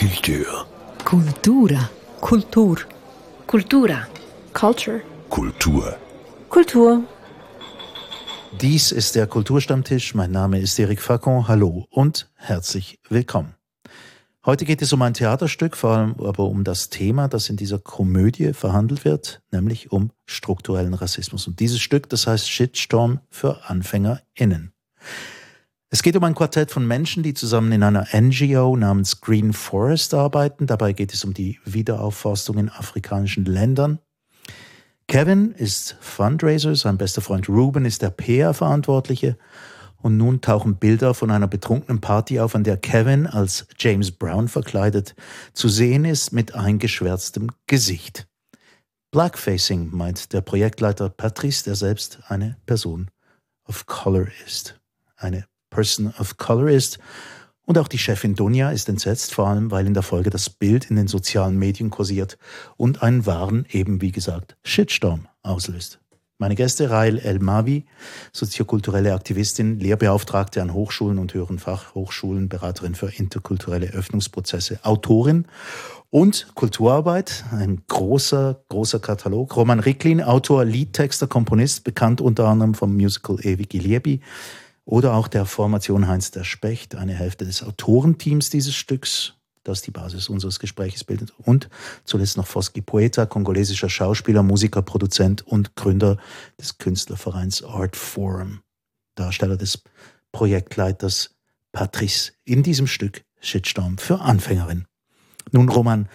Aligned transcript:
Kultur. 0.00 0.66
Kultura. 1.04 1.90
Kultur. 2.22 2.78
Kultura. 3.46 4.08
Culture. 4.54 5.02
Kultur. 5.28 5.96
Kultur. 6.48 7.04
Dies 8.62 8.92
ist 8.92 9.14
der 9.14 9.26
Kulturstammtisch. 9.26 10.14
Mein 10.14 10.30
Name 10.30 10.58
ist 10.58 10.78
Eric 10.78 11.02
Facon. 11.02 11.48
Hallo 11.48 11.86
und 11.90 12.30
herzlich 12.36 12.98
willkommen. 13.10 13.56
Heute 14.46 14.64
geht 14.64 14.80
es 14.80 14.94
um 14.94 15.02
ein 15.02 15.12
Theaterstück, 15.12 15.76
vor 15.76 15.90
allem 15.90 16.14
aber 16.18 16.44
um 16.44 16.64
das 16.64 16.88
Thema, 16.88 17.28
das 17.28 17.50
in 17.50 17.58
dieser 17.58 17.78
Komödie 17.78 18.54
verhandelt 18.54 19.04
wird, 19.04 19.42
nämlich 19.52 19.92
um 19.92 20.12
strukturellen 20.24 20.94
Rassismus. 20.94 21.46
Und 21.46 21.60
dieses 21.60 21.82
Stück, 21.82 22.08
das 22.08 22.26
heißt 22.26 22.48
Shitstorm 22.48 23.20
für 23.28 23.68
AnfängerInnen. 23.68 24.72
Es 25.92 26.02
geht 26.04 26.14
um 26.14 26.22
ein 26.22 26.36
Quartett 26.36 26.70
von 26.70 26.86
Menschen, 26.86 27.24
die 27.24 27.34
zusammen 27.34 27.72
in 27.72 27.82
einer 27.82 28.06
NGO 28.14 28.76
namens 28.76 29.20
Green 29.20 29.52
Forest 29.52 30.14
arbeiten. 30.14 30.68
Dabei 30.68 30.92
geht 30.92 31.12
es 31.12 31.24
um 31.24 31.34
die 31.34 31.58
Wiederaufforstung 31.64 32.58
in 32.58 32.68
afrikanischen 32.68 33.44
Ländern. 33.44 33.98
Kevin 35.08 35.50
ist 35.50 35.96
Fundraiser, 36.00 36.76
sein 36.76 36.96
bester 36.96 37.22
Freund 37.22 37.48
Ruben 37.48 37.84
ist 37.84 38.02
der 38.02 38.10
PR-Verantwortliche. 38.10 39.36
Und 39.96 40.16
nun 40.16 40.40
tauchen 40.40 40.76
Bilder 40.76 41.12
von 41.12 41.32
einer 41.32 41.48
betrunkenen 41.48 42.00
Party 42.00 42.38
auf, 42.38 42.54
an 42.54 42.62
der 42.62 42.76
Kevin 42.76 43.26
als 43.26 43.66
James 43.76 44.12
Brown 44.12 44.46
verkleidet 44.46 45.16
zu 45.54 45.68
sehen 45.68 46.04
ist 46.04 46.32
mit 46.32 46.54
eingeschwärztem 46.54 47.50
Gesicht. 47.66 48.28
Blackfacing 49.10 49.90
meint 49.90 50.32
der 50.32 50.40
Projektleiter 50.40 51.10
Patrice, 51.10 51.64
der 51.64 51.74
selbst 51.74 52.20
eine 52.28 52.56
Person 52.64 53.10
of 53.66 53.86
Color 53.86 54.28
ist. 54.46 54.80
Eine 55.16 55.49
Person 55.70 56.12
of 56.18 56.36
Color 56.36 56.70
ist. 56.70 56.98
Und 57.64 57.78
auch 57.78 57.88
die 57.88 57.98
Chefin 57.98 58.34
Dunja 58.34 58.70
ist 58.70 58.88
entsetzt, 58.88 59.32
vor 59.32 59.48
allem 59.48 59.70
weil 59.70 59.86
in 59.86 59.94
der 59.94 60.02
Folge 60.02 60.30
das 60.30 60.50
Bild 60.50 60.90
in 60.90 60.96
den 60.96 61.06
sozialen 61.06 61.56
Medien 61.56 61.90
kursiert 61.90 62.36
und 62.76 63.02
einen 63.02 63.26
wahren, 63.26 63.64
eben 63.70 64.00
wie 64.00 64.12
gesagt, 64.12 64.56
Shitstorm 64.64 65.28
auslöst. 65.42 66.00
Meine 66.40 66.54
Gäste 66.54 66.88
Rael 66.88 67.18
El-Mavi, 67.18 67.84
soziokulturelle 68.32 69.12
Aktivistin, 69.12 69.78
Lehrbeauftragte 69.78 70.62
an 70.62 70.72
Hochschulen 70.72 71.18
und 71.18 71.34
höheren 71.34 71.58
Fachhochschulen, 71.58 72.48
Beraterin 72.48 72.94
für 72.94 73.08
interkulturelle 73.14 73.88
Öffnungsprozesse, 73.88 74.80
Autorin 74.82 75.44
und 76.08 76.54
Kulturarbeit, 76.54 77.44
ein 77.52 77.82
großer, 77.86 78.64
großer 78.70 79.00
Katalog. 79.00 79.54
Roman 79.54 79.80
Ricklin, 79.80 80.22
Autor, 80.22 80.64
Liedtexter, 80.64 81.26
Komponist, 81.26 81.84
bekannt 81.84 82.22
unter 82.22 82.48
anderem 82.48 82.72
vom 82.72 82.96
Musical 82.96 83.36
Ewig 83.42 83.74
Liebi, 83.74 84.22
oder 84.90 85.14
auch 85.14 85.28
der 85.28 85.46
Formation 85.46 86.08
Heinz 86.08 86.32
der 86.32 86.42
Specht, 86.42 86.96
eine 86.96 87.14
Hälfte 87.14 87.44
des 87.44 87.62
Autorenteams 87.62 88.50
dieses 88.50 88.74
Stücks, 88.74 89.34
das 89.62 89.82
die 89.82 89.92
Basis 89.92 90.28
unseres 90.28 90.58
Gesprächs 90.58 91.04
bildet. 91.04 91.32
Und 91.38 91.68
zuletzt 92.04 92.36
noch 92.36 92.46
Foski 92.46 92.80
Poeta, 92.80 93.24
kongolesischer 93.24 93.88
Schauspieler, 93.88 94.42
Musiker, 94.42 94.82
Produzent 94.82 95.46
und 95.46 95.76
Gründer 95.76 96.16
des 96.58 96.78
Künstlervereins 96.78 97.62
Art 97.62 97.94
Forum, 97.94 98.62
Darsteller 99.14 99.56
des 99.56 99.80
Projektleiters 100.32 101.36
Patrice 101.70 102.32
in 102.44 102.64
diesem 102.64 102.88
Stück 102.88 103.22
Shitstorm 103.40 103.96
für 103.96 104.20
Anfängerin. 104.20 104.86
Nun, 105.52 105.68
Roman, 105.68 106.08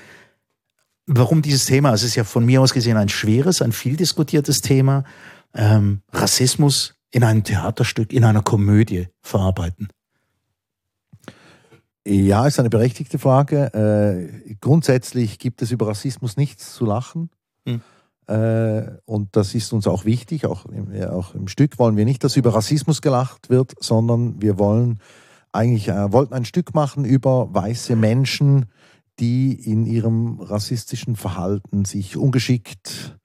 warum 1.06 1.42
dieses 1.42 1.66
Thema? 1.66 1.94
Es 1.94 2.04
ist 2.04 2.16
ja 2.16 2.26
von 2.26 2.46
mir 2.46 2.62
aus 2.62 2.74
gesehen 2.74 2.98
ein 2.98 3.10
schweres, 3.10 3.62
ein 3.62 3.72
viel 3.72 3.96
diskutiertes 3.96 4.60
Thema. 4.60 5.06
Ähm, 5.54 6.02
Rassismus 6.12 6.95
in 7.12 7.24
einem 7.24 7.44
Theaterstück, 7.44 8.14
in 8.14 8.24
einer 8.24 8.42
Komödie 8.42 9.08
verarbeiten? 9.22 9.90
Ja, 12.08 12.46
ist 12.46 12.60
eine 12.60 12.70
berechtigte 12.70 13.18
Frage. 13.18 13.74
Äh, 13.74 14.56
grundsätzlich 14.62 15.40
gibt 15.40 15.62
es 15.62 15.72
über 15.72 15.88
Rassismus 15.88 16.38
nichts 16.38 16.74
zu 16.74 16.86
lachen. 16.86 17.32
Hm. 17.66 17.82
Äh, 18.28 18.98
und 19.06 19.36
das 19.36 19.56
ist 19.56 19.74
uns 19.74 19.88
auch 19.88 20.06
wichtig. 20.06 20.46
Auch 20.46 20.66
im, 20.66 20.92
auch 21.10 21.34
im, 21.34 21.48
Stück 21.48 21.80
wollen 21.80 21.98
wir 21.98 22.06
nicht, 22.06 22.24
dass 22.24 22.38
über 22.38 22.54
Rassismus 22.54 23.02
gelacht 23.02 23.50
wird, 23.50 23.74
sondern 23.80 24.40
wir 24.42 24.60
wollen 24.60 25.00
eigentlich 25.52 25.88
äh, 25.88 26.12
wollten 26.12 26.34
ein 26.34 26.46
Stück 26.46 26.76
machen 26.76 27.06
über 27.06 27.54
weiße 27.54 27.96
Menschen, 27.96 28.68
die 29.20 29.54
in 29.54 29.86
ihrem 29.86 30.40
rassistischen 30.42 31.16
Verhalten 31.16 31.86
sich 31.86 32.18
ungeschickt 32.18 33.18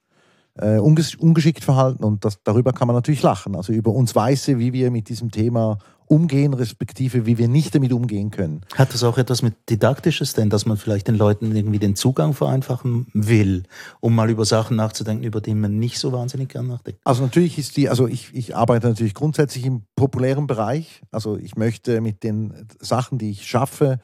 äh, 0.55 0.77
unges 0.77 1.15
ungeschickt 1.15 1.63
verhalten 1.63 2.03
und 2.03 2.25
das, 2.25 2.39
darüber 2.43 2.73
kann 2.73 2.87
man 2.87 2.95
natürlich 2.95 3.21
lachen. 3.21 3.55
Also 3.55 3.73
über 3.73 3.91
uns 3.91 4.15
Weiße, 4.15 4.59
wie 4.59 4.73
wir 4.73 4.91
mit 4.91 5.09
diesem 5.09 5.31
Thema 5.31 5.77
umgehen, 6.11 6.53
respektive 6.53 7.25
wie 7.25 7.37
wir 7.37 7.47
nicht 7.47 7.73
damit 7.73 7.93
umgehen 7.93 8.31
können. 8.31 8.61
Hat 8.75 8.93
das 8.93 9.01
auch 9.03 9.17
etwas 9.17 9.41
mit 9.43 9.69
Didaktisches 9.69 10.33
denn, 10.33 10.49
dass 10.49 10.65
man 10.65 10.75
vielleicht 10.75 11.07
den 11.07 11.15
Leuten 11.15 11.55
irgendwie 11.55 11.79
den 11.79 11.95
Zugang 11.95 12.33
vereinfachen 12.33 13.07
will, 13.13 13.63
um 14.01 14.13
mal 14.13 14.29
über 14.29 14.43
Sachen 14.43 14.75
nachzudenken, 14.75 15.23
über 15.23 15.39
die 15.39 15.55
man 15.55 15.79
nicht 15.79 15.99
so 15.99 16.11
wahnsinnig 16.11 16.49
gern 16.49 16.67
nachdenkt? 16.67 16.99
Also 17.05 17.23
natürlich 17.23 17.57
ist 17.57 17.77
die, 17.77 17.87
also 17.87 18.07
ich, 18.07 18.33
ich 18.33 18.57
arbeite 18.57 18.89
natürlich 18.89 19.13
grundsätzlich 19.13 19.65
im 19.65 19.83
populären 19.95 20.47
Bereich. 20.47 21.01
Also 21.11 21.37
ich 21.37 21.55
möchte 21.55 22.01
mit 22.01 22.23
den 22.23 22.67
Sachen, 22.81 23.17
die 23.17 23.31
ich 23.31 23.47
schaffe, 23.47 23.99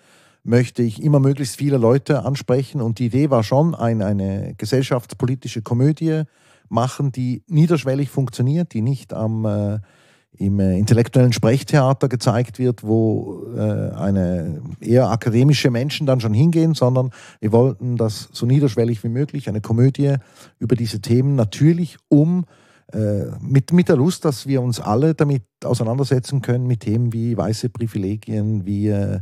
möchte 0.48 0.82
ich 0.82 1.04
immer 1.04 1.20
möglichst 1.20 1.58
viele 1.58 1.78
Leute 1.78 2.26
ansprechen. 2.26 2.82
Und 2.82 3.00
die 3.00 3.08
Idee 3.08 3.30
war 3.30 3.44
schon, 3.44 3.76
ein, 3.76 4.02
eine 4.02 4.56
gesellschaftspolitische 4.58 5.62
Komödie 5.62 6.24
machen, 6.70 7.12
die 7.12 7.44
niederschwellig 7.48 8.10
funktioniert, 8.10 8.74
die 8.74 8.82
nicht 8.82 9.14
am 9.14 9.46
äh, 9.46 9.80
im 10.40 10.60
äh, 10.60 10.78
intellektuellen 10.78 11.34
Sprechtheater 11.34 12.10
gezeigt 12.10 12.60
wird, 12.60 12.84
wo 12.84 13.46
äh, 13.56 13.92
eine 13.96 14.62
eher 14.80 15.10
akademische 15.10 15.72
Menschen 15.72 16.06
dann 16.06 16.20
schon 16.20 16.34
hingehen, 16.34 16.74
sondern 16.76 17.12
wir 17.40 17.52
wollten 17.52 17.98
das 17.98 18.30
so 18.32 18.46
niederschwellig 18.46 19.04
wie 19.04 19.10
möglich, 19.10 19.50
eine 19.50 19.62
Komödie 19.62 20.16
über 20.60 20.76
diese 20.76 21.02
Themen, 21.02 21.36
natürlich 21.36 21.98
um 22.08 22.46
äh, 22.94 23.26
mit, 23.42 23.74
mit 23.74 23.90
der 23.90 23.98
Lust, 23.98 24.26
dass 24.26 24.48
wir 24.48 24.62
uns 24.62 24.80
alle 24.80 25.16
damit 25.16 25.44
auseinandersetzen 25.64 26.42
können, 26.42 26.68
mit 26.68 26.82
Themen 26.82 27.14
wie 27.14 27.36
weiße 27.36 27.70
Privilegien, 27.70 28.66
wie 28.66 28.90
äh, 28.90 29.20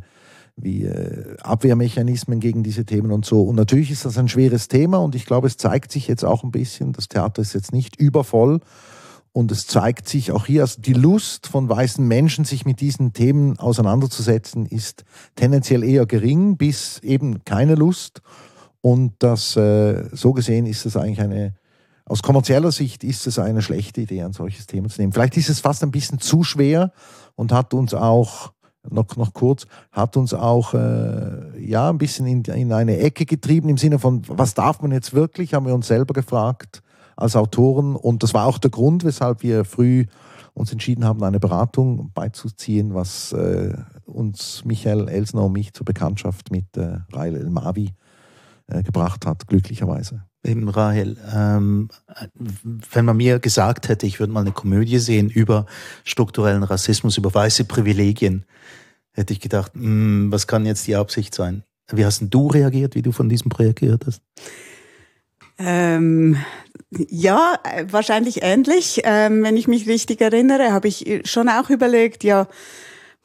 wie 0.58 0.84
äh, 0.84 1.38
Abwehrmechanismen 1.42 2.40
gegen 2.40 2.64
diese 2.64 2.86
Themen 2.86 3.12
und 3.12 3.26
so. 3.26 3.44
Und 3.44 3.56
natürlich 3.56 3.92
ist 3.92 4.06
das 4.06 4.18
ein 4.18 4.30
schweres 4.30 4.68
Thema 4.68 4.98
und 4.98 5.16
ich 5.16 5.26
glaube, 5.26 5.48
es 5.48 5.58
zeigt 5.58 5.92
sich 5.92 6.08
jetzt 6.08 6.24
auch 6.24 6.44
ein 6.44 6.52
bisschen, 6.52 6.94
das 6.94 7.08
Theater 7.08 7.42
ist 7.42 7.54
jetzt 7.54 7.74
nicht 7.74 7.98
übervoll 7.98 8.62
und 9.36 9.52
es 9.52 9.68
zeigt 9.68 10.08
sich 10.08 10.32
auch 10.32 10.46
hier, 10.46 10.62
also 10.62 10.82
die 10.82 10.94
Lust 10.94 11.48
von 11.48 11.68
weißen 11.68 12.08
Menschen, 12.08 12.46
sich 12.46 12.64
mit 12.64 12.80
diesen 12.80 13.12
Themen 13.12 13.60
auseinanderzusetzen, 13.60 14.66
ist 14.66 15.04
tendenziell 15.36 15.84
eher 15.84 16.06
gering 16.06 16.56
bis 16.56 17.00
eben 17.00 17.44
keine 17.44 17.76
Lust. 17.76 18.22
Und 18.80 19.16
das, 19.20 19.58
äh, 19.58 20.08
so 20.14 20.32
gesehen 20.32 20.66
ist 20.66 20.86
es 20.86 20.96
eigentlich 20.96 21.20
eine, 21.20 21.54
aus 22.06 22.24
kommerzieller 22.24 22.72
Sicht 22.72 23.04
ist 23.04 23.28
es 23.28 23.38
eine 23.38 23.62
schlechte 23.62 24.00
Idee, 24.00 24.22
ein 24.22 24.32
solches 24.32 24.68
Thema 24.68 24.88
zu 24.88 25.02
nehmen. 25.02 25.12
Vielleicht 25.12 25.36
ist 25.36 25.50
es 25.50 25.60
fast 25.60 25.84
ein 25.84 25.92
bisschen 25.92 26.20
zu 26.20 26.44
schwer 26.44 26.94
und 27.36 27.52
hat 27.52 27.74
uns 27.74 27.94
auch 27.94 28.54
noch, 28.90 29.16
noch 29.18 29.34
kurz, 29.34 29.66
hat 29.92 30.18
uns 30.18 30.34
auch 30.34 30.74
äh, 30.74 31.66
ja, 31.66 31.90
ein 31.90 31.98
bisschen 31.98 32.28
in, 32.28 32.44
in 32.44 32.72
eine 32.72 32.98
Ecke 32.98 33.26
getrieben 33.26 33.70
im 33.70 33.78
Sinne 33.78 34.00
von, 34.00 34.22
was 34.28 34.54
darf 34.54 34.82
man 34.82 34.92
jetzt 34.92 35.14
wirklich, 35.14 35.54
haben 35.54 35.66
wir 35.66 35.76
uns 35.76 35.88
selber 35.88 36.14
gefragt 36.14 36.82
als 37.16 37.36
Autoren. 37.36 37.96
Und 37.96 38.24
das 38.24 38.34
war 38.34 38.46
auch 38.46 38.58
der 38.58 38.72
Grund, 38.72 39.04
weshalb 39.04 39.44
wir 39.44 39.66
früh 39.66 40.06
uns 40.54 40.72
entschieden 40.72 41.04
haben, 41.04 41.24
eine 41.24 41.40
Beratung 41.40 42.12
beizuziehen, 42.14 42.94
was 42.94 43.34
äh, 43.34 43.76
uns 44.06 44.64
Michael 44.64 45.10
Elsner 45.10 45.44
und 45.44 45.52
mich 45.52 45.74
zur 45.74 45.86
Bekanntschaft 45.86 46.52
mit 46.52 46.78
äh, 46.78 47.00
Rail 47.12 47.36
El 47.36 47.50
Mavi 47.50 47.94
äh, 48.68 48.82
gebracht 48.82 49.26
hat, 49.26 49.48
glücklicherweise. 49.48 50.24
Eben 50.46 50.70
Rahel, 50.70 51.18
ähm, 51.34 51.90
wenn 52.92 53.06
man 53.06 53.18
mir 53.18 53.40
gesagt 53.40 53.90
hätte, 53.90 54.06
ich 54.06 54.20
würde 54.20 54.32
mal 54.32 54.42
eine 54.42 54.52
Komödie 54.52 55.00
sehen 55.00 55.30
über 55.30 55.66
strukturellen 56.04 56.64
Rassismus, 56.64 57.18
über 57.18 57.34
weiße 57.34 57.66
Privilegien, 57.66 58.46
hätte 59.12 59.34
ich 59.34 59.40
gedacht, 59.40 59.76
mh, 59.76 59.82
hm, 59.84 60.32
was 60.32 60.48
kann 60.48 60.66
jetzt 60.66 60.86
die 60.88 60.96
Absicht 60.96 61.34
sein? 61.34 61.64
Wie 61.92 62.06
hast 62.06 62.22
denn 62.22 62.30
du 62.30 62.48
reagiert, 62.48 62.96
wie 62.96 63.02
du 63.02 63.12
von 63.12 63.30
diesem 63.30 63.50
Projekt 63.50 63.80
gehört 63.80 64.06
hast? 64.06 64.22
Ähm, 65.58 66.38
ja, 66.92 67.60
wahrscheinlich 67.90 68.44
ähnlich. 68.44 69.02
Ähm, 69.04 69.44
wenn 69.44 69.58
ich 69.58 69.68
mich 69.68 69.88
richtig 69.88 70.22
erinnere, 70.22 70.74
habe 70.74 70.88
ich 70.88 71.22
schon 71.26 71.50
auch 71.50 71.70
überlegt, 71.70 72.24
ja, 72.24 72.48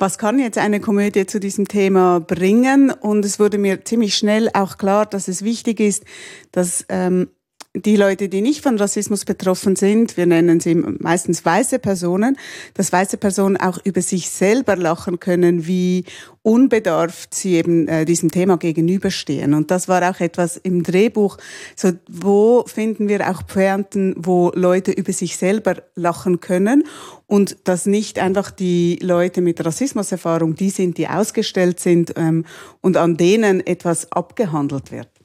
was 0.00 0.16
kann 0.18 0.38
jetzt 0.38 0.58
eine 0.58 0.80
Komödie 0.80 1.26
zu 1.26 1.40
diesem 1.40 1.68
Thema 1.68 2.20
bringen? 2.20 2.90
Und 2.90 3.24
es 3.24 3.38
wurde 3.38 3.58
mir 3.58 3.84
ziemlich 3.84 4.16
schnell 4.16 4.48
auch 4.54 4.78
klar, 4.78 5.06
dass 5.06 5.28
es 5.28 5.44
wichtig 5.44 5.78
ist, 5.78 6.04
dass 6.52 6.86
ähm, 6.88 7.28
die 7.76 7.94
Leute, 7.94 8.28
die 8.28 8.40
nicht 8.40 8.62
von 8.62 8.76
Rassismus 8.78 9.24
betroffen 9.24 9.76
sind, 9.76 10.16
wir 10.16 10.26
nennen 10.26 10.58
sie 10.58 10.74
meistens 10.74 11.44
weiße 11.44 11.78
Personen, 11.78 12.36
dass 12.74 12.92
weiße 12.92 13.16
Personen 13.16 13.56
auch 13.56 13.78
über 13.84 14.02
sich 14.02 14.28
selber 14.28 14.74
lachen 14.74 15.20
können, 15.20 15.68
wie 15.68 16.04
unbedarft 16.42 17.32
sie 17.32 17.54
eben 17.54 17.86
äh, 17.86 18.04
diesem 18.04 18.32
Thema 18.32 18.56
gegenüberstehen. 18.56 19.54
Und 19.54 19.70
das 19.70 19.86
war 19.86 20.10
auch 20.10 20.18
etwas 20.18 20.56
im 20.56 20.82
Drehbuch. 20.82 21.36
So, 21.76 21.92
wo 22.08 22.64
finden 22.66 23.08
wir 23.08 23.30
auch 23.30 23.46
Pointen, 23.46 24.14
wo 24.16 24.50
Leute 24.56 24.90
über 24.90 25.12
sich 25.12 25.36
selber 25.36 25.76
lachen 25.94 26.40
können 26.40 26.82
und 27.28 27.68
dass 27.68 27.86
nicht 27.86 28.18
einfach 28.18 28.50
die 28.50 28.98
Leute 29.00 29.42
mit 29.42 29.64
Rassismuserfahrung 29.64 30.56
die 30.56 30.70
sind, 30.70 30.98
die 30.98 31.06
ausgestellt 31.06 31.78
sind 31.78 32.14
ähm, 32.16 32.44
und 32.80 32.96
an 32.96 33.16
denen 33.16 33.64
etwas 33.64 34.10
abgehandelt 34.10 34.90
wird. 34.90 35.19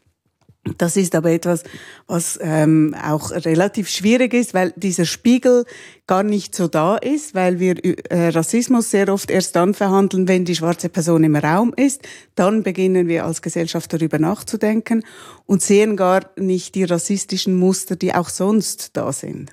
Das 0.77 0.97
ist 0.97 1.13
aber 1.13 1.29
etwas, 1.29 1.63
was 2.07 2.39
ähm, 2.41 2.95
auch 3.00 3.29
relativ 3.29 3.88
schwierig 3.88 4.33
ist, 4.33 4.56
weil 4.56 4.73
dieser 4.75 5.06
Spiegel 5.06 5.65
gar 6.07 6.23
nicht 6.23 6.56
so 6.56 6.67
da 6.67 6.97
ist, 6.97 7.35
weil 7.35 7.59
wir 7.59 7.75
äh, 8.09 8.29
Rassismus 8.29 8.89
sehr 8.89 9.09
oft 9.09 9.29
erst 9.29 9.56
dann 9.56 9.75
verhandeln, 9.75 10.27
wenn 10.27 10.44
die 10.44 10.56
schwarze 10.56 10.89
Person 10.89 11.23
im 11.23 11.35
Raum 11.35 11.71
ist. 11.75 12.01
Dann 12.33 12.63
beginnen 12.63 13.07
wir 13.07 13.25
als 13.25 13.44
Gesellschaft 13.44 13.94
darüber 13.94 14.17
nachzudenken 14.17 15.03
und 15.45 15.62
sehen 15.62 15.95
gar 15.97 16.31
nicht 16.35 16.73
die 16.73 16.83
rassistischen 16.83 17.56
Muster, 17.56 17.95
die 17.95 18.15
auch 18.15 18.29
sonst 18.29 18.97
da 18.97 19.11
sind. 19.13 19.51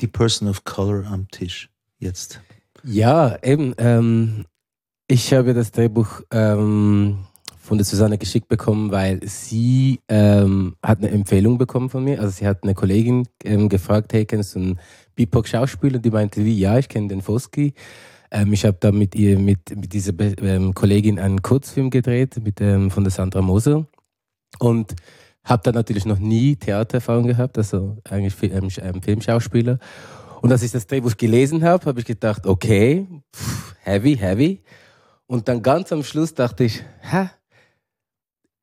Die 0.00 0.08
Person 0.08 0.48
of 0.48 0.64
Color 0.64 1.06
am 1.06 1.28
Tisch 1.28 1.68
jetzt. 1.98 2.40
Ja, 2.84 3.38
eben. 3.42 3.74
Ähm, 3.76 4.46
ich 5.08 5.34
habe 5.34 5.52
das 5.52 5.72
Drehbuch 5.72 6.22
ähm, 6.30 7.26
von 7.72 7.78
der 7.78 7.86
Susanne 7.86 8.18
geschickt 8.18 8.48
bekommen, 8.48 8.90
weil 8.90 9.26
sie 9.26 10.00
ähm, 10.06 10.76
hat 10.82 10.98
eine 10.98 11.08
Empfehlung 11.08 11.56
bekommen 11.56 11.88
von 11.88 12.04
mir. 12.04 12.20
Also 12.20 12.30
sie 12.32 12.46
hat 12.46 12.64
eine 12.64 12.74
Kollegin 12.74 13.26
ähm, 13.44 13.70
gefragt, 13.70 14.12
hey, 14.12 14.26
kennst 14.26 14.54
du 14.54 14.58
einen 14.58 14.80
BIPOC-Schauspieler? 15.14 15.98
Die 15.98 16.10
meinte, 16.10 16.44
wie, 16.44 16.52
ja, 16.52 16.76
ich 16.76 16.90
kenne 16.90 17.08
den 17.08 17.22
Foski. 17.22 17.72
Ähm, 18.30 18.52
ich 18.52 18.66
habe 18.66 18.76
da 18.78 18.92
mit 18.92 19.14
ihr, 19.14 19.38
mit, 19.38 19.74
mit 19.74 19.90
dieser 19.90 20.12
ähm, 20.20 20.74
Kollegin 20.74 21.18
einen 21.18 21.40
Kurzfilm 21.40 21.88
gedreht 21.88 22.44
mit, 22.44 22.60
ähm, 22.60 22.90
von 22.90 23.04
der 23.04 23.10
Sandra 23.10 23.40
Moser 23.40 23.86
und 24.58 24.94
habe 25.42 25.62
da 25.62 25.72
natürlich 25.72 26.04
noch 26.04 26.18
nie 26.18 26.56
Theatererfahrung 26.56 27.26
gehabt, 27.26 27.56
also 27.56 27.96
eigentlich 28.04 28.34
ähm, 28.52 29.00
Filmschauspieler. 29.00 29.78
Und 30.42 30.52
als 30.52 30.62
ich 30.62 30.72
das 30.72 30.86
Drehbuch 30.86 31.16
gelesen 31.16 31.64
habe, 31.64 31.86
habe 31.86 32.00
ich 32.00 32.04
gedacht, 32.04 32.46
okay, 32.46 33.06
pff, 33.34 33.76
heavy, 33.80 34.14
heavy. 34.14 34.62
Und 35.26 35.48
dann 35.48 35.62
ganz 35.62 35.90
am 35.90 36.02
Schluss 36.02 36.34
dachte 36.34 36.64
ich, 36.64 36.84
hä, 37.00 37.30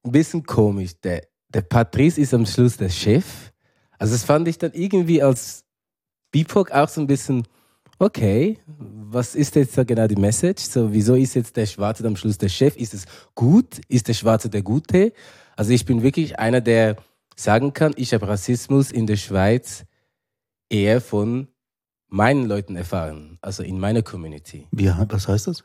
ein 0.04 0.12
bisschen 0.12 0.44
komisch. 0.44 0.92
Der, 1.04 1.24
der 1.50 1.62
Patrice 1.62 2.19
ist 2.22 2.34
am 2.34 2.46
Schluss 2.46 2.78
der 2.78 2.90
Chef. 2.90 3.51
Also 3.98 4.13
das 4.13 4.24
fand 4.24 4.48
ich 4.48 4.57
dann 4.57 4.72
irgendwie 4.74 5.22
als 5.22 5.66
BIPOC 6.31 6.72
auch 6.72 6.88
so 6.88 7.01
ein 7.01 7.07
bisschen, 7.07 7.48
okay, 7.98 8.60
was 8.68 9.36
ist 9.36 9.56
jetzt 9.56 9.78
da 9.78 9.84
genau 9.84 10.07
die 10.07 10.16
Message? 10.16 10.63
So, 10.63 10.92
wieso 10.94 11.16
ist 11.16 11.34
jetzt 11.36 11.57
der 11.57 11.66
Schwarze 11.66 12.06
am 12.06 12.16
Schluss 12.16 12.38
der 12.38 12.50
Chef? 12.50 12.75
Ist 12.78 12.94
es 12.94 13.06
gut? 13.36 13.81
Ist 13.88 14.07
der 14.07 14.13
Schwarze 14.13 14.50
der 14.50 14.62
Gute? 14.62 15.13
Also 15.56 15.74
ich 15.74 15.86
bin 15.86 16.04
wirklich 16.04 16.40
einer, 16.40 16.62
der 16.62 16.98
sagen 17.36 17.74
kann, 17.74 17.94
ich 17.95 18.13
habe 18.13 18.28
Rassismus 18.28 18.92
in 18.92 19.07
der 19.07 19.18
Schweiz 19.18 19.86
eher 20.69 21.02
von 21.02 21.48
meinen 22.07 22.45
Leuten 22.45 22.75
erfahren, 22.75 23.38
also 23.42 23.63
in 23.63 23.80
meiner 23.80 24.02
Community. 24.02 24.68
Wie, 24.72 24.90
was 25.10 25.28
heißt 25.28 25.48
das? 25.48 25.63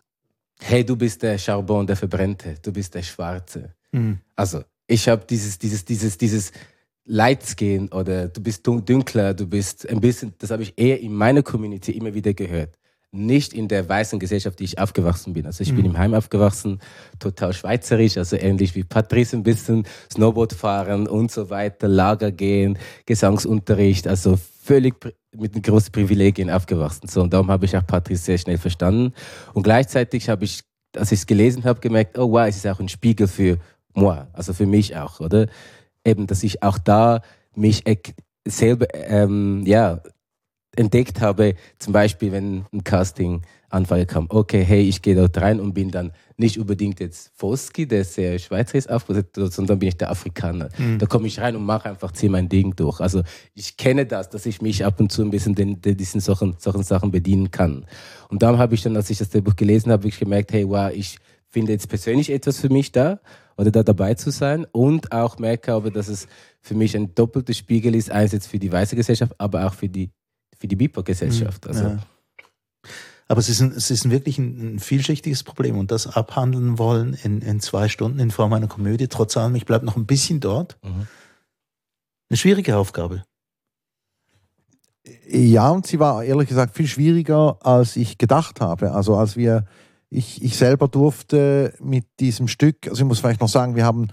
Hey, 0.61 0.85
du 0.85 0.97
bist 0.97 1.23
der 1.23 1.39
Charbon, 1.39 1.87
der 1.87 1.97
Verbrennte, 1.97 2.57
du 2.63 2.73
bist 2.73 2.95
der 2.95 3.03
Schwarze. 3.03 3.75
Mhm. 3.94 4.19
Also, 4.37 4.62
ich 4.87 5.08
habe 5.08 5.25
dieses, 5.29 5.58
dieses, 5.58 5.85
dieses, 5.85 6.19
dieses 6.19 6.52
Lightskin 7.06 7.88
oder 7.88 8.29
du 8.29 8.43
bist 8.43 8.67
dunkler, 8.67 9.35
du 9.35 9.46
bist 9.46 9.88
ein 9.88 10.00
bisschen, 10.00 10.32
das 10.38 10.50
habe 10.50 10.62
ich 10.62 10.73
eher 10.76 11.00
in 11.00 11.14
meiner 11.14 11.43
Community 11.43 11.93
immer 11.93 12.14
wieder 12.14 12.32
gehört. 12.32 12.79
Nicht 13.12 13.52
in 13.52 13.69
der 13.69 13.88
weißen 13.88 14.19
Gesellschaft, 14.19 14.58
die 14.58 14.64
ich 14.64 14.79
aufgewachsen 14.79 15.35
bin. 15.35 15.46
Also 15.46 15.62
ich 15.62 15.70
mhm. 15.70 15.76
bin 15.76 15.85
im 15.87 15.99
Heim 15.99 16.14
aufgewachsen, 16.14 16.81
total 17.20 17.52
schweizerisch, 17.52 18.17
also 18.17 18.37
ähnlich 18.37 18.75
wie 18.75 18.82
Patrice 18.82 19.37
ein 19.37 19.43
bisschen, 19.43 19.87
Snowboard 20.12 20.55
fahren 20.55 21.06
und 21.06 21.31
so 21.31 21.49
weiter, 21.49 21.87
Lager 21.87 22.32
gehen, 22.32 22.79
Gesangsunterricht, 23.06 24.08
also 24.08 24.37
völlig 24.62 24.94
mit 25.37 25.62
großen 25.62 25.93
Privilegien 25.93 26.50
aufgewachsen. 26.50 27.06
So, 27.06 27.23
und 27.23 27.32
darum 27.32 27.50
habe 27.50 27.67
ich 27.67 27.76
auch 27.76 27.87
Patrice 27.87 28.25
sehr 28.25 28.38
schnell 28.38 28.58
verstanden. 28.58 29.12
Und 29.52 29.62
gleichzeitig 29.62 30.29
habe 30.29 30.44
ich, 30.44 30.62
als 30.96 31.12
ich 31.12 31.20
es 31.20 31.26
gelesen 31.26 31.64
habe, 31.64 31.81
gemerkt, 31.81 32.19
oh 32.19 32.32
wow, 32.32 32.49
es 32.49 32.56
ist 32.56 32.67
auch 32.67 32.81
ein 32.81 32.88
Spiegel 32.88 33.29
für 33.29 33.58
moi, 33.94 34.26
also 34.32 34.52
für 34.52 34.67
mich 34.67 34.96
auch, 34.96 35.20
oder? 35.20 35.46
Eben, 36.05 36.26
dass 36.26 36.43
ich 36.43 36.62
auch 36.62 36.79
da 36.79 37.23
mich 37.55 37.85
selber 38.46 38.87
ähm, 38.93 39.62
ja, 39.67 40.00
entdeckt 40.76 41.20
habe, 41.20 41.55
zum 41.79 41.93
Beispiel, 41.93 42.32
wenn 42.32 42.67
ein 42.73 42.85
Casting 42.85 43.43
Anfrage 43.75 44.06
kam, 44.06 44.26
okay, 44.29 44.62
hey, 44.64 44.82
ich 44.82 45.02
gehe 45.02 45.17
dort 45.17 45.37
rein 45.41 45.61
und 45.61 45.75
bin 45.75 45.91
dann 45.91 46.12
nicht 46.37 46.58
unbedingt 46.58 47.00
jetzt 47.00 47.32
Foski, 47.35 47.87
der 47.87 48.05
sehr 48.05 48.38
schweizerisch 48.38 48.88
aufgesetzt 48.88 49.35
sondern 49.35 49.79
bin 49.81 49.88
ich 49.88 49.96
der 49.96 50.11
Afrikaner. 50.11 50.69
Mhm. 50.79 50.99
Da 50.99 51.06
komme 51.06 51.26
ich 51.26 51.41
rein 51.41 51.56
und 51.56 51.64
mache 51.64 51.91
einfach, 51.91 52.12
ziehe 52.12 52.31
mein 52.31 52.49
Ding 52.49 52.75
durch. 52.76 53.00
Also 53.00 53.23
ich 53.55 53.76
kenne 53.76 54.06
das, 54.06 54.31
dass 54.31 54.46
ich 54.46 54.62
mich 54.62 54.85
ab 54.85 55.00
und 55.00 55.11
zu 55.11 55.23
ein 55.23 55.31
bisschen 55.31 55.55
den, 55.55 55.81
den, 55.81 55.96
diesen 55.96 56.20
solchen, 56.20 56.55
solchen 56.58 56.85
Sachen 56.85 57.11
bedienen 57.11 57.50
kann. 57.50 57.85
Und 58.29 58.43
dann 58.43 58.58
habe 58.58 58.75
ich 58.75 58.82
dann, 58.82 58.96
als 58.96 59.11
ich 59.11 59.19
das 59.19 59.29
Buch 59.29 59.56
gelesen 59.56 59.91
habe, 59.93 60.08
ich 60.08 60.19
gemerkt, 60.19 60.52
hey, 60.52 60.69
wow, 60.69 60.91
ich 60.93 61.19
finde 61.55 61.73
jetzt 61.73 61.89
persönlich 61.89 62.31
etwas 62.31 62.61
für 62.61 62.69
mich 62.69 62.93
da 62.93 63.21
oder 63.56 63.71
da 63.71 63.83
dabei 63.83 64.15
zu 64.15 64.31
sein 64.31 64.67
und 64.73 65.12
auch 65.12 65.39
merke 65.39 65.73
aber, 65.73 65.91
dass 65.91 66.09
es 66.09 66.27
für 66.61 66.75
mich 66.75 66.97
ein 66.97 67.15
doppelter 67.15 67.55
Spiegel 67.55 67.95
ist, 67.95 68.11
einerseits 68.11 68.47
für 68.49 68.59
die 68.59 68.71
weiße 68.71 68.97
Gesellschaft, 68.97 69.33
aber 69.39 69.67
auch 69.67 69.75
für 69.75 69.89
die, 69.89 70.11
für 70.59 70.67
die 70.67 70.77
BIPOC-Gesellschaft. 70.77 71.67
Also, 71.69 71.85
ja. 71.85 71.99
Aber 73.29 73.39
es 73.39 73.49
ist, 73.49 73.61
ein, 73.61 73.71
es 73.71 73.91
ist 73.91 74.05
ein 74.05 74.11
wirklich 74.11 74.37
ein, 74.39 74.75
ein, 74.75 74.79
vielschichtiges 74.81 75.45
Problem 75.45 75.79
und 75.79 75.93
das 75.93 76.09
abhandeln 76.09 76.79
wollen 76.79 77.15
in, 77.23 77.41
in 77.41 77.61
zwei 77.61 77.89
Stunden 77.89 78.19
in 78.19 78.33
Form 78.33 78.53
einer 78.53 78.67
Komödie, 78.67 79.09
trotz 79.09 79.37
allem, 79.37 79.55
ich 79.55 79.65
bleibe 79.65 79.87
noch 79.87 79.97
ein 79.97 80.06
bisschen 80.06 80.41
dort. 80.41 80.77
Mhm. 80.83 81.06
Eine 82.29 82.37
schwierige 82.37 82.77
Aufgabe. 82.77 83.23
Ja, 85.29 85.71
und 85.71 85.87
sie 85.87 86.01
war 86.01 86.25
ehrlich 86.25 86.49
gesagt 86.49 86.75
viel 86.75 86.89
schwieriger, 86.89 87.59
als 87.65 87.97
ich 87.97 88.19
gedacht 88.19 88.61
habe. 88.61 88.93
Also 88.93 89.17
als 89.17 89.37
wir 89.37 89.67
ich, 90.15 90.43
ich 90.43 90.57
selber 90.57 90.89
durfte 90.89 91.75
mit 91.81 92.05
diesem 92.21 92.49
Stück, 92.49 92.87
also 92.89 93.03
ich 93.03 93.09
muss 93.09 93.19
vielleicht 93.19 93.41
noch 93.41 93.49
sagen, 93.49 93.75
wir 93.75 93.85
haben, 93.85 94.09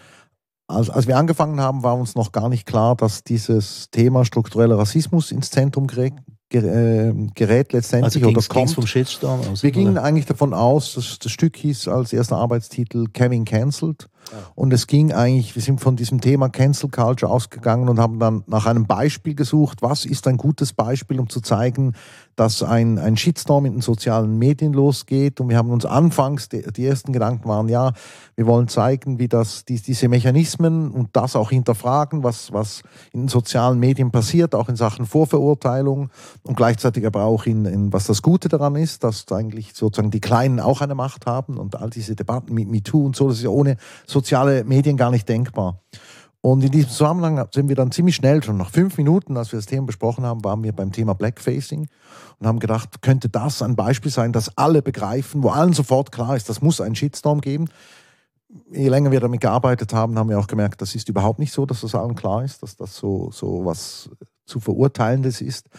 als, 0.67 0.89
als 0.89 1.07
wir 1.07 1.17
angefangen 1.17 1.59
haben, 1.61 1.83
war 1.83 1.95
uns 1.95 2.15
noch 2.15 2.31
gar 2.31 2.49
nicht 2.49 2.65
klar, 2.65 2.95
dass 2.95 3.23
dieses 3.23 3.89
Thema 3.91 4.25
struktureller 4.25 4.77
Rassismus 4.77 5.31
ins 5.31 5.51
Zentrum 5.51 5.87
gerät, 5.87 6.13
äh, 6.51 7.13
gerät 7.35 7.73
letztendlich. 7.73 8.23
Also 8.23 8.29
oder 8.29 8.47
kommt. 8.47 8.71
vom 8.71 8.87
Shitstorm 8.87 9.41
aus? 9.51 9.63
Wir 9.63 9.71
gingen 9.71 9.97
eigentlich 9.97 10.25
davon 10.25 10.53
aus, 10.53 10.95
dass 10.95 11.19
das 11.19 11.31
Stück 11.31 11.55
hieß 11.57 11.87
als 11.87 12.13
erster 12.13 12.37
Arbeitstitel 12.37 13.05
Kevin 13.13 13.45
Cancelled. 13.45 14.07
Und 14.55 14.73
es 14.73 14.87
ging 14.87 15.11
eigentlich, 15.11 15.55
wir 15.55 15.61
sind 15.61 15.81
von 15.81 15.95
diesem 15.95 16.21
Thema 16.21 16.49
Cancel 16.49 16.89
Culture 16.89 17.31
ausgegangen 17.31 17.89
und 17.89 17.99
haben 17.99 18.19
dann 18.19 18.43
nach 18.47 18.65
einem 18.65 18.85
Beispiel 18.85 19.35
gesucht. 19.35 19.81
Was 19.81 20.05
ist 20.05 20.27
ein 20.27 20.37
gutes 20.37 20.73
Beispiel, 20.73 21.19
um 21.19 21.29
zu 21.29 21.41
zeigen, 21.41 21.93
dass 22.35 22.63
ein, 22.63 22.97
ein 22.97 23.17
Shitstorm 23.17 23.65
in 23.65 23.73
den 23.73 23.81
sozialen 23.81 24.37
Medien 24.37 24.73
losgeht? 24.73 25.39
Und 25.39 25.49
wir 25.49 25.57
haben 25.57 25.69
uns 25.69 25.85
anfangs, 25.85 26.49
die, 26.49 26.63
die 26.71 26.85
ersten 26.85 27.13
Gedanken 27.13 27.47
waren, 27.47 27.67
ja, 27.67 27.93
wir 28.35 28.47
wollen 28.47 28.67
zeigen, 28.67 29.19
wie 29.19 29.27
das, 29.27 29.65
die, 29.65 29.79
diese 29.81 30.07
Mechanismen 30.07 30.91
und 30.91 31.09
das 31.13 31.35
auch 31.35 31.49
hinterfragen, 31.49 32.23
was, 32.23 32.51
was 32.53 32.83
in 33.11 33.23
den 33.23 33.27
sozialen 33.27 33.79
Medien 33.79 34.11
passiert, 34.11 34.55
auch 34.55 34.69
in 34.69 34.75
Sachen 34.75 35.05
Vorverurteilung 35.05 36.09
und 36.43 36.55
gleichzeitig 36.55 37.05
aber 37.05 37.23
auch 37.23 37.45
in, 37.45 37.65
in 37.65 37.93
was 37.93 38.07
das 38.07 38.21
Gute 38.21 38.49
daran 38.49 38.75
ist, 38.75 39.03
dass 39.03 39.31
eigentlich 39.31 39.73
sozusagen 39.73 40.11
die 40.11 40.21
Kleinen 40.21 40.59
auch 40.59 40.81
eine 40.81 40.95
Macht 40.95 41.25
haben 41.25 41.57
und 41.57 41.75
all 41.75 41.89
diese 41.89 42.15
Debatten 42.15 42.53
mit 42.53 42.69
MeToo 42.69 43.05
und 43.05 43.15
so, 43.15 43.27
das 43.27 43.37
ist 43.37 43.43
ja 43.43 43.49
ohne 43.49 43.77
soziale 44.11 44.63
Medien 44.63 44.97
gar 44.97 45.11
nicht 45.11 45.27
denkbar. 45.27 45.81
Und 46.41 46.63
in 46.63 46.71
diesem 46.71 46.89
Zusammenhang 46.89 47.47
sind 47.53 47.69
wir 47.69 47.75
dann 47.75 47.91
ziemlich 47.91 48.15
schnell, 48.15 48.41
schon 48.43 48.57
nach 48.57 48.71
fünf 48.71 48.97
Minuten, 48.97 49.37
als 49.37 49.51
wir 49.51 49.59
das 49.59 49.67
Thema 49.67 49.85
besprochen 49.85 50.25
haben, 50.25 50.43
waren 50.43 50.63
wir 50.63 50.73
beim 50.73 50.91
Thema 50.91 51.13
Blackfacing 51.13 51.87
und 52.39 52.47
haben 52.47 52.59
gedacht, 52.59 53.03
könnte 53.03 53.29
das 53.29 53.61
ein 53.61 53.75
Beispiel 53.75 54.11
sein, 54.11 54.33
das 54.33 54.57
alle 54.57 54.81
begreifen, 54.81 55.43
wo 55.43 55.49
allen 55.49 55.73
sofort 55.73 56.11
klar 56.11 56.35
ist, 56.35 56.49
das 56.49 56.61
muss 56.61 56.81
einen 56.81 56.95
Shitstorm 56.95 57.41
geben. 57.41 57.69
Je 58.71 58.89
länger 58.89 59.11
wir 59.11 59.19
damit 59.19 59.39
gearbeitet 59.39 59.93
haben, 59.93 60.17
haben 60.17 60.29
wir 60.29 60.39
auch 60.39 60.47
gemerkt, 60.47 60.81
das 60.81 60.95
ist 60.95 61.09
überhaupt 61.09 61.37
nicht 61.37 61.53
so, 61.53 61.67
dass 61.67 61.81
das 61.81 61.93
allen 61.93 62.15
klar 62.15 62.43
ist, 62.43 62.63
dass 62.63 62.75
das 62.75 62.95
so, 62.95 63.29
so 63.31 63.63
was 63.63 64.09
zu 64.45 64.59
verurteilendes 64.59 65.41
ist. 65.41 65.69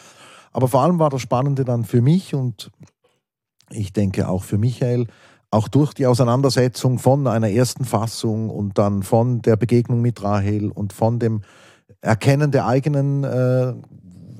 Aber 0.53 0.69
vor 0.69 0.83
allem 0.83 1.01
war 1.01 1.11
das 1.11 1.23
Spannende 1.23 1.65
dann 1.65 1.85
für 1.85 2.01
mich 2.01 2.35
und 2.35 2.71
ich 3.71 3.93
denke 3.93 4.29
auch 4.29 4.45
für 4.45 4.59
Michael, 4.59 5.09
auch 5.52 5.68
durch 5.68 5.92
die 5.92 6.06
Auseinandersetzung 6.06 6.99
von 6.99 7.26
einer 7.26 7.50
ersten 7.50 7.85
Fassung 7.85 8.49
und 8.49 8.78
dann 8.78 9.02
von 9.02 9.42
der 9.42 9.56
Begegnung 9.56 10.00
mit 10.00 10.23
Rahel 10.23 10.71
und 10.71 10.94
von 10.94 11.18
dem 11.18 11.42
Erkennen 12.00 12.50
der 12.50 12.66
eigenen 12.66 13.23
äh, 13.23 13.75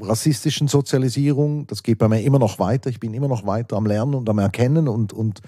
rassistischen 0.01 0.69
Sozialisierung, 0.69 1.67
das 1.67 1.83
geht 1.83 1.99
bei 1.99 2.09
mir 2.09 2.23
immer 2.23 2.39
noch 2.39 2.59
weiter. 2.59 2.89
Ich 2.89 2.99
bin 2.99 3.13
immer 3.13 3.29
noch 3.29 3.47
weiter 3.47 3.77
am 3.77 3.85
Lernen 3.85 4.15
und 4.15 4.29
am 4.29 4.39
Erkennen 4.39 4.89
und, 4.89 5.13
und 5.13 5.43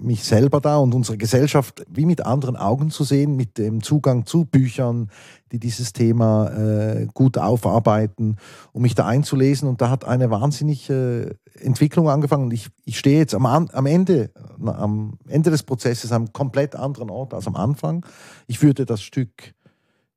mich 0.00 0.24
selber 0.24 0.60
da 0.60 0.76
und 0.76 0.94
unsere 0.94 1.16
Gesellschaft 1.16 1.84
wie 1.88 2.06
mit 2.06 2.24
anderen 2.24 2.56
Augen 2.56 2.90
zu 2.90 3.04
sehen, 3.04 3.36
mit 3.36 3.58
dem 3.58 3.82
Zugang 3.82 4.26
zu 4.26 4.44
Büchern, 4.44 5.10
die 5.52 5.58
dieses 5.58 5.92
Thema 5.92 6.50
äh, 6.50 7.06
gut 7.14 7.38
aufarbeiten, 7.38 8.36
um 8.72 8.82
mich 8.82 8.94
da 8.94 9.06
einzulesen. 9.06 9.68
Und 9.68 9.80
da 9.80 9.90
hat 9.90 10.04
eine 10.04 10.30
wahnsinnige 10.30 11.36
Entwicklung 11.60 12.08
angefangen. 12.08 12.44
Und 12.44 12.52
ich, 12.52 12.68
ich 12.84 12.98
stehe 12.98 13.18
jetzt 13.18 13.34
am, 13.34 13.46
am, 13.46 13.86
Ende, 13.86 14.30
am 14.64 15.18
Ende 15.28 15.50
des 15.50 15.62
Prozesses 15.62 16.12
am 16.12 16.32
komplett 16.32 16.76
anderen 16.76 17.10
Ort 17.10 17.34
als 17.34 17.46
am 17.46 17.56
Anfang. 17.56 18.04
Ich 18.46 18.62
würde 18.62 18.86
das 18.86 19.02
Stück 19.02 19.54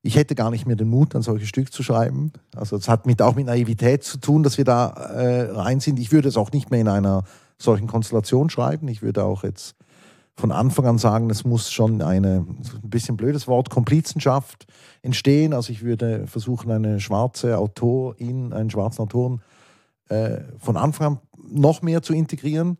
ich 0.01 0.15
hätte 0.15 0.35
gar 0.35 0.49
nicht 0.49 0.65
mehr 0.65 0.75
den 0.75 0.89
Mut, 0.89 1.15
ein 1.15 1.21
solches 1.21 1.49
Stück 1.49 1.73
zu 1.73 1.83
schreiben. 1.83 2.31
Also 2.55 2.77
es 2.77 2.87
hat 2.87 3.05
mit, 3.05 3.21
auch 3.21 3.35
mit 3.35 3.47
Naivität 3.47 4.03
zu 4.03 4.17
tun, 4.17 4.43
dass 4.43 4.57
wir 4.57 4.65
da 4.65 4.87
äh, 4.87 5.51
rein 5.51 5.81
sind. 5.81 5.99
Ich 5.99 6.11
würde 6.11 6.29
es 6.29 6.37
auch 6.37 6.51
nicht 6.51 6.71
mehr 6.71 6.79
in 6.79 6.87
einer 6.87 7.23
solchen 7.59 7.87
Konstellation 7.87 8.49
schreiben. 8.49 8.87
Ich 8.87 9.01
würde 9.01 9.23
auch 9.23 9.43
jetzt 9.43 9.75
von 10.35 10.51
Anfang 10.51 10.85
an 10.85 10.97
sagen, 10.97 11.29
es 11.29 11.43
muss 11.43 11.71
schon 11.71 12.01
eine, 12.01 12.45
ein 12.83 12.89
bisschen 12.89 13.17
blödes 13.17 13.47
Wort, 13.47 13.69
Komplizenschaft 13.69 14.65
entstehen. 15.01 15.53
Also 15.53 15.71
ich 15.71 15.83
würde 15.83 16.27
versuchen, 16.27 16.71
eine 16.71 16.99
schwarze 16.99 17.57
Autorin, 17.57 18.53
einen 18.53 18.69
schwarzen 18.69 19.01
Autoren 19.01 19.41
äh, 20.07 20.39
von 20.57 20.77
Anfang 20.77 21.07
an 21.07 21.19
noch 21.51 21.81
mehr 21.81 22.01
zu 22.01 22.13
integrieren. 22.13 22.77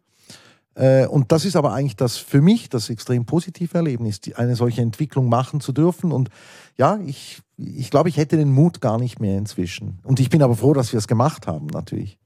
Äh, 0.76 1.06
und 1.08 1.32
das 1.32 1.44
ist 1.44 1.56
aber 1.56 1.74
eigentlich 1.74 1.98
das 1.98 2.18
für 2.18 2.42
mich 2.42 2.70
das 2.70 2.90
extrem 2.90 3.26
positive 3.26 3.78
Erlebnis, 3.78 4.22
eine 4.36 4.56
solche 4.56 4.82
Entwicklung 4.82 5.28
machen 5.28 5.60
zu 5.60 5.74
dürfen. 5.74 6.12
Und 6.12 6.30
ja, 6.78 7.00
ich, 7.06 7.42
ich 7.58 7.92
glaube, 7.92 8.10
ich 8.10 8.18
hätte 8.18 8.38
den 8.38 8.54
Mut 8.54 8.80
gar 8.80 8.98
nicht 8.98 9.20
mehr 9.20 9.38
inzwischen. 9.38 10.00
Und 10.04 10.20
ich 10.20 10.30
bin 10.30 10.42
aber 10.42 10.56
froh, 10.56 10.74
dass 10.74 10.94
wir 10.94 10.98
es 10.98 11.08
gemacht 11.08 11.48
haben, 11.48 11.68
natürlich. 11.68 12.18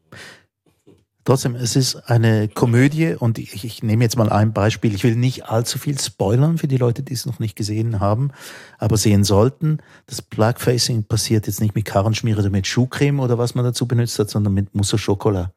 Trotzdem, 1.25 1.55
es 1.55 1.77
ist 1.77 1.95
eine 2.09 2.49
Komödie 2.49 3.15
und 3.17 3.37
ich, 3.37 3.63
ich, 3.63 3.81
nehme 3.81 4.03
jetzt 4.03 4.17
mal 4.17 4.29
ein 4.29 4.51
Beispiel. 4.51 4.93
Ich 4.93 5.05
will 5.05 5.15
nicht 5.15 5.45
allzu 5.45 5.79
viel 5.79 5.97
spoilern 5.97 6.57
für 6.57 6.67
die 6.67 6.75
Leute, 6.75 7.01
die 7.01 7.13
es 7.13 7.25
noch 7.25 7.39
nicht 7.39 7.55
gesehen 7.55 8.01
haben, 8.01 8.31
aber 8.77 8.97
sehen 8.97 9.23
sollten. 9.23 9.77
Das 10.05 10.21
Blackfacing 10.21 11.05
passiert 11.05 11.47
jetzt 11.47 11.61
nicht 11.61 11.75
mit 11.75 11.85
Karrenschmiere 11.85 12.41
oder 12.41 12.49
mit 12.49 12.67
Schuhcreme 12.67 13.21
oder 13.21 13.37
was 13.37 13.55
man 13.55 13.63
dazu 13.63 13.87
benutzt 13.87 14.19
hat, 14.19 14.29
sondern 14.29 14.53
mit 14.53 14.75
Mousse 14.75 14.97
au 14.97 14.99
Chocolat. 14.99 15.53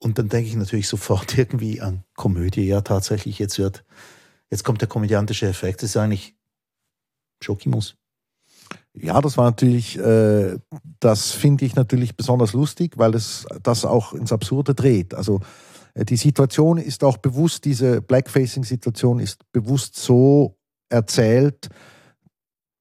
Und 0.00 0.18
dann 0.18 0.28
denke 0.28 0.48
ich 0.48 0.56
natürlich 0.56 0.88
sofort 0.88 1.38
irgendwie 1.38 1.80
an 1.80 2.02
Komödie. 2.16 2.66
Ja, 2.66 2.80
tatsächlich, 2.80 3.38
jetzt 3.38 3.58
wird, 3.58 3.84
jetzt 4.50 4.64
kommt 4.64 4.80
der 4.80 4.88
komödiantische 4.88 5.46
Effekt. 5.46 5.82
Das 5.82 5.90
ist 5.90 5.96
eigentlich 5.96 6.34
Schokimus. 7.40 7.97
Ja, 8.94 9.20
das 9.20 9.36
war 9.36 9.44
natürlich, 9.44 9.98
äh, 9.98 10.58
das 11.00 11.30
finde 11.30 11.64
ich 11.64 11.76
natürlich 11.76 12.16
besonders 12.16 12.52
lustig, 12.52 12.98
weil 12.98 13.14
es 13.14 13.46
das 13.62 13.84
auch 13.84 14.12
ins 14.12 14.32
Absurde 14.32 14.74
dreht. 14.74 15.14
Also 15.14 15.40
äh, 15.94 16.04
die 16.04 16.16
Situation 16.16 16.78
ist 16.78 17.04
auch 17.04 17.18
bewusst, 17.18 17.64
diese 17.64 18.00
Blackfacing-Situation 18.00 19.20
ist 19.20 19.50
bewusst 19.52 19.96
so 19.96 20.56
erzählt, 20.88 21.68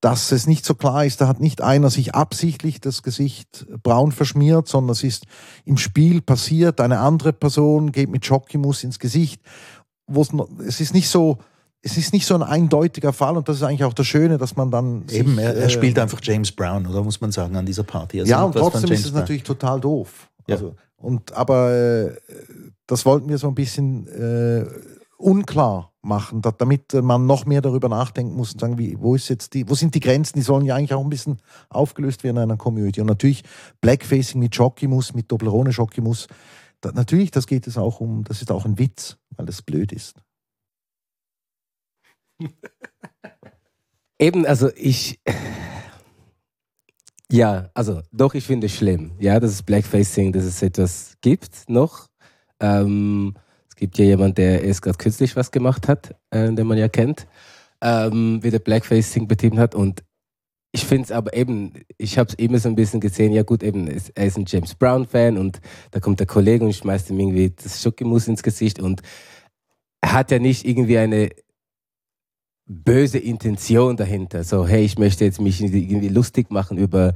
dass 0.01 0.31
es 0.31 0.45
nicht 0.45 0.63
so 0.63 0.75
klar 0.75 1.05
ist, 1.05 1.21
da 1.21 1.27
hat 1.27 1.39
nicht 1.39 1.61
einer 1.61 1.89
sich 1.89 2.13
absichtlich 2.13 2.79
das 2.79 3.01
Gesicht 3.01 3.65
braun 3.81 4.11
verschmiert, 4.11 4.67
sondern 4.67 4.91
es 4.91 5.03
ist 5.03 5.25
im 5.65 5.77
Spiel 5.77 6.21
passiert, 6.21 6.79
eine 6.79 6.99
andere 6.99 7.33
Person 7.33 7.91
geht 7.91 8.09
mit 8.09 8.23
Jockeymus 8.25 8.83
ins 8.83 8.99
Gesicht. 8.99 9.41
Es 10.65 10.79
ist 10.79 10.93
nicht 10.93 11.09
so, 11.09 11.39
es 11.81 11.97
ist 11.97 12.13
nicht 12.13 12.25
so 12.25 12.35
ein 12.35 12.43
eindeutiger 12.43 13.13
Fall 13.13 13.37
und 13.37 13.47
das 13.47 13.57
ist 13.57 13.63
eigentlich 13.63 13.83
auch 13.83 13.93
das 13.93 14.07
Schöne, 14.07 14.37
dass 14.37 14.55
man 14.55 14.71
dann. 14.71 15.05
Eben, 15.09 15.35
sich, 15.35 15.43
er, 15.43 15.55
er, 15.55 15.69
spielt 15.69 15.97
äh, 15.97 16.01
einfach 16.01 16.19
James 16.21 16.51
Brown, 16.51 16.85
oder 16.85 17.03
muss 17.03 17.21
man 17.21 17.31
sagen, 17.31 17.55
an 17.55 17.65
dieser 17.65 17.83
Party. 17.83 18.19
Also 18.19 18.29
ja, 18.29 18.43
und 18.43 18.53
trotzdem 18.53 18.91
ist 18.91 19.05
es 19.05 19.11
Brown. 19.11 19.21
natürlich 19.21 19.43
total 19.43 19.79
doof. 19.79 20.29
Ja. 20.47 20.55
Also, 20.55 20.75
und, 20.97 21.31
aber 21.33 21.71
äh, 21.71 22.17
das 22.87 23.05
wollten 23.05 23.29
wir 23.29 23.37
so 23.37 23.47
ein 23.47 23.55
bisschen 23.55 24.07
äh, 24.07 24.65
unklar 25.17 25.91
machen, 26.01 26.41
damit 26.41 26.93
man 26.93 27.25
noch 27.25 27.45
mehr 27.45 27.61
darüber 27.61 27.89
nachdenken 27.89 28.35
muss 28.35 28.53
und 28.53 28.61
sagen, 28.61 28.77
wie, 28.77 28.97
wo, 28.99 29.15
ist 29.15 29.29
jetzt 29.29 29.53
die, 29.53 29.69
wo 29.69 29.75
sind 29.75 29.93
die 29.93 29.99
Grenzen? 29.99 30.37
Die 30.37 30.43
sollen 30.43 30.65
ja 30.65 30.75
eigentlich 30.75 30.93
auch 30.93 31.03
ein 31.03 31.09
bisschen 31.09 31.39
aufgelöst 31.69 32.23
werden 32.23 32.37
in 32.37 32.43
einer 32.43 32.57
Komödie. 32.57 33.01
Und 33.01 33.07
natürlich 33.07 33.43
Blackfacing 33.81 34.39
mit 34.39 34.55
Jockeymus, 34.55 35.13
mit 35.13 35.31
Dopplerone 35.31 35.71
Jockeymus. 35.71 36.27
Da, 36.81 36.91
natürlich, 36.91 37.31
das 37.31 37.47
geht 37.47 37.67
es 37.67 37.77
auch 37.77 37.99
um, 37.99 38.23
das 38.23 38.41
ist 38.41 38.51
auch 38.51 38.65
ein 38.65 38.79
Witz, 38.79 39.17
weil 39.35 39.45
das 39.45 39.61
blöd 39.61 39.91
ist. 39.91 40.15
Eben, 44.19 44.45
also 44.45 44.69
ich. 44.75 45.19
Ja, 47.29 47.69
also 47.73 48.01
doch, 48.13 48.33
ich 48.35 48.45
finde 48.45 48.67
es 48.67 48.75
schlimm, 48.75 49.11
ja, 49.19 49.39
dass 49.39 49.51
es 49.51 49.61
Blackfacing, 49.61 50.31
dass 50.31 50.45
es 50.45 50.61
etwas 50.61 51.17
gibt 51.19 51.69
noch. 51.69 52.07
Ähm, 52.61 53.35
es 53.67 53.75
gibt 53.75 53.97
ja 53.97 54.05
jemanden, 54.05 54.35
der 54.35 54.63
erst 54.63 54.81
gerade 54.81 54.97
kürzlich 54.97 55.35
was 55.35 55.51
gemacht 55.51 55.89
hat, 55.89 56.15
äh, 56.31 56.51
den 56.53 56.67
man 56.67 56.77
ja 56.77 56.87
kennt, 56.87 57.27
ähm, 57.81 58.39
wie 58.41 58.49
der 58.49 58.59
Blackfacing 58.59 59.27
betrieben 59.27 59.59
hat. 59.59 59.75
Und 59.75 60.03
ich 60.71 60.85
finde 60.85 61.03
es 61.03 61.11
aber 61.11 61.35
eben, 61.35 61.73
ich 61.97 62.17
habe 62.17 62.29
es 62.29 62.35
immer 62.35 62.59
so 62.59 62.69
ein 62.69 62.75
bisschen 62.75 63.01
gesehen, 63.01 63.33
ja 63.33 63.43
gut, 63.43 63.61
eben, 63.61 63.87
er 63.87 64.25
ist 64.25 64.37
ein 64.37 64.45
James 64.47 64.75
Brown-Fan 64.75 65.37
und 65.37 65.59
da 65.91 65.99
kommt 65.99 66.19
der 66.21 66.27
Kollege 66.27 66.63
und 66.63 66.73
schmeißt 66.73 67.09
ihm 67.09 67.19
irgendwie 67.19 67.49
das 67.49 67.81
Schokimus 67.81 68.27
ins 68.27 68.41
Gesicht 68.41 68.79
und 68.79 69.01
er 70.01 70.13
hat 70.13 70.31
ja 70.31 70.39
nicht 70.39 70.65
irgendwie 70.65 70.97
eine 70.97 71.29
böse 72.67 73.17
Intention 73.17 73.95
dahinter. 73.95 74.43
So, 74.43 74.67
hey, 74.67 74.83
ich 74.83 74.97
möchte 74.97 75.25
jetzt 75.25 75.39
mich 75.39 75.61
irgendwie 75.61 76.09
lustig 76.09 76.51
machen 76.51 76.77
über 76.77 77.13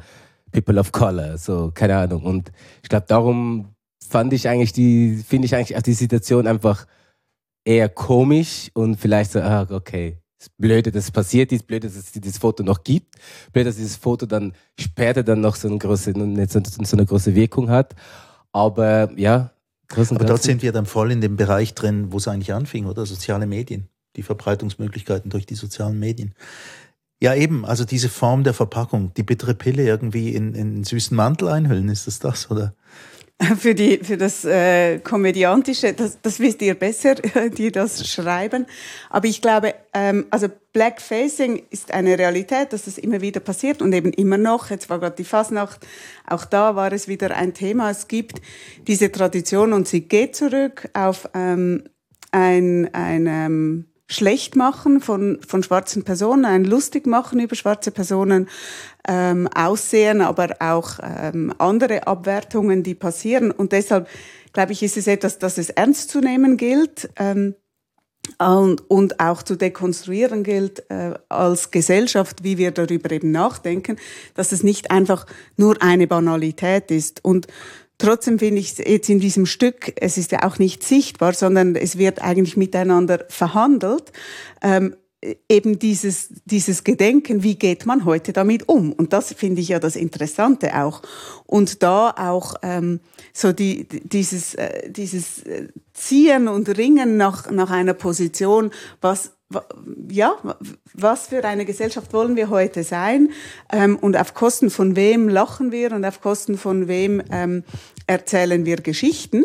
People 0.51 0.79
of 0.79 0.91
Color. 0.91 1.38
So, 1.38 1.72
keine 1.74 1.98
Ahnung. 1.98 2.24
Und 2.24 2.51
ich 2.81 2.89
glaube, 2.89 3.05
darum 3.08 3.75
fand 4.08 4.34
ich 4.34 4.48
eigentlich 4.48 4.74
die, 4.74 5.17
finde 5.27 5.46
ich 5.46 5.55
eigentlich 5.55 5.77
auch 5.77 5.81
die 5.81 5.93
Situation 5.93 6.48
einfach 6.48 6.86
eher 7.65 7.89
komisch 7.89 8.72
und 8.74 8.96
vielleicht 9.00 9.31
so, 9.31 9.41
ah, 9.41 9.67
okay, 9.70 10.17
ist 10.39 10.58
blöd, 10.58 10.88
dass 10.88 11.03
es 11.03 11.12
passiert 11.12 11.51
ist, 11.51 11.67
blöd, 11.67 11.84
dass 11.84 11.96
es 11.96 12.12
dieses 12.12 12.38
Foto 12.38 12.63
noch 12.63 12.84
gibt, 12.84 13.15
blöd, 13.53 13.67
dass 13.67 13.75
dieses 13.75 13.96
Foto 13.96 14.25
dann 14.25 14.53
später 14.79 15.22
dann 15.22 15.41
noch 15.41 15.55
so 15.55 15.67
eine 15.67 15.77
große, 15.77 16.13
so 16.13 16.98
eine 16.98 17.05
große 17.05 17.36
Wirkung 17.36 17.70
hat. 17.70 17.93
Aber 18.51 19.12
ja, 19.17 19.51
aber 19.93 20.25
dort 20.25 20.41
sind 20.41 20.62
wir 20.62 20.72
dann 20.72 20.86
voll 20.86 21.12
in 21.12 21.22
dem 21.22 21.36
Bereich 21.36 21.75
drin, 21.75 22.12
wo 22.12 22.17
es 22.17 22.27
eigentlich 22.27 22.53
anfing, 22.53 22.86
oder? 22.86 23.05
Soziale 23.05 23.46
Medien 23.46 23.90
die 24.15 24.24
Verbreitungsmöglichkeiten 24.24 25.30
durch 25.30 25.46
die 25.46 25.56
sozialen 25.56 26.00
Medien. 26.00 26.34
Ja, 27.22 27.36
eben, 27.36 27.65
also 27.65 27.86
diese 27.86 28.10
Form 28.10 28.44
der 28.44 28.56
Verpackung, 28.56 29.13
die 29.15 29.24
bittere 29.24 29.53
Pille 29.53 29.84
irgendwie 29.84 30.34
in, 30.34 30.56
in 30.56 30.68
einen 30.68 30.84
süßen 30.84 31.15
Mantel 31.15 31.50
einhüllen, 31.50 31.89
ist 31.89 32.08
das 32.08 32.20
das, 32.20 32.50
oder? 32.50 32.74
Für, 33.58 33.74
die, 33.74 33.98
für 34.03 34.18
das 34.18 34.46
äh, 34.46 35.00
Komödiantische, 35.00 35.94
das, 35.94 36.20
das 36.22 36.39
wisst 36.39 36.62
ihr 36.62 36.75
besser, 36.75 37.15
die 37.58 37.72
das 37.72 38.08
schreiben. 38.08 38.68
Aber 39.10 39.27
ich 39.27 39.41
glaube, 39.41 39.74
ähm, 39.94 40.27
also 40.30 40.48
Blackfacing 40.74 41.63
ist 41.72 41.91
eine 41.91 42.20
Realität, 42.20 42.72
dass 42.72 42.86
das 42.86 43.00
immer 43.00 43.22
wieder 43.22 43.39
passiert 43.39 43.82
und 43.82 43.94
eben 43.94 44.13
immer 44.13 44.38
noch. 44.38 44.70
Jetzt 44.70 44.91
war 44.91 45.00
gerade 45.00 45.15
die 45.15 45.24
Fasnacht, 45.24 45.80
auch 46.27 46.46
da 46.46 46.75
war 46.75 46.94
es 46.94 47.08
wieder 47.08 47.36
ein 47.36 47.56
Thema. 47.56 47.89
Es 47.89 48.08
gibt 48.08 48.41
diese 48.88 49.12
Tradition 49.12 49.74
und 49.74 49.88
sie 49.88 50.01
geht 50.01 50.36
zurück 50.36 50.89
auf 50.94 51.27
ähm, 51.34 51.84
ein, 52.32 52.94
ein 52.94 53.25
ähm, 53.25 53.86
schlecht 54.12 54.56
machen 54.56 55.00
von, 55.00 55.39
von 55.48 55.63
schwarzen 55.63 56.03
Personen, 56.03 56.46
ein 56.46 56.65
lustig 56.65 57.08
machen 57.08 57.39
über 57.39 57.56
schwarze 57.56 57.91
Personen, 57.91 58.50
ähm, 59.08 59.48
Aussehen, 59.56 60.22
aber 60.22 60.56
auch 60.60 61.00
ähm, 61.01 61.53
andere 61.58 62.08
Abwertungen, 62.08 62.84
die 62.84 62.96
passieren. 62.96 63.51
Und 63.51 63.72
deshalb, 63.72 64.08
glaube 64.53 64.74
ich, 64.74 64.84
ist 64.84 64.98
es 64.98 65.08
etwas, 65.08 65.39
das 65.39 65.58
es 65.58 65.70
ernst 65.70 66.10
zu 66.10 66.20
nehmen 66.20 66.58
gilt. 66.58 67.10
Ähm, 67.18 67.56
und, 68.38 68.89
und 68.89 69.20
auch 69.20 69.41
zu 69.41 69.56
dekonstruieren 69.56 70.44
gilt 70.44 70.89
äh, 70.89 71.15
als 71.27 71.72
Gesellschaft, 71.72 72.44
wie 72.44 72.58
wir 72.58 72.72
darüber 72.72 73.12
eben 73.12 73.32
nachdenken, 73.32 73.98
dass 74.36 74.51
es 74.51 74.62
nicht 74.62 74.91
einfach 74.91 75.25
nur 75.58 75.82
eine 75.82 76.06
Banalität 76.06 76.91
ist. 76.91 77.25
Und 77.25 77.48
Trotzdem 78.01 78.39
finde 78.39 78.60
ich 78.60 78.79
jetzt 78.79 79.12
in 79.12 79.20
diesem 79.20 79.46
Stück, 79.46 79.93
es 79.96 80.17
ist 80.17 80.31
ja 80.31 80.41
auch 80.41 80.58
nicht 80.58 80.81
sichtbar, 80.81 81.34
sondern 81.34 81.75
es 81.75 82.00
wird 82.00 82.20
eigentlich 82.20 82.58
miteinander 82.58 83.25
verhandelt. 83.29 84.12
Ähm, 84.63 84.96
eben 85.48 85.77
dieses, 85.77 86.29
dieses 86.46 86.84
Gedenken, 86.84 87.43
wie 87.43 87.60
geht 87.60 87.86
man 87.86 88.03
heute 88.03 88.34
damit 88.34 88.67
um? 88.67 88.91
Und 88.91 89.13
das 89.13 89.34
finde 89.34 89.62
ich 89.62 89.67
ja 89.67 89.77
das 89.77 89.96
Interessante 89.96 90.81
auch. 90.81 91.03
Und 91.46 91.84
da 91.84 92.10
auch 92.17 92.55
ähm, 92.63 93.01
so 93.34 93.53
die, 93.53 93.88
dieses, 93.88 94.55
äh, 94.55 94.89
dieses 94.89 95.43
äh, 95.43 95.67
Ziehen 95.93 96.48
und 96.48 96.75
Ringen 96.75 97.17
nach, 97.17 97.51
nach 97.51 97.70
einer 97.70 97.93
Position, 97.93 98.72
was 99.00 99.34
ja, 100.10 100.36
was 100.93 101.27
für 101.27 101.43
eine 101.43 101.65
Gesellschaft 101.65 102.13
wollen 102.13 102.36
wir 102.36 102.50
heute 102.50 102.84
sein 102.84 103.29
ähm, 103.72 103.98
und 103.98 104.17
auf 104.17 104.34
Kosten 104.34 104.70
von 104.70 104.96
wem 104.96 105.29
lachen 105.29 105.72
wir 105.72 105.91
und 105.91 106.05
auf 106.05 106.22
Kosten 106.22 106.58
von 106.58 106.88
wem 106.88 107.22
ähm, 107.31 107.63
erzählen 108.08 108.65
wir 108.65 108.77
Geschichten. 108.77 109.43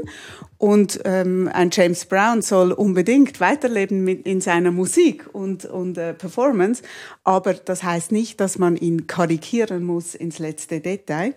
Und 0.59 1.01
ähm, 1.05 1.51
ein 1.53 1.69
James 1.71 2.07
Brown 2.07 2.41
soll 2.41 2.73
unbedingt 2.73 3.41
weiterleben 3.41 4.05
mit, 4.05 4.27
in 4.27 4.41
seiner 4.41 4.71
Musik 4.71 5.29
und, 5.33 5.67
und 5.67 5.99
äh, 5.99 6.15
Performance, 6.15 6.83
aber 7.25 7.55
das 7.55 7.83
heißt 7.83 8.11
nicht, 8.11 8.41
dass 8.41 8.59
man 8.59 8.77
ihn 8.77 9.07
karikieren 9.07 9.85
muss 9.85 10.15
ins 10.15 10.39
letzte 10.39 10.81
Detail. 10.81 11.35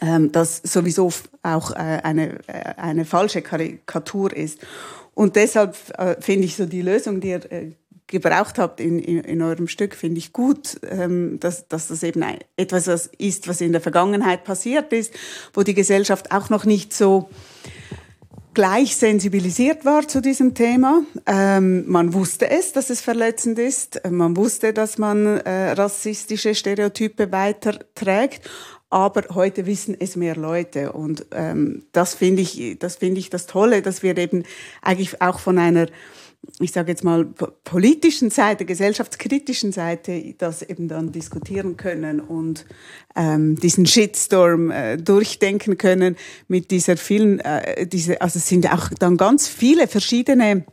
Ähm, 0.00 0.30
das 0.30 0.58
sowieso 0.62 1.10
auch 1.42 1.72
äh, 1.72 1.74
eine, 1.74 2.38
äh, 2.46 2.74
eine 2.76 3.04
falsche 3.04 3.42
Karikatur 3.42 4.32
ist. 4.36 4.60
Und 5.18 5.34
deshalb 5.34 5.74
äh, 5.98 6.14
finde 6.20 6.44
ich 6.44 6.54
so 6.54 6.64
die 6.64 6.80
Lösung, 6.80 7.20
die 7.20 7.30
ihr 7.30 7.52
äh, 7.52 7.72
gebraucht 8.06 8.56
habt 8.56 8.78
in, 8.78 9.00
in, 9.00 9.18
in 9.24 9.42
eurem 9.42 9.66
Stück, 9.66 9.96
finde 9.96 10.18
ich 10.18 10.32
gut, 10.32 10.78
ähm, 10.88 11.40
dass, 11.40 11.66
dass 11.66 11.88
das 11.88 12.04
eben 12.04 12.22
ein, 12.22 12.38
etwas 12.56 13.10
ist, 13.18 13.48
was 13.48 13.60
in 13.60 13.72
der 13.72 13.80
Vergangenheit 13.80 14.44
passiert 14.44 14.92
ist, 14.92 15.12
wo 15.54 15.64
die 15.64 15.74
Gesellschaft 15.74 16.30
auch 16.30 16.50
noch 16.50 16.64
nicht 16.64 16.94
so 16.94 17.28
gleich 18.54 18.94
sensibilisiert 18.94 19.84
war 19.84 20.06
zu 20.06 20.22
diesem 20.22 20.54
Thema. 20.54 21.02
Ähm, 21.26 21.82
man 21.88 22.14
wusste 22.14 22.48
es, 22.48 22.72
dass 22.72 22.88
es 22.88 23.00
verletzend 23.00 23.58
ist. 23.58 24.00
Man 24.08 24.36
wusste, 24.36 24.72
dass 24.72 24.98
man 24.98 25.26
äh, 25.38 25.72
rassistische 25.72 26.54
Stereotype 26.54 27.32
weiterträgt. 27.32 28.48
Aber 28.90 29.34
heute 29.34 29.66
wissen 29.66 29.96
es 29.98 30.16
mehr 30.16 30.36
Leute. 30.36 30.92
Und 30.92 31.26
ähm, 31.32 31.84
das 31.92 32.14
finde 32.14 32.42
ich, 32.42 32.78
das 32.78 32.96
finde 32.96 33.20
ich 33.20 33.30
das 33.30 33.46
Tolle, 33.46 33.82
dass 33.82 34.02
wir 34.02 34.16
eben 34.16 34.44
eigentlich 34.82 35.20
auch 35.20 35.38
von 35.40 35.58
einer 35.58 35.86
ich 36.60 36.72
sage 36.72 36.90
jetzt 36.90 37.04
mal, 37.04 37.26
politischen 37.64 38.30
Seite, 38.30 38.64
gesellschaftskritischen 38.64 39.72
Seite 39.72 40.34
das 40.38 40.62
eben 40.62 40.88
dann 40.88 41.12
diskutieren 41.12 41.76
können 41.76 42.20
und 42.20 42.64
ähm, 43.14 43.56
diesen 43.56 43.86
Shitstorm 43.86 44.70
äh, 44.70 44.96
durchdenken 44.96 45.78
können 45.78 46.16
mit 46.46 46.70
dieser 46.70 46.96
vielen, 46.96 47.40
äh, 47.40 47.86
diese, 47.86 48.20
also 48.20 48.38
es 48.38 48.48
sind 48.48 48.72
auch 48.72 48.88
dann 48.98 49.16
ganz 49.16 49.48
viele 49.48 49.88
verschiedene 49.88 50.64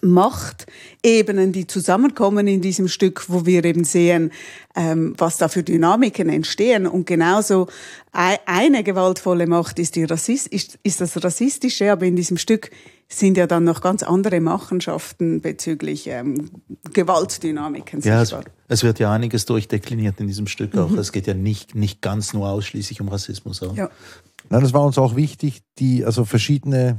Machtebenen, 0.00 1.52
die 1.52 1.66
zusammenkommen 1.66 2.46
in 2.46 2.60
diesem 2.60 2.88
Stück, 2.88 3.24
wo 3.28 3.44
wir 3.46 3.64
eben 3.64 3.84
sehen, 3.84 4.32
ähm, 4.74 5.14
was 5.18 5.36
da 5.36 5.48
für 5.48 5.62
Dynamiken 5.62 6.28
entstehen. 6.28 6.86
Und 6.86 7.06
genauso 7.06 7.66
eine 8.12 8.82
gewaltvolle 8.82 9.46
Macht 9.46 9.78
ist, 9.78 9.96
die 9.96 10.04
Rassist, 10.04 10.46
ist, 10.48 10.78
ist 10.82 11.00
das 11.00 11.22
Rassistische, 11.22 11.92
aber 11.92 12.06
in 12.06 12.16
diesem 12.16 12.36
Stück 12.36 12.70
sind 13.08 13.36
ja 13.36 13.46
dann 13.46 13.64
noch 13.64 13.80
ganz 13.80 14.02
andere 14.02 14.40
Machenschaften 14.40 15.40
bezüglich 15.40 16.06
ähm, 16.06 16.50
Gewaltdynamiken 16.92 18.00
ja, 18.00 18.22
Es, 18.22 18.34
es, 18.68 18.82
wird 18.82 18.98
ja 18.98 19.12
einiges 19.12 19.44
durchdekliniert 19.44 20.20
in 20.20 20.26
diesem 20.26 20.46
Stück 20.46 20.76
auch. 20.76 20.90
Mhm. 20.90 20.98
Es 20.98 21.12
geht 21.12 21.26
ja 21.26 21.34
nicht, 21.34 21.74
nicht 21.74 22.00
ganz 22.00 22.32
nur 22.32 22.48
ausschließlich 22.48 23.00
um 23.00 23.08
Rassismus. 23.08 23.62
Auch. 23.62 23.76
Ja. 23.76 23.90
Nein, 24.48 24.62
das 24.62 24.72
war 24.72 24.84
uns 24.84 24.98
auch 24.98 25.16
wichtig, 25.16 25.62
die 25.78 26.04
also 26.04 26.24
verschiedene 26.24 26.98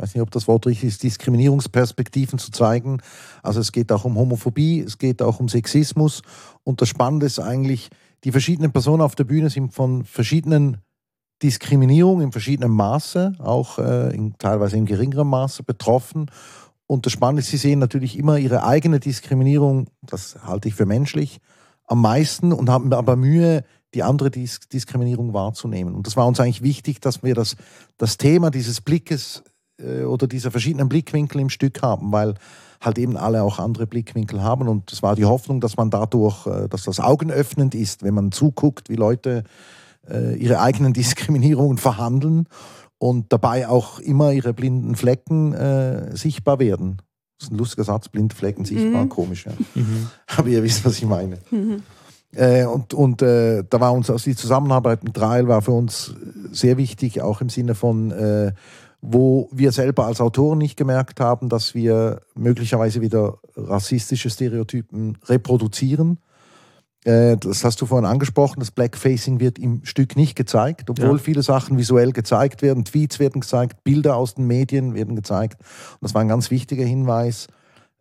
weiß 0.00 0.14
nicht, 0.14 0.22
ob 0.22 0.30
das 0.30 0.48
Wort 0.48 0.66
richtig 0.66 0.88
ist, 0.88 1.02
Diskriminierungsperspektiven 1.02 2.38
zu 2.38 2.50
zeigen. 2.50 3.00
Also 3.42 3.60
es 3.60 3.72
geht 3.72 3.92
auch 3.92 4.04
um 4.04 4.16
Homophobie, 4.16 4.80
es 4.80 4.98
geht 4.98 5.22
auch 5.22 5.40
um 5.40 5.48
Sexismus. 5.48 6.22
Und 6.64 6.80
das 6.80 6.88
Spannende 6.88 7.26
ist 7.26 7.38
eigentlich, 7.38 7.90
die 8.24 8.32
verschiedenen 8.32 8.72
Personen 8.72 9.02
auf 9.02 9.14
der 9.14 9.24
Bühne 9.24 9.50
sind 9.50 9.74
von 9.74 10.04
verschiedenen 10.04 10.78
Diskriminierungen 11.42 12.26
in 12.26 12.32
verschiedenem 12.32 12.72
Maße, 12.72 13.34
auch 13.38 13.78
äh, 13.78 14.14
in, 14.14 14.36
teilweise 14.38 14.76
in 14.76 14.86
geringerem 14.86 15.28
Maße 15.28 15.62
betroffen. 15.62 16.30
Und 16.86 17.06
das 17.06 17.12
Spannende 17.12 17.40
ist, 17.40 17.50
sie 17.50 17.56
sehen 17.56 17.78
natürlich 17.78 18.18
immer 18.18 18.38
ihre 18.38 18.64
eigene 18.64 19.00
Diskriminierung, 19.00 19.86
das 20.02 20.38
halte 20.44 20.68
ich 20.68 20.74
für 20.74 20.86
menschlich, 20.86 21.40
am 21.86 22.02
meisten 22.02 22.52
und 22.52 22.68
haben 22.68 22.92
aber 22.92 23.16
Mühe, 23.16 23.64
die 23.94 24.02
andere 24.02 24.30
Dis 24.30 24.60
Diskriminierung 24.72 25.32
wahrzunehmen. 25.32 25.94
Und 25.94 26.06
das 26.06 26.16
war 26.16 26.26
uns 26.26 26.38
eigentlich 26.40 26.62
wichtig, 26.62 27.00
dass 27.00 27.22
wir 27.22 27.34
das, 27.34 27.56
das 27.96 28.18
Thema 28.18 28.50
dieses 28.50 28.80
Blickes 28.80 29.42
äh, 29.84 30.04
oder 30.04 30.26
dieser 30.26 30.50
verschiedenen 30.50 30.88
Blickwinkel 30.88 31.40
im 31.40 31.50
Stück 31.50 31.82
haben, 31.82 32.12
weil 32.12 32.34
halt 32.80 32.98
eben 32.98 33.16
alle 33.16 33.42
auch 33.42 33.58
andere 33.58 33.86
Blickwinkel 33.86 34.42
haben. 34.42 34.68
Und 34.68 34.92
es 34.92 35.02
war 35.02 35.14
die 35.14 35.24
Hoffnung, 35.24 35.60
dass 35.60 35.76
man 35.76 35.90
dadurch, 35.90 36.46
äh, 36.46 36.68
dass 36.68 36.84
das 36.84 37.00
augenöffnend 37.00 37.74
ist, 37.74 38.02
wenn 38.02 38.14
man 38.14 38.32
zuguckt, 38.32 38.88
wie 38.88 38.96
Leute 38.96 39.44
äh, 40.08 40.36
ihre 40.36 40.60
eigenen 40.60 40.92
Diskriminierungen 40.94 41.78
verhandeln 41.78 42.46
und 42.98 43.32
dabei 43.32 43.68
auch 43.68 43.98
immer 43.98 44.32
ihre 44.32 44.52
blinden 44.52 44.94
Flecken 44.94 45.54
sichtbar 46.14 46.58
werden. 46.58 47.00
Das 47.38 47.46
ist 47.46 47.52
ein 47.52 47.56
lustiger 47.56 47.84
Satz, 47.84 48.10
blinde 48.10 48.34
Flecken 48.36 48.66
sichtbar, 48.66 49.04
mhm. 49.04 49.08
komisch. 49.08 49.46
Ja. 49.46 49.52
Mhm. 49.74 50.08
Aber 50.36 50.48
ihr 50.48 50.62
wisst, 50.62 50.84
was 50.84 50.98
ich 50.98 51.06
meine. 51.06 51.38
Mhm. 51.50 51.82
Äh, 52.32 52.64
und 52.64 52.94
und 52.94 53.22
äh, 53.22 53.64
da 53.68 53.80
war 53.80 53.92
uns 53.92 54.10
also 54.10 54.24
die 54.24 54.36
Zusammenarbeit 54.36 55.02
mit 55.02 55.20
Rael 55.20 55.48
war 55.48 55.62
für 55.62 55.72
uns 55.72 56.14
sehr 56.52 56.76
wichtig, 56.76 57.22
auch 57.22 57.40
im 57.40 57.48
Sinne 57.48 57.74
von 57.74 58.10
äh, 58.12 58.52
wo 59.02 59.48
wir 59.52 59.72
selber 59.72 60.06
als 60.06 60.20
Autoren 60.20 60.58
nicht 60.58 60.76
gemerkt 60.76 61.20
haben, 61.20 61.48
dass 61.48 61.74
wir 61.74 62.20
möglicherweise 62.34 63.00
wieder 63.00 63.38
rassistische 63.56 64.30
Stereotypen 64.30 65.18
reproduzieren. 65.24 66.18
Äh, 67.04 67.36
das 67.38 67.64
hast 67.64 67.80
du 67.80 67.86
vorhin 67.86 68.04
angesprochen, 68.04 68.60
das 68.60 68.70
Blackfacing 68.70 69.40
wird 69.40 69.58
im 69.58 69.84
Stück 69.84 70.16
nicht 70.16 70.36
gezeigt, 70.36 70.90
obwohl 70.90 71.16
ja. 71.16 71.18
viele 71.18 71.42
Sachen 71.42 71.78
visuell 71.78 72.12
gezeigt 72.12 72.60
werden, 72.60 72.84
Tweets 72.84 73.18
werden 73.18 73.40
gezeigt, 73.40 73.82
Bilder 73.84 74.16
aus 74.16 74.34
den 74.34 74.46
Medien 74.46 74.94
werden 74.94 75.16
gezeigt. 75.16 75.60
Und 75.60 76.02
das 76.02 76.14
war 76.14 76.20
ein 76.20 76.28
ganz 76.28 76.50
wichtiger 76.50 76.84
Hinweis, 76.84 77.48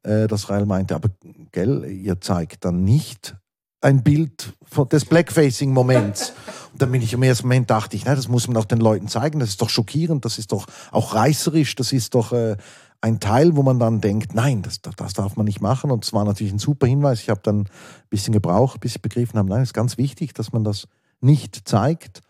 äh, 0.03 0.27
dass 0.27 0.49
Rael 0.49 0.65
meinte, 0.65 0.95
aber 0.95 1.09
gell, 1.51 1.85
ihr 1.85 2.19
zeigt 2.19 2.65
dann 2.65 2.83
nicht 2.83 3.37
ein 3.81 4.03
Bild 4.03 4.53
des 4.91 5.05
Blackfacing-Moments. 5.05 6.34
Und 6.73 6.82
dann 6.82 6.91
bin 6.91 7.01
ich 7.01 7.13
im 7.13 7.23
ersten 7.23 7.47
Moment 7.47 7.69
dachte 7.69 7.95
ich, 7.95 8.06
na, 8.06 8.15
das 8.15 8.27
muss 8.27 8.47
man 8.47 8.58
auch 8.58 8.65
den 8.65 8.80
Leuten 8.80 9.08
zeigen, 9.08 9.39
das 9.39 9.49
ist 9.49 9.62
doch 9.62 9.69
schockierend, 9.69 10.25
das 10.25 10.38
ist 10.38 10.51
doch 10.51 10.65
auch 10.91 11.15
reißerisch, 11.15 11.75
das 11.75 11.93
ist 11.93 12.13
doch 12.13 12.34
äh, 12.34 12.58
ein 13.01 13.19
Teil, 13.19 13.56
wo 13.56 13.63
man 13.63 13.80
dann 13.80 14.01
denkt, 14.01 14.36
nein, 14.36 14.62
das, 14.62 14.82
das 14.82 15.13
darf 15.13 15.38
man 15.38 15.45
nicht 15.45 15.62
machen. 15.62 15.91
Und 15.91 16.03
es 16.03 16.13
war 16.13 16.25
natürlich 16.25 16.51
ein 16.51 16.60
super 16.60 16.88
Hinweis. 16.88 17.21
Ich 17.21 17.30
habe 17.30 17.41
dann 17.43 17.62
ein 17.62 17.69
bisschen 18.10 18.34
gebraucht, 18.34 18.82
bis 18.82 18.95
ich 18.95 19.01
begriffen 19.01 19.39
habe, 19.39 19.49
nein, 19.49 19.62
es 19.62 19.69
ist 19.69 19.73
ganz 19.73 19.97
wichtig, 19.97 20.34
dass 20.34 20.51
man 20.51 20.63
das 20.63 20.88
nicht 21.21 21.67
zeigt. 21.67 22.21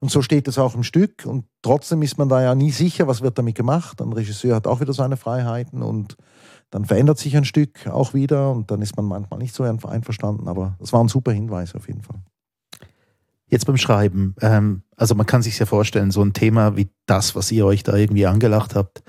Und 0.00 0.10
so 0.10 0.22
steht 0.22 0.46
es 0.48 0.58
auch 0.58 0.74
im 0.74 0.82
Stück. 0.82 1.24
Und 1.24 1.44
trotzdem 1.62 2.02
ist 2.02 2.18
man 2.18 2.28
da 2.28 2.42
ja 2.42 2.54
nie 2.54 2.70
sicher, 2.70 3.06
was 3.06 3.20
wird 3.20 3.38
damit 3.38 3.54
gemacht. 3.54 4.00
Ein 4.00 4.12
Regisseur 4.12 4.56
hat 4.56 4.66
auch 4.66 4.80
wieder 4.80 4.92
seine 4.92 5.16
Freiheiten 5.16 5.82
und 5.82 6.16
dann 6.70 6.84
verändert 6.84 7.18
sich 7.18 7.36
ein 7.36 7.44
Stück 7.44 7.86
auch 7.86 8.14
wieder 8.14 8.50
und 8.50 8.70
dann 8.70 8.82
ist 8.82 8.96
man 8.96 9.06
manchmal 9.06 9.38
nicht 9.38 9.54
so 9.54 9.62
einverstanden. 9.62 10.48
Aber 10.48 10.76
das 10.78 10.92
war 10.92 11.02
ein 11.02 11.08
super 11.08 11.32
Hinweis 11.32 11.74
auf 11.74 11.88
jeden 11.88 12.02
Fall. 12.02 12.20
Jetzt 13.46 13.64
beim 13.64 13.78
Schreiben, 13.78 14.34
ähm, 14.42 14.82
also 14.96 15.14
man 15.14 15.24
kann 15.24 15.42
sich 15.42 15.58
ja 15.58 15.64
vorstellen, 15.64 16.10
so 16.10 16.22
ein 16.22 16.34
Thema 16.34 16.76
wie 16.76 16.90
das, 17.06 17.34
was 17.34 17.50
ihr 17.50 17.64
euch 17.64 17.82
da 17.82 17.96
irgendwie 17.96 18.26
angelacht 18.26 18.74
habt, 18.74 19.02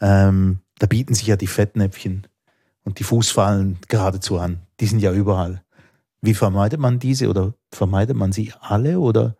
ähm, 0.00 0.58
da 0.78 0.86
bieten 0.86 1.14
sich 1.14 1.28
ja 1.28 1.36
die 1.36 1.46
Fettnäpfchen 1.46 2.26
und 2.82 2.98
die 2.98 3.04
Fußfallen 3.04 3.78
geradezu 3.86 4.38
an. 4.38 4.60
Die 4.80 4.86
sind 4.86 4.98
ja 4.98 5.12
überall. 5.12 5.62
Wie 6.20 6.34
vermeidet 6.34 6.80
man 6.80 6.98
diese 6.98 7.28
oder 7.28 7.54
vermeidet 7.70 8.16
man 8.16 8.32
sie 8.32 8.52
alle 8.60 8.98
oder 8.98 9.36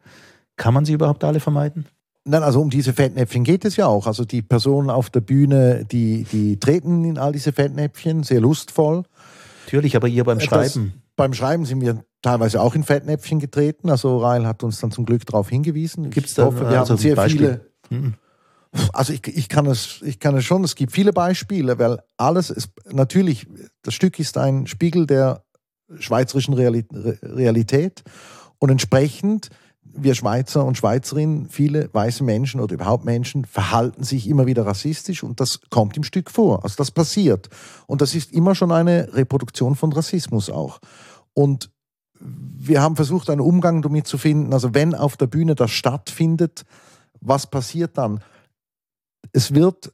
kann 0.57 0.73
man 0.73 0.85
sie 0.85 0.93
überhaupt 0.93 1.25
alle 1.25 1.41
vermeiden? 1.41 1.87
Nein, 2.29 2.43
also 2.43 2.61
um 2.61 2.71
diese 2.71 2.93
Fettnäpfchen 2.93 3.45
geht 3.45 3.65
es 3.65 3.77
ja 3.77 3.87
auch. 3.87 4.09
Also 4.09 4.25
die 4.25 4.43
Personen 4.43 4.91
auf 4.91 5.11
der 5.11 5.21
Bühne, 5.21 5.85
die, 5.85 6.25
die 6.25 6.59
treten 6.59 7.05
in 7.05 7.19
all 7.19 7.31
diese 7.31 7.53
Fettnäpfchen, 7.53 8.25
sehr 8.25 8.41
lustvoll. 8.41 9.05
Natürlich, 9.67 9.95
aber 9.95 10.09
ihr 10.09 10.25
beim 10.25 10.41
Schreiben. 10.41 10.93
Das, 10.93 11.03
beim 11.15 11.33
Schreiben 11.35 11.65
sind 11.65 11.81
wir 11.81 12.05
teilweise 12.23 12.61
auch 12.61 12.75
in 12.75 12.83
Fettnäpfchen 12.83 13.39
getreten. 13.39 13.91
Also 13.91 14.19
Rail 14.19 14.45
hat 14.45 14.65
uns 14.65 14.81
dann 14.81 14.91
zum 14.91 15.07
Glück 15.07 15.25
darauf 15.25 15.49
hingewiesen. 15.49 16.11
Gibt 16.11 16.27
es 16.27 16.35
da 16.35 16.47
hoffe, 16.47 16.69
wir 16.69 16.81
also 16.81 16.95
haben 16.95 16.99
sehr 16.99 17.15
Beispiel? 17.15 17.61
viele. 17.89 18.01
Mhm. 18.01 18.15
Also 18.93 19.13
ich, 19.13 19.25
ich, 19.29 19.49
kann 19.49 19.67
es, 19.67 20.01
ich 20.03 20.19
kann 20.19 20.37
es 20.37 20.45
schon, 20.45 20.65
es 20.65 20.75
gibt 20.75 20.91
viele 20.91 21.13
Beispiele, 21.13 21.79
weil 21.79 22.01
alles 22.17 22.51
ist, 22.51 22.71
natürlich, 22.91 23.47
das 23.83 23.95
Stück 23.95 24.19
ist 24.19 24.37
ein 24.37 24.67
Spiegel 24.67 25.07
der 25.07 25.45
schweizerischen 25.99 26.55
Realität 26.55 28.03
und 28.59 28.71
entsprechend 28.71 29.49
wir 29.97 30.15
Schweizer 30.15 30.65
und 30.65 30.77
Schweizerinnen, 30.77 31.49
viele 31.49 31.89
weiße 31.93 32.25
Menschen 32.25 32.61
oder 32.61 32.75
überhaupt 32.75 33.05
Menschen 33.05 33.45
verhalten 33.45 34.05
sich 34.05 34.29
immer 34.29 34.47
wieder 34.47 34.67
rassistisch 34.67 35.23
und 35.23 35.41
das 35.41 35.61
kommt 35.71 35.97
im 35.97 36.05
Stück 36.05 36.31
vor. 36.31 36.65
Also 36.65 36.77
das 36.77 36.91
passiert. 36.91 37.49
Und 37.87 38.01
das 38.01 38.15
ist 38.15 38.33
immer 38.33 38.55
schon 38.55 38.73
eine 38.73 39.13
Reproduktion 39.15 39.75
von 39.75 39.93
Rassismus 39.93 40.51
auch. 40.51 40.79
Und 41.35 41.71
wir 42.21 42.81
haben 42.81 42.97
versucht, 42.97 43.31
einen 43.31 43.41
Umgang 43.41 43.83
damit 43.83 44.07
zu 44.07 44.19
finden. 44.19 44.53
Also 44.53 44.75
wenn 44.75 44.95
auf 44.95 45.17
der 45.17 45.27
Bühne 45.27 45.55
das 45.55 45.71
stattfindet, 45.71 46.65
was 47.21 47.47
passiert 47.47 47.99
dann? 47.99 48.21
Es 49.33 49.55
wird, 49.55 49.93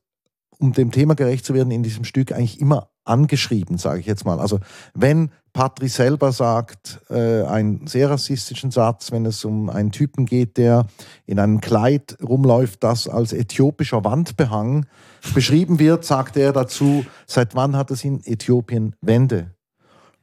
um 0.58 0.72
dem 0.72 0.90
Thema 0.90 1.14
gerecht 1.14 1.44
zu 1.44 1.54
werden, 1.54 1.70
in 1.70 1.82
diesem 1.82 2.04
Stück 2.04 2.32
eigentlich 2.32 2.60
immer 2.60 2.91
angeschrieben, 3.04 3.78
sage 3.78 4.00
ich 4.00 4.06
jetzt 4.06 4.24
mal. 4.24 4.40
Also 4.40 4.60
wenn 4.94 5.30
Patrick 5.52 5.90
selber 5.90 6.32
sagt 6.32 7.00
äh, 7.10 7.42
einen 7.42 7.86
sehr 7.86 8.10
rassistischen 8.10 8.70
Satz, 8.70 9.12
wenn 9.12 9.26
es 9.26 9.44
um 9.44 9.68
einen 9.68 9.90
Typen 9.90 10.24
geht, 10.24 10.56
der 10.56 10.86
in 11.26 11.38
einem 11.38 11.60
Kleid 11.60 12.16
rumläuft, 12.22 12.82
das 12.82 13.08
als 13.08 13.32
äthiopischer 13.32 14.04
Wandbehang 14.04 14.86
beschrieben 15.34 15.78
wird, 15.78 16.04
sagt 16.04 16.36
er 16.36 16.52
dazu, 16.52 17.04
seit 17.26 17.54
wann 17.54 17.76
hat 17.76 17.90
es 17.90 18.04
in 18.04 18.24
Äthiopien 18.24 18.96
Wände? 19.00 19.50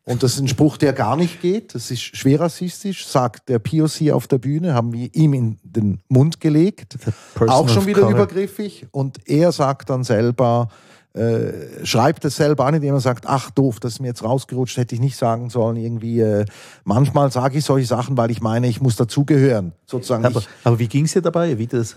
Und 0.10 0.24
das 0.24 0.34
ist 0.34 0.40
ein 0.40 0.48
Spruch, 0.48 0.78
der 0.78 0.94
gar 0.94 1.16
nicht 1.16 1.40
geht. 1.40 1.76
Das 1.76 1.92
ist 1.92 2.02
schwer 2.02 2.40
rassistisch, 2.40 3.06
sagt 3.06 3.48
der 3.48 3.60
POC 3.60 4.12
auf 4.12 4.28
der 4.28 4.40
Bühne, 4.40 4.74
haben 4.74 4.92
wir 4.92 5.14
ihm 5.14 5.34
in 5.34 5.60
den 5.62 6.02
Mund 6.08 6.40
gelegt. 6.40 6.98
Auch 7.40 7.70
schon 7.70 7.86
wieder 7.86 8.02
color. 8.02 8.14
übergriffig. 8.14 8.88
Und 8.90 9.20
er 9.30 9.52
sagt 9.52 9.92
dann 9.92 10.04
selber, 10.04 10.70
äh, 11.14 11.86
schreibt 11.86 12.24
es 12.26 12.36
selber 12.36 12.66
an, 12.66 12.76
indem 12.76 12.94
er 12.94 13.00
sagt, 13.00 13.26
ach 13.28 13.50
doof, 13.52 13.80
das 13.80 13.94
ist 13.94 14.00
mir 14.00 14.08
jetzt 14.08 14.24
rausgerutscht, 14.24 14.78
hätte 14.78 14.96
ich 14.96 15.02
nicht 15.02 15.16
sagen 15.16 15.50
sollen. 15.50 15.78
Irgendwie, 15.78 16.20
äh, 16.20 16.46
manchmal 16.84 17.32
sage 17.32 17.58
ich 17.58 17.66
solche 17.66 17.88
Sachen, 17.88 18.18
weil 18.18 18.30
ich 18.32 18.42
meine, 18.42 18.68
ich 18.68 18.82
muss 18.82 18.96
dazugehören, 18.96 19.74
sozusagen. 19.86 20.26
Aber, 20.26 20.44
aber 20.64 20.80
wie 20.80 20.88
ging 20.88 21.06
es 21.06 21.14
dir 21.14 21.22
dabei? 21.22 21.58
Wie 21.58 21.68
das? 21.68 21.96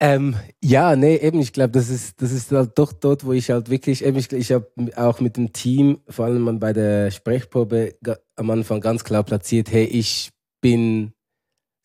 Ähm, 0.00 0.34
ja, 0.62 0.96
nee, 0.96 1.16
eben, 1.16 1.40
ich 1.40 1.52
glaube, 1.52 1.70
das 1.70 1.88
ist, 1.88 2.20
das 2.20 2.30
ist 2.30 2.52
halt 2.52 2.72
doch 2.76 2.92
dort, 2.92 3.24
wo 3.24 3.32
ich 3.32 3.50
halt 3.50 3.70
wirklich, 3.70 4.04
eben, 4.04 4.18
ich, 4.18 4.30
ich 4.32 4.52
habe 4.52 4.68
auch 4.96 5.20
mit 5.20 5.36
dem 5.36 5.52
Team, 5.52 6.00
vor 6.08 6.26
allem 6.26 6.58
bei 6.58 6.72
der 6.72 7.10
Sprechprobe, 7.10 7.94
am 8.36 8.50
Anfang 8.50 8.80
ganz 8.80 9.02
klar 9.02 9.22
platziert, 9.22 9.72
hey, 9.72 9.84
ich 9.84 10.30
bin 10.60 11.13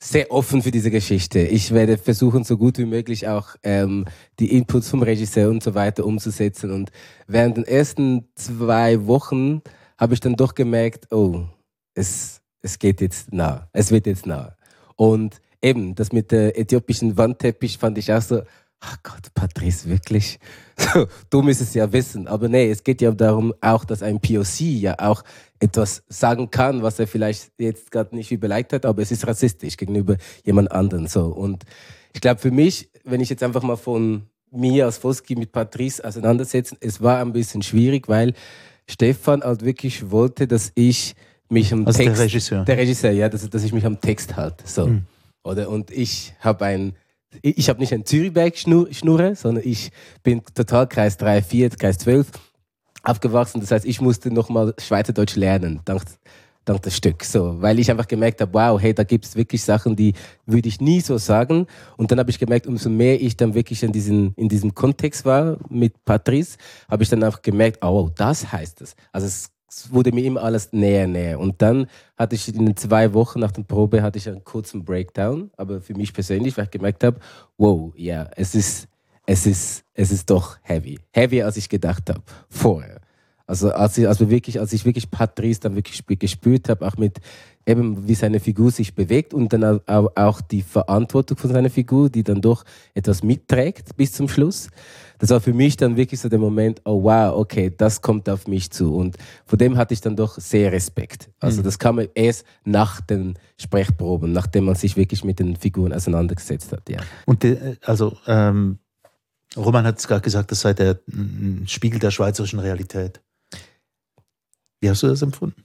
sehr 0.01 0.31
offen 0.31 0.61
für 0.61 0.71
diese 0.71 0.91
Geschichte. 0.91 1.39
Ich 1.39 1.71
werde 1.71 1.97
versuchen, 1.97 2.45
so 2.45 2.57
gut 2.57 2.77
wie 2.77 2.85
möglich 2.85 3.27
auch 3.27 3.55
ähm, 3.63 4.05
die 4.39 4.55
Inputs 4.55 4.89
vom 4.89 5.03
Regisseur 5.03 5.49
und 5.49 5.61
so 5.61 5.75
weiter 5.75 6.05
umzusetzen. 6.05 6.71
Und 6.71 6.91
während 7.27 7.57
den 7.57 7.65
ersten 7.65 8.29
zwei 8.35 9.05
Wochen 9.07 9.61
habe 9.97 10.13
ich 10.13 10.21
dann 10.21 10.35
doch 10.35 10.55
gemerkt, 10.55 11.11
oh, 11.11 11.43
es, 11.93 12.41
es 12.61 12.79
geht 12.79 13.01
jetzt 13.01 13.33
nah, 13.33 13.67
es 13.73 13.91
wird 13.91 14.07
jetzt 14.07 14.25
nah. 14.25 14.55
Und 14.95 15.41
eben, 15.61 15.95
das 15.95 16.13
mit 16.13 16.31
der 16.31 16.57
äthiopischen 16.57 17.17
Wandteppich 17.17 17.77
fand 17.77 17.97
ich 17.97 18.13
auch 18.13 18.21
so, 18.21 18.41
ach 18.81 18.97
Gott, 19.03 19.33
Patrice, 19.33 19.89
wirklich? 19.89 20.39
So, 20.79 21.07
du 21.29 21.41
müsstest 21.41 21.71
es 21.71 21.75
ja 21.75 21.91
wissen. 21.91 22.25
Aber 22.29 22.47
nee, 22.47 22.71
es 22.71 22.85
geht 22.85 23.01
ja 23.01 23.11
darum 23.11 23.53
auch, 23.59 23.83
dass 23.83 24.01
ein 24.01 24.21
POC 24.21 24.61
ja 24.61 24.95
auch 24.97 25.25
etwas 25.59 26.03
sagen 26.07 26.49
kann, 26.51 26.81
was 26.81 26.99
er 26.99 27.07
vielleicht 27.07 27.51
jetzt 27.57 27.91
gerade 27.91 28.15
nicht 28.15 28.31
überlegt 28.31 28.71
hat, 28.71 28.85
aber 28.85 29.01
es 29.01 29.11
ist 29.11 29.27
rassistisch 29.27 29.75
gegenüber 29.75 30.15
jemand 30.45 30.71
anderen. 30.71 31.07
So. 31.07 31.25
Und 31.25 31.65
ich 32.13 32.21
glaube, 32.21 32.39
für 32.39 32.51
mich, 32.51 32.89
wenn 33.03 33.19
ich 33.19 33.29
jetzt 33.29 33.43
einfach 33.43 33.61
mal 33.61 33.75
von 33.75 34.23
mir 34.51 34.85
als 34.85 34.99
Foski 34.99 35.35
mit 35.35 35.51
Patrice 35.51 36.01
auseinandersetzen, 36.01 36.77
es 36.79 37.01
war 37.01 37.19
ein 37.19 37.33
bisschen 37.33 37.61
schwierig, 37.61 38.07
weil 38.07 38.33
Stefan 38.89 39.43
halt 39.43 39.65
wirklich 39.65 40.11
wollte, 40.11 40.47
dass 40.47 40.71
ich 40.75 41.13
mich 41.49 41.73
am 41.73 41.85
also 41.85 41.97
Text... 41.97 42.17
der 42.17 42.25
Regisseur. 42.25 42.63
Der 42.63 42.77
Regisseur, 42.77 43.11
ja, 43.11 43.27
dass, 43.27 43.47
dass 43.49 43.63
ich 43.63 43.73
mich 43.73 43.85
am 43.85 43.99
Text 43.99 44.37
halte. 44.37 44.63
So. 44.65 44.87
Mhm. 44.87 45.05
Oder? 45.43 45.69
Und 45.69 45.91
ich 45.91 46.33
habe 46.39 46.65
ein, 46.65 46.95
ich 47.41 47.69
habe 47.69 47.79
nicht 47.79 47.93
ein 47.93 48.05
Zürichberg-Schnurre, 48.05 49.35
sondern 49.35 49.63
ich 49.65 49.91
bin 50.23 50.41
total 50.53 50.87
Kreis 50.87 51.17
3, 51.17 51.41
4, 51.41 51.69
Kreis 51.71 51.97
12 51.99 52.27
aufgewachsen. 53.03 53.61
Das 53.61 53.71
heißt, 53.71 53.85
ich 53.85 54.01
musste 54.01 54.33
nochmal 54.33 54.73
Schweizerdeutsch 54.77 55.35
lernen, 55.35 55.81
dank, 55.85 56.01
dank 56.65 56.81
das 56.81 56.95
Stück. 56.95 57.23
So, 57.23 57.61
weil 57.61 57.79
ich 57.79 57.91
einfach 57.91 58.07
gemerkt 58.07 58.41
habe, 58.41 58.53
wow, 58.53 58.81
hey, 58.81 58.93
da 58.93 59.03
gibt 59.03 59.25
es 59.25 59.35
wirklich 59.35 59.63
Sachen, 59.63 59.95
die 59.95 60.13
würde 60.45 60.67
ich 60.67 60.81
nie 60.81 61.01
so 61.01 61.17
sagen. 61.17 61.67
Und 61.97 62.11
dann 62.11 62.19
habe 62.19 62.31
ich 62.31 62.39
gemerkt, 62.39 62.67
umso 62.67 62.89
mehr 62.89 63.21
ich 63.21 63.37
dann 63.37 63.53
wirklich 63.53 63.83
in, 63.83 63.91
diesen, 63.91 64.33
in 64.35 64.49
diesem 64.49 64.73
Kontext 64.73 65.25
war 65.25 65.57
mit 65.69 66.03
Patrice, 66.05 66.57
habe 66.89 67.03
ich 67.03 67.09
dann 67.09 67.23
auch 67.23 67.41
gemerkt, 67.41 67.83
oh, 67.83 68.09
das 68.15 68.51
heißt 68.51 68.81
es. 68.81 68.95
Also 69.11 69.27
es 69.27 69.51
wurde 69.89 70.11
mir 70.11 70.23
immer 70.23 70.43
alles 70.43 70.71
näher, 70.71 71.07
näher. 71.07 71.39
Und 71.39 71.61
dann 71.61 71.87
hatte 72.17 72.35
ich 72.35 72.53
in 72.53 72.75
zwei 72.75 73.13
Wochen 73.13 73.39
nach 73.39 73.51
der 73.51 73.63
Probe 73.63 74.01
hatte 74.01 74.17
ich 74.17 74.27
einen 74.27 74.43
kurzen 74.43 74.83
Breakdown, 74.83 75.51
aber 75.57 75.81
für 75.81 75.93
mich 75.93 76.13
persönlich, 76.13 76.57
weil 76.57 76.65
ich 76.65 76.71
gemerkt 76.71 77.03
habe, 77.03 77.19
wow, 77.57 77.93
ja, 77.95 78.29
es 78.35 78.55
ist, 78.55 78.87
es 79.25 79.45
ist, 79.45 79.83
es 79.93 80.11
ist 80.11 80.29
doch 80.29 80.57
heavy. 80.61 80.99
Heavier, 81.11 81.45
als 81.45 81.57
ich 81.57 81.69
gedacht 81.69 82.09
habe, 82.09 82.21
vorher. 82.49 83.01
Also 83.49 83.71
als 83.71 83.97
ich, 83.97 84.07
also 84.07 84.29
wirklich, 84.29 84.59
als 84.59 84.73
ich 84.73 84.85
wirklich 84.85 85.09
Patrice 85.09 85.59
dann 85.59 85.75
wirklich 85.75 86.05
gespürt 86.19 86.69
habe, 86.69 86.85
auch 86.85 86.97
mit 86.97 87.19
eben 87.65 88.07
wie 88.07 88.13
seine 88.13 88.39
Figur 88.39 88.69
sich 88.69 88.93
bewegt 88.93 89.33
und 89.33 89.51
dann 89.51 89.81
auch 89.87 90.41
die 90.41 90.61
Verantwortung 90.61 91.37
von 91.37 91.51
seiner 91.51 91.69
Figur, 91.69 92.09
die 92.09 92.23
dann 92.23 92.41
doch 92.41 92.63
etwas 92.93 93.23
mitträgt 93.23 93.95
bis 93.97 94.11
zum 94.11 94.27
Schluss. 94.27 94.69
Das 95.19 95.29
war 95.29 95.41
für 95.41 95.53
mich 95.53 95.77
dann 95.77 95.97
wirklich 95.97 96.19
so 96.19 96.29
der 96.29 96.39
Moment, 96.39 96.81
oh 96.85 97.03
wow, 97.03 97.35
okay, 97.35 97.71
das 97.75 98.01
kommt 98.01 98.29
auf 98.29 98.47
mich 98.47 98.71
zu. 98.71 98.95
Und 98.95 99.17
vor 99.45 99.57
dem 99.57 99.77
hatte 99.77 99.93
ich 99.93 100.01
dann 100.01 100.15
doch 100.15 100.39
sehr 100.39 100.71
Respekt. 100.71 101.29
Also 101.39 101.59
mhm. 101.59 101.65
das 101.65 101.77
kam 101.77 102.01
erst 102.15 102.45
nach 102.63 103.01
den 103.01 103.37
Sprechproben, 103.57 104.31
nachdem 104.31 104.65
man 104.65 104.75
sich 104.75 104.95
wirklich 104.95 105.23
mit 105.23 105.39
den 105.39 105.57
Figuren 105.57 105.93
auseinandergesetzt 105.93 106.71
hat. 106.71 106.89
Ja. 106.89 106.99
Und 107.25 107.43
die, 107.43 107.57
also 107.83 108.17
ähm, 108.27 108.79
Roman 109.55 109.85
hat 109.85 109.99
es 109.99 110.07
gerade 110.07 110.21
gesagt, 110.21 110.51
das 110.51 110.61
sei 110.61 110.73
der 110.73 110.99
Spiegel 111.65 111.99
der 111.99 112.11
schweizerischen 112.11 112.59
Realität. 112.59 113.21
Wie 114.79 114.89
hast 114.89 115.03
du 115.03 115.07
das 115.07 115.21
empfunden? 115.21 115.61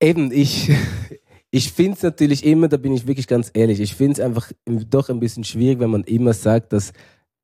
Eben, 0.00 0.30
ich, 0.32 0.70
ich 1.50 1.72
finde 1.72 1.96
es 1.96 2.02
natürlich 2.02 2.44
immer, 2.44 2.68
da 2.68 2.76
bin 2.76 2.92
ich 2.92 3.06
wirklich 3.06 3.26
ganz 3.26 3.50
ehrlich, 3.52 3.80
ich 3.80 3.94
finde 3.94 4.14
es 4.14 4.20
einfach 4.20 4.50
doch 4.66 5.08
ein 5.08 5.20
bisschen 5.20 5.44
schwierig, 5.44 5.80
wenn 5.80 5.90
man 5.90 6.04
immer 6.04 6.32
sagt, 6.32 6.72
dass 6.72 6.92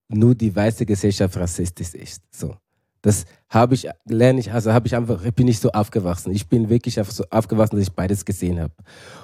nur 0.08 0.34
die 0.34 0.54
weiße 0.54 0.86
Gesellschaft 0.86 1.36
rassistisch 1.36 1.94
ist. 1.94 2.22
So. 2.30 2.56
Das 3.02 3.26
habe 3.50 3.74
ich, 3.74 3.86
lerne 4.06 4.40
ich, 4.40 4.52
also 4.52 4.72
habe 4.72 4.86
ich 4.86 4.96
einfach, 4.96 5.30
bin 5.32 5.46
ich 5.46 5.58
so 5.58 5.70
aufgewachsen. 5.72 6.32
Ich 6.32 6.48
bin 6.48 6.70
wirklich 6.70 6.94
so 6.94 7.24
aufgewachsen, 7.30 7.76
dass 7.76 7.88
ich 7.88 7.92
beides 7.92 8.24
gesehen 8.24 8.58
habe. 8.58 8.72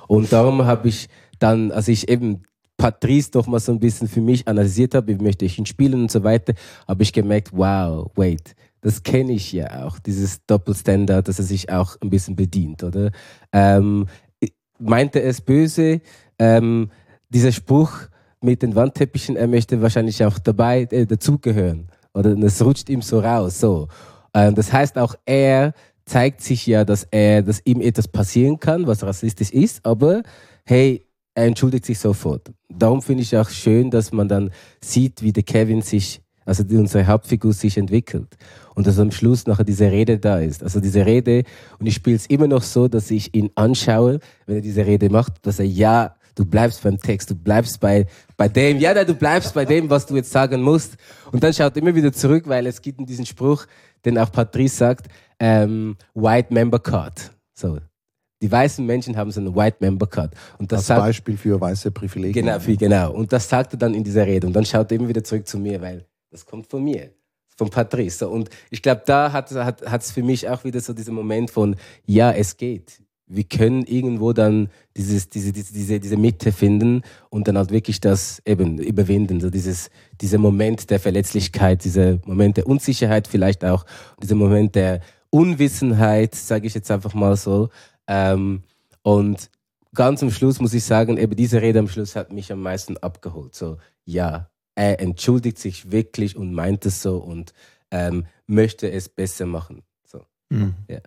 Und 0.07 0.31
darum 0.33 0.65
habe 0.65 0.89
ich 0.89 1.09
dann, 1.39 1.73
als 1.73 1.89
ich 1.89 2.11
eben 2.11 2.43
Patrice 2.77 3.31
doch 3.31 3.47
mal 3.47 3.59
so 3.59 3.73
ein 3.73 3.81
bisschen 3.81 4.09
für 4.09 4.21
mich 4.21 4.49
analysiert 4.49 4.95
habe, 4.95 5.09
wie 5.09 5.23
möchte 5.23 5.47
ich 5.47 5.59
ihn 5.59 5.67
spielen 5.67 6.03
und 6.03 6.11
so 6.11 6.25
weiter, 6.25 6.55
habe 6.87 7.03
ich 7.03 7.13
gemerkt, 7.13 7.51
wow, 7.53 8.11
wait, 8.17 8.55
das 8.83 9.03
kenne 9.03 9.33
ich 9.33 9.53
ja 9.53 9.85
auch, 9.87 9.99
dieses 9.99 10.45
Doppelstandard, 10.47 11.29
dass 11.29 11.39
er 11.39 11.45
sich 11.45 11.71
auch 11.71 11.97
ein 12.01 12.11
bisschen 12.11 12.37
bedient, 12.37 12.83
oder? 12.83 13.13
Ähm, 13.53 14.07
meinte 14.79 15.23
es 15.23 15.41
böse, 15.41 16.01
ähm, 16.39 16.91
dieser 17.29 17.53
Spruch 17.53 17.93
mit 18.43 18.63
den 18.63 18.75
Wandteppichen, 18.75 19.37
er 19.37 19.49
möchte 19.49 19.83
wahrscheinlich 19.83 20.25
auch 20.25 20.39
dabei 20.39 20.83
äh, 20.91 21.07
dazugehören. 21.07 21.89
Oder 22.15 22.37
es 22.39 22.65
rutscht 22.65 22.89
ihm 22.89 23.03
so 23.03 23.21
raus. 23.21 23.61
So. 23.61 23.89
Ähm, 24.35 24.55
das 24.55 24.73
heißt, 24.73 24.99
auch 24.99 25.15
er 25.25 25.75
zeigt 26.05 26.41
sich 26.41 26.67
ja, 26.67 26.85
dass 26.85 27.07
er, 27.11 27.43
dass 27.43 27.61
ihm 27.65 27.81
etwas 27.81 28.09
passieren 28.09 28.59
kann, 28.59 28.87
was 28.87 29.03
rassistisch 29.03 29.51
ist, 29.51 29.85
aber 29.85 30.23
hey, 30.65 31.07
er 31.35 31.47
entschuldigt 31.47 31.87
sich 31.87 31.99
sofort. 31.99 32.51
Darum 32.69 33.03
finde 33.03 33.23
ich 33.23 33.37
auch 33.37 33.49
schön, 33.49 33.91
dass 33.91 34.13
man 34.13 34.29
dann 34.29 34.51
sieht, 34.81 35.23
wie 35.23 35.33
der 35.33 35.45
Kevin 35.45 35.83
sich 35.83 36.21
also 36.45 36.65
unsere 36.77 37.07
Hauptfigur 37.07 37.53
sich 37.53 37.79
entwickelt. 37.79 38.37
Und 38.75 38.87
dass 38.87 38.99
am 38.99 39.13
Schluss 39.13 39.47
nachher 39.47 39.65
diese 39.65 39.91
Rede 39.91 40.19
da 40.19 40.41
ist. 40.41 40.63
Also 40.65 40.81
diese 40.81 41.07
Rede, 41.07 41.45
und 41.79 41.87
ich 41.87 41.95
spiele 41.95 42.17
es 42.17 42.27
immer 42.27 42.49
noch 42.49 42.63
so, 42.63 42.89
dass 42.89 43.11
ich 43.11 43.35
ihn 43.35 43.51
anschaue, 43.55 44.19
wenn 44.47 44.57
er 44.57 44.63
diese 44.63 44.85
Rede 44.85 45.11
macht, 45.11 45.47
dass 45.47 45.61
er 45.61 45.67
ja, 45.67 46.17
du 46.41 46.47
bleibst 46.47 46.83
beim 46.83 46.99
Text, 46.99 47.31
du 47.31 47.35
bleibst 47.35 47.79
bei, 47.81 48.07
bei 48.39 48.49
dem, 48.49 48.79
ja, 48.79 49.05
du 49.05 49.15
bleibst 49.15 49.53
bei 49.53 49.67
dem, 49.67 49.91
was 49.91 50.07
du 50.07 50.17
jetzt 50.17 50.33
sagen 50.33 50.63
musst. 50.63 50.97
Und 51.31 51.45
dann 51.45 51.53
schaut 51.53 51.77
immer 51.77 51.95
wieder 51.95 52.13
zurück, 52.15 52.45
weil 52.47 52.67
es 52.67 52.81
gibt 52.81 53.07
diesen 53.07 53.27
Spruch, 53.27 53.67
den 54.07 54.17
auch 54.17 54.33
Patrice 54.33 54.75
sagt, 54.75 55.09
ähm, 55.39 55.97
White 56.15 56.53
Member 56.53 56.79
Card. 56.79 57.31
So, 57.53 57.79
die 58.41 58.51
weißen 58.51 58.87
Menschen 58.87 59.19
haben 59.19 59.31
so 59.31 59.41
einen 59.41 59.55
White 59.55 59.77
Member 59.81 60.07
Card. 60.07 60.33
Und 60.57 60.73
das 60.73 60.79
Als 60.79 60.87
sagt, 60.87 61.01
Beispiel 61.03 61.37
für 61.37 61.61
weiße 61.61 61.91
Privilegien. 61.91 62.47
Genau, 62.47 62.59
für, 62.59 62.75
genau. 62.75 63.13
Und 63.13 63.31
das 63.35 63.47
sagt 63.47 63.75
er 63.75 63.79
dann 63.79 63.93
in 63.93 64.03
dieser 64.03 64.27
Rede. 64.27 64.47
Und 64.47 64.55
dann 64.55 64.65
schaut 64.65 64.91
er 64.91 64.97
immer 64.97 65.09
wieder 65.09 65.23
zurück 65.23 65.47
zu 65.47 65.59
mir, 65.59 65.79
weil 65.83 66.07
das 66.31 66.47
kommt 66.47 66.69
von 66.69 66.83
mir, 66.83 67.11
von 67.55 67.69
Patrice. 67.69 68.27
Und 68.27 68.49
ich 68.71 68.81
glaube, 68.81 69.03
da 69.05 69.31
hat 69.31 69.51
es 69.51 69.59
hat, 69.59 70.05
für 70.05 70.23
mich 70.23 70.49
auch 70.49 70.65
wieder 70.65 70.81
so 70.81 70.95
diesen 70.95 71.15
Moment 71.15 71.51
von, 71.51 71.77
ja, 72.07 72.33
es 72.33 72.57
geht. 72.57 73.03
Wir 73.33 73.45
können 73.45 73.85
irgendwo 73.85 74.33
dann 74.33 74.69
dieses, 74.97 75.29
diese, 75.29 75.53
diese, 75.53 76.01
diese 76.01 76.17
Mitte 76.17 76.53
finden 76.53 77.03
und 77.29 77.47
dann 77.47 77.57
halt 77.57 77.71
wirklich 77.71 78.01
das 78.01 78.43
eben 78.45 78.79
überwinden. 78.79 79.41
So 79.41 79.51
dieses, 79.51 79.91
dieser 80.21 80.39
Moment 80.39 80.91
der 80.91 80.99
Verletzlichkeit, 80.99 81.85
dieser 81.85 82.19
Moment 82.27 82.57
der 82.57 82.67
Unsicherheit 82.67 83.29
vielleicht 83.29 83.65
auch, 83.65 83.87
dieser 84.21 84.35
Moment 84.35 84.75
der 84.75 85.01
Unwissenheit, 85.31 86.35
sage 86.35 86.67
ich 86.67 86.75
jetzt 86.75 86.91
einfach 86.91 87.15
mal 87.15 87.37
so. 87.37 87.69
Ähm, 88.09 88.65
und 89.03 89.51
ganz 89.95 90.23
am 90.23 90.31
Schluss 90.31 90.61
muss 90.61 90.75
ich 90.75 90.85
sagen, 90.85 91.17
eben 91.17 91.37
diese 91.37 91.63
Rede 91.63 91.79
am 91.79 91.89
Schluss 91.89 92.17
hat 92.17 92.33
mich 92.33 92.53
am 92.53 92.63
meisten 92.63 92.97
abgeholt. 92.97 93.55
So, 93.55 93.79
ja, 94.05 94.51
er 94.75 95.01
entschuldigt 95.01 95.59
sich 95.59 95.91
wirklich 95.91 96.37
und 96.37 96.53
meint 96.53 96.87
es 96.87 97.03
so 97.03 97.19
und 97.19 97.53
ähm, 97.91 98.27
möchte 98.47 98.91
es 98.91 99.09
besser 99.09 99.47
machen. 99.47 99.83
So. 100.05 100.25
Mhm. 100.49 100.75
Ja. 100.89 101.01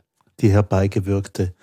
Die 0.43 0.51
herbeigewirkte 0.51 1.53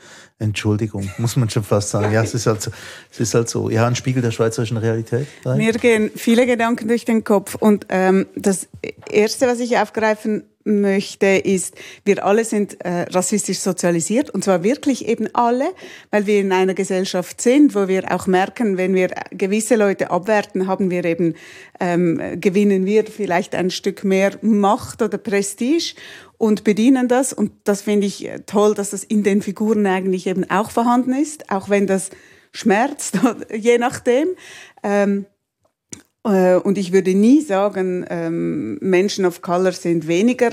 Entschuldigung, 0.40 1.08
muss 1.18 1.36
man 1.36 1.48
schon 1.50 1.62
fast 1.62 1.90
sagen. 1.90 2.12
Ja, 2.12 2.22
es 2.22 2.34
ist 2.34 2.46
halt 2.46 2.62
so. 2.62 2.70
Es 3.12 3.20
ist 3.20 3.34
halt 3.34 3.48
so. 3.48 3.70
Ja, 3.70 3.86
ein 3.86 3.94
Spiegel 3.94 4.22
der 4.22 4.30
schweizerischen 4.32 4.78
Realität. 4.78 5.28
Rein. 5.44 5.58
Mir 5.58 5.72
gehen 5.74 6.10
viele 6.16 6.46
Gedanken 6.46 6.88
durch 6.88 7.04
den 7.04 7.22
Kopf. 7.22 7.54
Und 7.54 7.86
ähm, 7.90 8.26
das 8.34 8.66
Erste, 9.08 9.46
was 9.46 9.60
ich 9.60 9.76
aufgreifen 9.78 10.44
möchte, 10.64 11.26
ist, 11.26 11.74
wir 12.04 12.24
alle 12.24 12.44
sind 12.44 12.84
äh, 12.84 13.02
rassistisch 13.10 13.58
sozialisiert 13.58 14.28
und 14.30 14.44
zwar 14.44 14.62
wirklich 14.62 15.08
eben 15.08 15.28
alle, 15.34 15.64
weil 16.10 16.26
wir 16.26 16.40
in 16.40 16.52
einer 16.52 16.74
Gesellschaft 16.74 17.40
sind, 17.40 17.74
wo 17.74 17.88
wir 17.88 18.12
auch 18.12 18.26
merken, 18.26 18.76
wenn 18.76 18.94
wir 18.94 19.08
gewisse 19.30 19.76
Leute 19.76 20.10
abwerten, 20.10 20.66
haben 20.66 20.90
wir 20.90 21.04
eben 21.06 21.34
ähm, 21.80 22.20
gewinnen 22.40 22.84
wir 22.84 23.06
vielleicht 23.06 23.54
ein 23.54 23.70
Stück 23.70 24.04
mehr 24.04 24.32
Macht 24.42 25.00
oder 25.00 25.16
Prestige 25.16 25.94
und 26.40 26.64
bedienen 26.64 27.06
das 27.06 27.34
und 27.34 27.52
das 27.64 27.82
finde 27.82 28.06
ich 28.06 28.26
äh, 28.26 28.40
toll, 28.46 28.74
dass 28.74 28.90
das 28.90 29.04
in 29.04 29.22
den 29.22 29.42
Figuren 29.42 29.86
eigentlich 29.86 30.26
eben 30.26 30.48
auch 30.48 30.70
vorhanden 30.70 31.12
ist, 31.12 31.50
auch 31.50 31.68
wenn 31.68 31.86
das 31.86 32.08
schmerzt, 32.50 33.18
je 33.54 33.76
nachdem. 33.76 34.28
Ähm, 34.82 35.26
äh, 36.24 36.54
und 36.54 36.78
ich 36.78 36.94
würde 36.94 37.14
nie 37.14 37.42
sagen, 37.42 38.06
ähm, 38.08 38.78
Menschen 38.80 39.26
of 39.26 39.42
Color 39.42 39.72
sind 39.72 40.08
weniger 40.08 40.52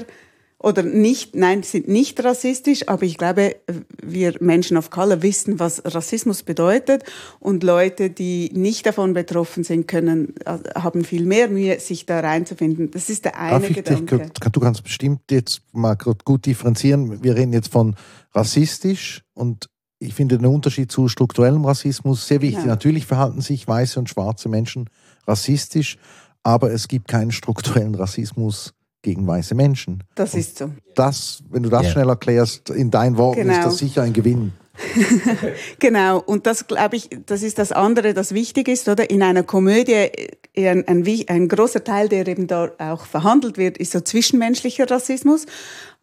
oder 0.59 0.81
nicht, 0.81 1.35
nein, 1.35 1.61
sind 1.61 1.87
nicht 1.87 2.23
rassistisch, 2.23 2.87
aber 2.87 3.03
ich 3.03 3.17
glaube, 3.17 3.57
wir 4.01 4.33
Menschen 4.39 4.75
of 4.75 4.89
Color 4.89 5.21
wissen, 5.21 5.59
was 5.59 5.83
Rassismus 5.85 6.41
bedeutet 6.41 7.03
und 7.39 7.63
Leute, 7.63 8.09
die 8.09 8.49
nicht 8.53 8.85
davon 8.87 9.13
betroffen 9.13 9.63
sind, 9.63 9.87
können, 9.87 10.33
äh, 10.45 10.57
haben 10.75 11.03
viel 11.03 11.25
mehr 11.25 11.47
Mühe, 11.47 11.79
sich 11.79 12.07
da 12.07 12.19
reinzufinden. 12.21 12.89
Das 12.89 13.09
ist 13.09 13.25
der 13.25 13.37
eine 13.37 13.51
Darf 13.51 13.69
ich 13.69 13.75
Gedanke. 13.75 14.17
Dich, 14.17 14.51
du 14.51 14.59
kannst 14.59 14.83
bestimmt 14.83 15.21
jetzt 15.29 15.61
mal 15.73 15.95
gut 15.95 16.45
differenzieren. 16.47 17.23
Wir 17.23 17.35
reden 17.35 17.53
jetzt 17.53 17.71
von 17.71 17.95
rassistisch 18.33 19.23
und 19.35 19.69
ich 19.99 20.15
finde 20.15 20.37
den 20.37 20.47
Unterschied 20.47 20.91
zu 20.91 21.07
strukturellem 21.07 21.65
Rassismus 21.65 22.27
sehr 22.27 22.41
wichtig. 22.41 22.61
Ja. 22.61 22.67
Natürlich 22.67 23.05
verhalten 23.05 23.41
sich 23.41 23.67
weiße 23.67 23.99
und 23.99 24.09
schwarze 24.09 24.49
Menschen 24.49 24.89
rassistisch, 25.27 25.97
aber 26.41 26.71
es 26.71 26.87
gibt 26.87 27.07
keinen 27.07 27.31
strukturellen 27.31 27.95
Rassismus 27.95 28.73
gegen 29.01 29.27
weiße 29.27 29.55
Menschen. 29.55 30.03
Das 30.15 30.33
und 30.33 30.39
ist 30.39 30.57
so. 30.57 30.71
Das, 30.95 31.43
wenn 31.49 31.63
du 31.63 31.69
das 31.69 31.83
ja. 31.83 31.91
schnell 31.91 32.10
erklärst, 32.10 32.69
in 32.69 32.91
deinen 32.91 33.17
Worten 33.17 33.41
genau. 33.41 33.53
ist 33.53 33.65
das 33.65 33.77
sicher 33.77 34.01
ein 34.01 34.13
Gewinn. 34.13 34.53
genau, 35.79 36.19
und 36.19 36.45
das 36.45 36.67
glaube 36.67 36.97
ich, 36.97 37.10
das 37.25 37.41
ist 37.41 37.57
das 37.57 37.71
andere, 37.71 38.13
das 38.13 38.33
wichtig 38.33 38.67
ist, 38.67 38.88
oder? 38.88 39.10
In 39.10 39.23
einer 39.23 39.43
Komödie, 39.43 40.10
äh, 40.53 40.69
ein, 40.69 40.88
ein, 40.88 41.05
ein 41.27 41.47
großer 41.47 41.83
Teil, 41.83 42.10
der 42.10 42.27
eben 42.27 42.47
da 42.47 42.71
auch 42.77 43.05
verhandelt 43.05 43.57
wird, 43.57 43.77
ist 43.77 43.91
so 43.91 44.01
zwischenmenschlicher 44.01 44.89
Rassismus. 44.89 45.45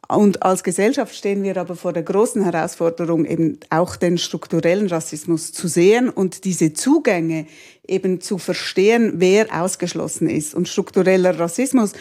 Und 0.08 0.42
als 0.42 0.62
Gesellschaft 0.62 1.14
stehen 1.14 1.42
wir 1.42 1.56
aber 1.56 1.76
vor 1.76 1.92
der 1.92 2.02
großen 2.02 2.42
Herausforderung, 2.44 3.24
eben 3.24 3.58
auch 3.70 3.96
den 3.96 4.18
strukturellen 4.18 4.86
Rassismus 4.88 5.52
zu 5.52 5.66
sehen 5.66 6.10
und 6.10 6.44
diese 6.44 6.74
Zugänge 6.74 7.46
eben 7.86 8.20
zu 8.20 8.36
verstehen, 8.36 9.14
wer 9.16 9.62
ausgeschlossen 9.62 10.28
ist. 10.28 10.54
Und 10.54 10.68
struktureller 10.68 11.38
Rassismus 11.38 11.92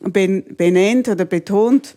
benennt 0.00 1.08
oder 1.08 1.24
betont, 1.24 1.96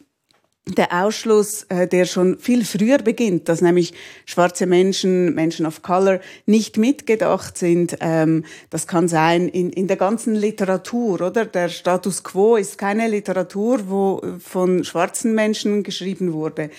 der 0.65 1.03
Ausschluss, 1.03 1.63
äh, 1.63 1.87
der 1.87 2.05
schon 2.05 2.39
viel 2.39 2.63
früher 2.63 2.97
beginnt, 2.97 3.49
dass 3.49 3.61
nämlich 3.61 3.93
schwarze 4.25 4.65
Menschen, 4.65 5.35
Menschen 5.35 5.65
of 5.65 5.81
Color 5.81 6.21
nicht 6.45 6.77
mitgedacht 6.77 7.57
sind. 7.57 7.97
Ähm, 7.99 8.45
das 8.69 8.87
kann 8.87 9.09
sein 9.09 9.49
in, 9.49 9.71
in 9.71 9.87
der 9.87 9.97
ganzen 9.97 10.35
Literatur, 10.35 11.19
oder? 11.19 11.45
Der 11.45 11.67
Status 11.67 12.23
quo 12.23 12.55
ist 12.55 12.77
keine 12.77 13.09
Literatur, 13.09 13.89
wo 13.89 14.21
von 14.39 14.85
schwarzen 14.85 15.35
Menschen 15.35 15.83
geschrieben 15.83 16.31
wurde 16.31 16.69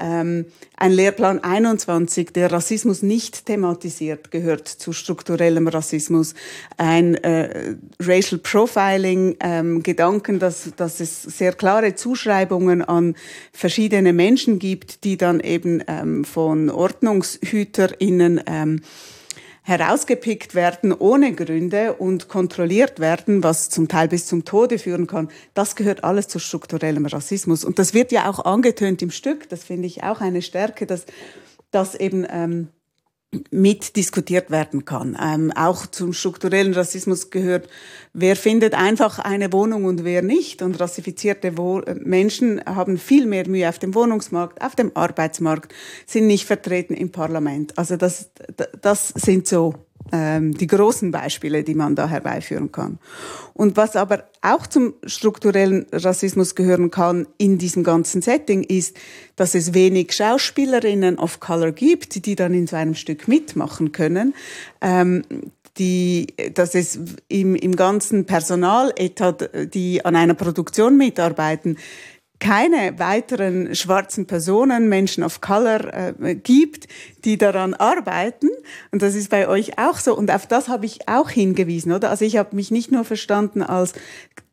ähm, 0.00 0.46
ein 0.76 0.92
Lehrplan 0.92 1.44
21, 1.44 2.32
der 2.32 2.50
Rassismus 2.50 3.02
nicht 3.02 3.46
thematisiert, 3.46 4.30
gehört 4.30 4.66
zu 4.66 4.92
strukturellem 4.92 5.68
Rassismus. 5.68 6.34
Ein 6.76 7.14
äh, 7.16 7.76
Racial 8.00 8.40
Profiling, 8.40 9.36
ähm, 9.40 9.82
Gedanken, 9.82 10.38
dass, 10.38 10.72
dass 10.76 11.00
es 11.00 11.22
sehr 11.22 11.52
klare 11.52 11.94
Zuschreibungen 11.94 12.82
an 12.82 13.14
verschiedene 13.52 14.12
Menschen 14.12 14.58
gibt, 14.58 15.04
die 15.04 15.16
dann 15.16 15.40
eben 15.40 15.82
ähm, 15.86 16.24
von 16.24 16.70
OrdnungshüterInnen 16.70 18.40
ähm, 18.46 18.80
herausgepickt 19.62 20.54
werden 20.54 20.92
ohne 20.92 21.34
Gründe 21.34 21.94
und 21.94 22.28
kontrolliert 22.28 22.98
werden, 22.98 23.42
was 23.42 23.68
zum 23.68 23.88
Teil 23.88 24.08
bis 24.08 24.26
zum 24.26 24.44
Tode 24.44 24.78
führen 24.78 25.06
kann, 25.06 25.28
das 25.54 25.76
gehört 25.76 26.04
alles 26.04 26.28
zu 26.28 26.38
strukturellem 26.38 27.06
Rassismus. 27.06 27.64
Und 27.64 27.78
das 27.78 27.94
wird 27.94 28.12
ja 28.12 28.28
auch 28.28 28.44
angetönt 28.44 29.02
im 29.02 29.10
Stück. 29.10 29.48
Das 29.48 29.64
finde 29.64 29.86
ich 29.86 30.02
auch 30.02 30.20
eine 30.20 30.42
Stärke, 30.42 30.86
dass 30.86 31.04
das 31.70 31.94
eben 31.94 32.26
ähm, 32.28 32.68
mitdiskutiert 33.50 34.50
werden 34.50 34.84
kann. 34.84 35.16
Ähm, 35.20 35.52
auch 35.52 35.86
zum 35.86 36.12
strukturellen 36.12 36.74
Rassismus 36.74 37.30
gehört, 37.30 37.68
wer 38.12 38.34
findet 38.34 38.74
einfach 38.74 39.20
eine 39.20 39.52
Wohnung 39.52 39.84
und 39.84 40.02
wer 40.04 40.22
nicht. 40.22 40.62
Und 40.62 40.80
rassifizierte 40.80 41.56
Wo 41.56 41.80
Menschen 42.00 42.60
haben 42.64 42.98
viel 42.98 43.26
mehr 43.26 43.48
Mühe 43.48 43.68
auf 43.68 43.78
dem 43.78 43.94
Wohnungsmarkt, 43.94 44.60
auf 44.62 44.74
dem 44.74 44.90
Arbeitsmarkt, 44.96 45.72
sind 46.06 46.26
nicht 46.26 46.44
vertreten 46.44 46.94
im 46.94 47.12
Parlament. 47.12 47.78
Also 47.78 47.96
das, 47.96 48.30
das 48.80 49.08
sind 49.08 49.46
so 49.46 49.74
die 50.12 50.66
großen 50.66 51.10
Beispiele, 51.12 51.62
die 51.62 51.74
man 51.74 51.94
da 51.94 52.08
herbeiführen 52.08 52.72
kann. 52.72 52.98
Und 53.54 53.76
was 53.76 53.94
aber 53.94 54.24
auch 54.42 54.66
zum 54.66 54.94
strukturellen 55.04 55.86
Rassismus 55.92 56.54
gehören 56.54 56.90
kann 56.90 57.26
in 57.38 57.58
diesem 57.58 57.84
ganzen 57.84 58.22
Setting, 58.22 58.64
ist, 58.64 58.96
dass 59.36 59.54
es 59.54 59.72
wenig 59.74 60.12
Schauspielerinnen 60.12 61.18
of 61.18 61.38
Color 61.38 61.72
gibt, 61.72 62.26
die 62.26 62.34
dann 62.34 62.54
in 62.54 62.66
so 62.66 62.76
einem 62.76 62.94
Stück 62.94 63.28
mitmachen 63.28 63.92
können. 63.92 64.34
Ähm, 64.80 65.22
die, 65.78 66.26
dass 66.54 66.74
es 66.74 66.98
im, 67.28 67.54
im 67.54 67.76
ganzen 67.76 68.26
Personaletat, 68.26 69.74
die 69.74 70.04
an 70.04 70.16
einer 70.16 70.34
Produktion 70.34 70.96
mitarbeiten, 70.96 71.76
keine 72.40 72.98
weiteren 72.98 73.74
schwarzen 73.74 74.26
Personen, 74.26 74.88
Menschen 74.88 75.22
of 75.22 75.40
Color 75.40 76.14
äh, 76.20 76.34
gibt, 76.34 76.88
die 77.24 77.38
daran 77.38 77.74
arbeiten. 77.74 78.48
Und 78.90 79.02
das 79.02 79.14
ist 79.14 79.30
bei 79.30 79.46
euch 79.46 79.78
auch 79.78 79.98
so. 79.98 80.16
Und 80.16 80.30
auf 80.30 80.46
das 80.46 80.68
habe 80.68 80.86
ich 80.86 81.08
auch 81.08 81.30
hingewiesen, 81.30 81.92
oder? 81.92 82.10
Also 82.10 82.24
ich 82.24 82.38
habe 82.38 82.56
mich 82.56 82.70
nicht 82.70 82.90
nur 82.90 83.04
verstanden 83.04 83.62
als 83.62 83.92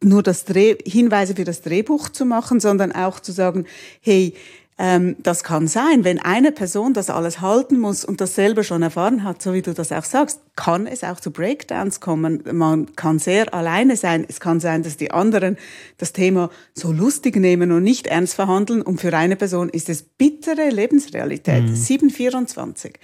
nur 0.04 0.22
das 0.22 0.46
Dreh, 0.46 0.76
Hinweise 0.86 1.36
für 1.36 1.46
das 1.46 1.62
Drehbuch 1.62 2.10
zu 2.10 2.26
machen, 2.26 2.60
sondern 2.60 2.92
auch 2.92 3.20
zu 3.20 3.32
sagen, 3.32 3.66
hey, 4.02 4.34
ähm, 4.80 5.16
das 5.20 5.44
kann 5.44 5.68
sein, 5.68 6.04
wenn 6.04 6.20
eine 6.20 6.52
Person 6.52 6.94
das 6.94 7.10
alles 7.10 7.42
halten 7.42 7.80
muss 7.80 8.06
und 8.06 8.22
das 8.22 8.36
selber 8.36 8.64
schon 8.64 8.84
erfahren 8.84 9.24
hat, 9.24 9.42
so 9.42 9.54
wie 9.54 9.64
du 9.64 9.74
das 9.74 9.92
auch 9.92 10.04
sagst, 10.04 10.40
kann 10.56 10.86
es 10.86 11.04
auch 11.04 11.20
zu 11.20 11.32
Breakdowns 11.32 12.00
kommen. 12.00 12.44
Man 12.52 12.96
kann 12.96 13.18
sehr 13.18 13.52
alleine 13.56 13.96
sein. 13.96 14.24
Es 14.28 14.40
kann 14.40 14.60
sein, 14.60 14.84
dass 14.84 14.96
die 14.96 15.10
anderen 15.10 15.58
das 15.98 16.14
Thema 16.14 16.52
so 16.76 16.92
lustig 16.92 17.38
nehmen 17.38 17.72
und 17.72 17.82
nicht 17.82 18.06
ernst 18.06 18.36
verhandeln. 18.36 18.84
Und 18.84 19.02
für 19.02 19.16
eine 19.18 19.36
Person 19.36 19.70
ist 19.70 19.90
es 19.90 20.04
bittere 20.04 20.70
Lebensrealität. 20.70 21.64
Mhm. 21.64 21.76
724. 21.76 23.00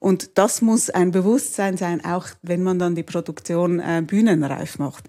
Und 0.00 0.38
das 0.38 0.60
muss 0.60 0.90
ein 0.90 1.12
Bewusstsein 1.12 1.76
sein, 1.76 2.04
auch 2.04 2.26
wenn 2.42 2.64
man 2.64 2.80
dann 2.80 2.96
die 2.96 3.04
Produktion 3.04 3.78
äh, 3.78 4.02
bühnenreif 4.04 4.80
macht. 4.80 5.04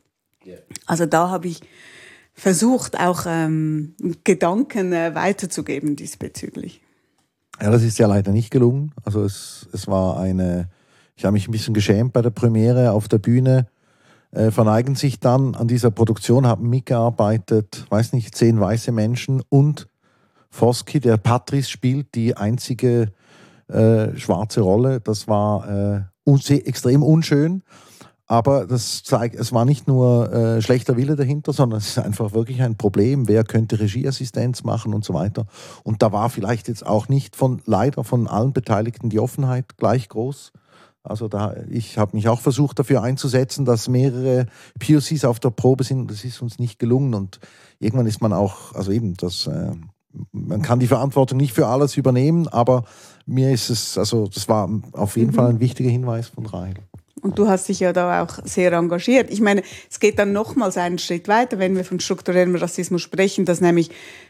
Yeah. 0.45 0.60
Also 0.86 1.08
da 1.08 1.30
habe 1.30 1.47
ich 1.47 1.62
versucht, 2.34 3.00
auch 3.00 3.26
ähm, 3.28 3.96
Gedanken 4.24 4.93
äh, 4.93 5.15
weiterzugeben 5.15 5.96
diesbezüglich. 5.96 6.82
Ja, 7.62 7.69
das 7.69 7.84
ist 7.84 8.00
ja 8.00 8.08
leider 8.08 8.32
nicht 8.32 8.52
gelungen. 8.52 8.91
Also 9.04 9.24
es, 9.24 9.67
es 9.72 9.88
war 9.88 10.19
eine, 10.19 10.69
ich 11.15 11.26
habe 11.26 11.34
mich 11.34 11.48
ein 11.48 11.52
bisschen 11.52 11.74
geschämt 11.74 12.13
bei 12.13 12.22
der 12.22 12.32
Premiere 12.32 12.91
auf 12.91 13.08
der 13.08 13.19
Bühne. 13.19 13.67
Äh, 14.32 14.50
verneigen 14.50 14.96
sich 14.96 15.19
dann 15.19 15.54
an 15.54 15.67
dieser 15.67 15.91
Produktion, 15.91 16.48
haben 16.48 16.67
mitgearbeitet, 16.67 17.86
weiß 17.89 18.13
nicht, 18.13 18.36
zehn 18.36 18.60
weiße 18.60 18.91
Menschen 18.91 19.43
und 19.50 19.88
Foski, 20.50 21.00
der 21.00 21.17
Patrice 21.17 21.69
spielt, 21.69 22.15
die 22.15 22.36
einzige 22.36 23.12
äh, 23.67 24.17
schwarze 24.17 24.62
Rolle. 24.62 25.02
Das 25.02 25.28
war 25.28 26.08
äh, 26.26 26.56
extrem 26.65 27.04
unschön. 27.04 27.63
Aber 28.26 28.66
das 28.66 29.04
zeigt, 29.04 29.36
es 29.36 29.52
war 29.52 29.66
nicht 29.66 29.88
nur 29.88 30.32
äh, 30.32 30.62
schlechter 30.62 30.96
Wille 30.96 31.16
dahinter, 31.16 31.52
sondern 31.52 31.80
es 31.80 31.90
ist 31.90 32.00
einfach 32.00 32.34
wirklich 32.34 32.62
ein 32.62 32.78
Problem. 32.78 33.28
Wer 33.28 33.44
könnte 33.44 33.80
Regieassistenz 33.80 34.64
machen 34.64 34.94
und 34.94 35.04
so 35.04 35.14
weiter. 35.14 35.46
Und 35.84 36.02
da 36.02 36.12
war 36.12 36.30
vielleicht 36.30 36.68
jetzt 36.70 36.86
auch 36.86 37.10
nicht 37.10 37.36
von 37.36 37.62
leider 37.66 38.04
von 38.04 38.28
allen 38.28 38.54
Beteiligten 38.54 39.10
die 39.10 39.20
Offenheit 39.20 39.78
gleich 39.78 40.08
groß. 40.08 40.54
Also 41.04 41.28
da, 41.28 41.54
ich 41.70 41.98
habe 41.98 42.16
mich 42.16 42.30
auch 42.30 42.40
versucht 42.40 42.80
dafür 42.80 43.04
einzusetzen, 43.04 43.66
dass 43.66 43.90
mehrere 43.90 44.46
POCs 44.80 45.26
auf 45.26 45.42
der 45.42 45.50
Probe 45.50 45.84
sind. 45.84 46.10
Das 46.10 46.24
ist 46.24 46.42
uns 46.42 46.60
nicht 46.60 46.80
gelungen. 46.80 47.14
Und 47.14 47.42
irgendwann 47.80 48.08
ist 48.08 48.22
man 48.22 48.32
auch, 48.32 48.74
also 48.74 48.94
eben, 48.94 49.16
das, 49.16 49.48
äh, 49.48 49.72
man 50.32 50.62
kann 50.62 50.80
die 50.80 50.88
Verantwortung 50.88 51.38
nicht 51.38 51.54
für 51.54 51.68
alles 51.68 51.98
übernehmen, 51.98 52.48
aber 52.48 52.86
mir 53.26 53.52
ist 53.52 53.70
es, 53.70 53.98
also 53.98 54.28
das 54.28 54.48
war 54.48 54.70
auf 54.94 55.18
jeden 55.18 55.32
mhm. 55.32 55.36
Fall 55.36 55.50
ein 55.50 55.60
wichtiger 55.60 55.90
Hinweis 55.90 56.30
von 56.30 56.46
Rahel. 56.46 56.76
Und 57.24 57.40
du 57.40 57.48
hast 57.48 57.70
dich 57.70 57.80
ja 57.80 57.94
da 57.94 58.22
auch 58.22 58.40
sehr 58.44 58.74
engagiert. 58.74 59.32
Ich 59.32 59.40
meine, 59.40 59.64
es 59.90 60.00
geht 60.00 60.20
dann 60.20 60.34
nochmals 60.34 60.78
einen 60.78 61.00
Schritt 61.00 61.28
weiter, 61.30 61.58
wenn 61.58 61.76
wir 61.76 61.86
von 61.86 62.02
strukturellem 62.02 62.56
Rassismus 62.56 63.02
sprechen, 63.02 63.46
dass 63.46 63.62
nämlich 63.62 63.90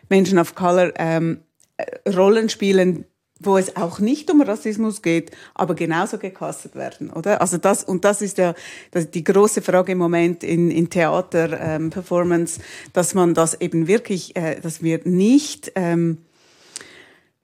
Menschen 0.10 0.38
of 0.38 0.54
Color 0.54 0.94
ähm, 0.98 1.40
äh, 1.78 2.10
Rollen 2.12 2.50
spielen, 2.50 3.06
wo 3.40 3.58
es 3.58 3.76
auch 3.76 4.00
nicht 4.00 4.30
um 4.32 4.42
Rassismus 4.42 5.02
geht, 5.02 5.32
aber 5.56 5.74
genauso 5.74 6.20
gecastet 6.20 6.76
werden, 6.76 7.10
oder? 7.10 7.42
Also 7.42 7.58
das 7.58 7.84
und 7.84 8.06
das 8.06 8.22
ist 8.22 8.38
ja 8.38 8.54
das, 8.92 9.10
die 9.10 9.24
große 9.24 9.64
Frage 9.64 9.94
im 9.94 9.98
Moment 9.98 10.44
in, 10.44 10.70
in 10.70 10.90
Theater 10.90 11.60
ähm, 11.60 11.90
Performance, 11.90 12.62
dass 12.94 13.16
man 13.16 13.34
das 13.34 13.60
eben 13.60 13.88
wirklich, 13.88 14.36
äh, 14.36 14.60
dass 14.62 14.84
wir 14.84 15.02
nicht 15.04 15.72
ähm, 15.76 16.20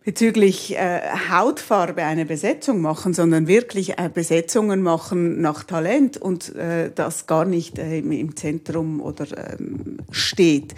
bezüglich 0.06 0.78
äh, 0.78 1.02
Hautfarbe 1.30 2.04
eine 2.04 2.26
Besetzung 2.26 2.82
machen, 2.82 3.14
sondern 3.14 3.48
wirklich 3.48 4.00
äh, 4.00 4.10
Besetzungen 4.12 4.82
machen 4.82 5.42
nach 5.42 5.66
Talent 5.66 6.16
und 6.16 6.56
äh, 6.56 6.90
das 6.94 7.28
gar 7.28 7.44
nicht 7.44 7.78
äh, 7.78 8.00
im 8.00 8.36
Zentrum 8.38 9.02
oder 9.02 9.26
ähm, 9.60 9.98
steht. 10.10 10.74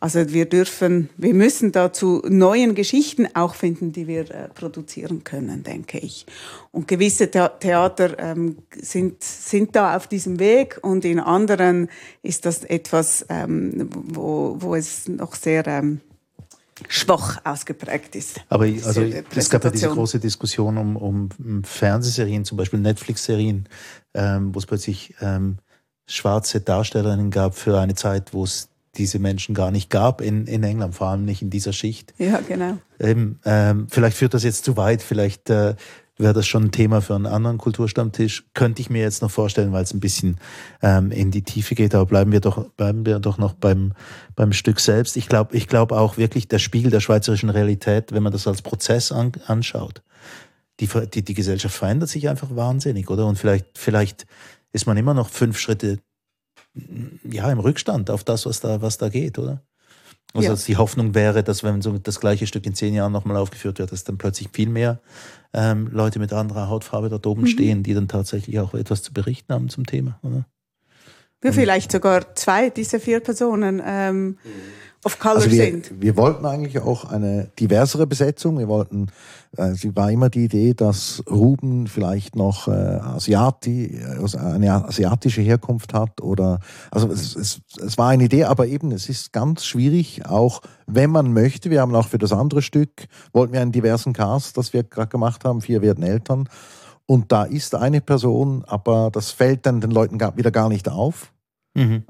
Also 0.00 0.32
wir 0.32 0.44
dürfen, 0.44 1.08
wir 1.16 1.32
müssen 1.32 1.72
dazu 1.72 2.22
neuen 2.28 2.74
Geschichten 2.74 3.26
auch 3.32 3.54
finden, 3.54 3.92
die 3.92 4.06
wir 4.06 4.30
äh, 4.30 4.48
produzieren 4.54 5.24
können, 5.24 5.62
denke 5.62 5.98
ich. 5.98 6.26
Und 6.70 6.86
gewisse 6.86 7.30
Theater 7.30 8.18
ähm, 8.18 8.58
sind, 8.78 9.24
sind 9.24 9.74
da 9.76 9.96
auf 9.96 10.08
diesem 10.08 10.38
Weg 10.38 10.78
und 10.82 11.06
in 11.06 11.20
anderen 11.20 11.88
ist 12.22 12.44
das 12.44 12.64
etwas, 12.64 13.24
ähm, 13.30 13.88
wo, 13.92 14.56
wo 14.60 14.74
es 14.74 15.08
noch 15.08 15.34
sehr 15.34 15.66
ähm, 15.66 16.00
schwach 16.88 17.38
ausgeprägt 17.44 18.14
ist. 18.14 18.40
Aber 18.48 18.64
also, 18.64 19.02
es 19.02 19.50
gab 19.50 19.64
ja 19.64 19.70
diese 19.70 19.88
große 19.88 20.20
Diskussion 20.20 20.78
um, 20.78 20.96
um, 20.96 21.28
um 21.38 21.64
Fernsehserien, 21.64 22.44
zum 22.44 22.56
Beispiel 22.56 22.78
Netflix-Serien, 22.78 23.68
ähm, 24.14 24.54
wo 24.54 24.58
es 24.58 24.66
plötzlich 24.66 25.14
ähm, 25.20 25.58
schwarze 26.06 26.60
Darstellerinnen 26.60 27.30
gab 27.30 27.54
für 27.54 27.78
eine 27.78 27.94
Zeit, 27.94 28.32
wo 28.32 28.44
es 28.44 28.68
diese 28.96 29.18
Menschen 29.18 29.54
gar 29.54 29.70
nicht 29.70 29.90
gab 29.90 30.20
in, 30.20 30.46
in 30.46 30.62
England, 30.64 30.94
vor 30.94 31.08
allem 31.08 31.24
nicht 31.24 31.42
in 31.42 31.50
dieser 31.50 31.72
Schicht. 31.72 32.14
Ja, 32.18 32.40
genau. 32.46 32.78
Eben, 32.98 33.38
ähm, 33.44 33.86
vielleicht 33.88 34.16
führt 34.16 34.34
das 34.34 34.42
jetzt 34.42 34.64
zu 34.64 34.76
weit, 34.76 35.02
vielleicht 35.02 35.50
äh, 35.50 35.76
wäre 36.18 36.34
das 36.34 36.46
schon 36.46 36.64
ein 36.64 36.72
Thema 36.72 37.00
für 37.00 37.14
einen 37.14 37.26
anderen 37.26 37.58
Kulturstammtisch. 37.58 38.44
Könnte 38.54 38.82
ich 38.82 38.90
mir 38.90 39.02
jetzt 39.02 39.22
noch 39.22 39.30
vorstellen, 39.30 39.72
weil 39.72 39.84
es 39.84 39.94
ein 39.94 40.00
bisschen 40.00 40.38
ähm, 40.82 41.10
in 41.10 41.30
die 41.30 41.42
Tiefe 41.42 41.74
geht, 41.74 41.94
aber 41.94 42.06
bleiben 42.06 42.32
wir 42.32 42.40
doch, 42.40 42.68
bleiben 42.70 43.06
wir 43.06 43.20
doch 43.20 43.38
noch 43.38 43.54
beim, 43.54 43.92
beim 44.34 44.52
Stück 44.52 44.80
selbst. 44.80 45.16
Ich 45.16 45.28
glaube 45.28 45.56
ich 45.56 45.68
glaube 45.68 45.96
auch 45.98 46.16
wirklich 46.16 46.48
der 46.48 46.58
Spiegel 46.58 46.90
der 46.90 47.00
schweizerischen 47.00 47.50
Realität, 47.50 48.12
wenn 48.12 48.22
man 48.22 48.32
das 48.32 48.46
als 48.46 48.62
Prozess 48.62 49.12
an, 49.12 49.32
anschaut. 49.46 50.02
Die, 50.80 50.88
die, 51.12 51.24
die 51.24 51.34
Gesellschaft 51.34 51.74
verändert 51.74 52.08
sich 52.08 52.28
einfach 52.28 52.54
wahnsinnig, 52.54 53.10
oder? 53.10 53.26
Und 53.26 53.36
vielleicht, 53.36 53.78
vielleicht 53.78 54.26
ist 54.72 54.86
man 54.86 54.96
immer 54.96 55.14
noch 55.14 55.28
fünf 55.28 55.58
Schritte 55.58 55.98
ja, 57.24 57.50
im 57.50 57.58
Rückstand 57.58 58.10
auf 58.10 58.24
das, 58.24 58.46
was 58.46 58.60
da, 58.60 58.80
was 58.82 58.98
da 58.98 59.08
geht, 59.08 59.38
oder? 59.38 59.62
Also 60.34 60.44
Ja. 60.44 60.50
dass 60.52 60.64
die 60.64 60.76
Hoffnung 60.76 61.14
wäre, 61.14 61.42
dass 61.42 61.62
wenn 61.64 61.80
so 61.80 61.96
das 61.98 62.20
gleiche 62.20 62.46
Stück 62.46 62.66
in 62.66 62.74
zehn 62.74 62.94
Jahren 62.94 63.12
nochmal 63.12 63.36
aufgeführt 63.36 63.78
wird, 63.78 63.92
dass 63.92 64.04
dann 64.04 64.18
plötzlich 64.18 64.48
viel 64.52 64.68
mehr 64.68 65.00
ähm, 65.54 65.88
Leute 65.90 66.18
mit 66.18 66.32
anderer 66.32 66.68
Hautfarbe 66.68 67.08
dort 67.08 67.24
Mhm. 67.24 67.30
oben 67.32 67.46
stehen, 67.46 67.82
die 67.82 67.94
dann 67.94 68.08
tatsächlich 68.08 68.60
auch 68.60 68.74
etwas 68.74 69.02
zu 69.02 69.12
berichten 69.14 69.52
haben 69.54 69.68
zum 69.70 69.86
Thema. 69.86 70.18
Oder? 70.22 70.44
Wir 71.40 71.52
vielleicht 71.52 71.92
sogar 71.92 72.34
zwei 72.34 72.68
dieser 72.68 72.98
vier 73.00 73.20
Personen 73.20 73.80
ähm, 73.84 74.38
of 75.04 75.18
Color 75.18 75.36
Also 75.36 75.50
wir, 75.50 75.64
sind. 75.64 76.00
wir 76.00 76.16
wollten 76.16 76.44
eigentlich 76.44 76.80
auch 76.80 77.04
eine 77.04 77.50
diversere 77.58 78.06
Besetzung. 78.06 78.58
Wir 78.58 78.68
wollten, 78.68 79.06
äh, 79.56 79.68
es 79.68 79.84
war 79.94 80.10
immer 80.10 80.28
die 80.28 80.44
Idee, 80.44 80.74
dass 80.74 81.22
Ruben 81.30 81.86
vielleicht 81.86 82.36
noch 82.36 82.68
äh, 82.68 82.70
Asiati, 82.70 84.00
also 84.20 84.38
eine 84.38 84.72
asiatische 84.86 85.42
Herkunft 85.42 85.94
hat 85.94 86.20
oder, 86.20 86.60
also 86.90 87.08
es, 87.08 87.36
es, 87.36 87.60
es 87.80 87.98
war 87.98 88.08
eine 88.08 88.24
Idee, 88.24 88.44
aber 88.44 88.66
eben 88.66 88.90
es 88.90 89.08
ist 89.08 89.32
ganz 89.32 89.64
schwierig, 89.64 90.26
auch 90.26 90.62
wenn 90.86 91.10
man 91.10 91.32
möchte. 91.32 91.70
Wir 91.70 91.80
haben 91.80 91.94
auch 91.94 92.08
für 92.08 92.18
das 92.18 92.32
andere 92.32 92.62
Stück, 92.62 93.06
wollten 93.32 93.52
wir 93.52 93.60
einen 93.60 93.72
diversen 93.72 94.12
Cast, 94.12 94.56
das 94.58 94.72
wir 94.72 94.82
gerade 94.82 95.08
gemacht 95.08 95.44
haben, 95.44 95.60
vier 95.60 95.82
werden 95.82 96.02
Eltern. 96.02 96.48
Und 97.06 97.32
da 97.32 97.44
ist 97.44 97.74
eine 97.74 98.02
Person, 98.02 98.64
aber 98.66 99.10
das 99.10 99.30
fällt 99.30 99.64
dann 99.64 99.80
den 99.80 99.90
Leuten 99.90 100.20
wieder 100.36 100.50
gar 100.50 100.68
nicht 100.68 100.90
auf. 100.90 101.32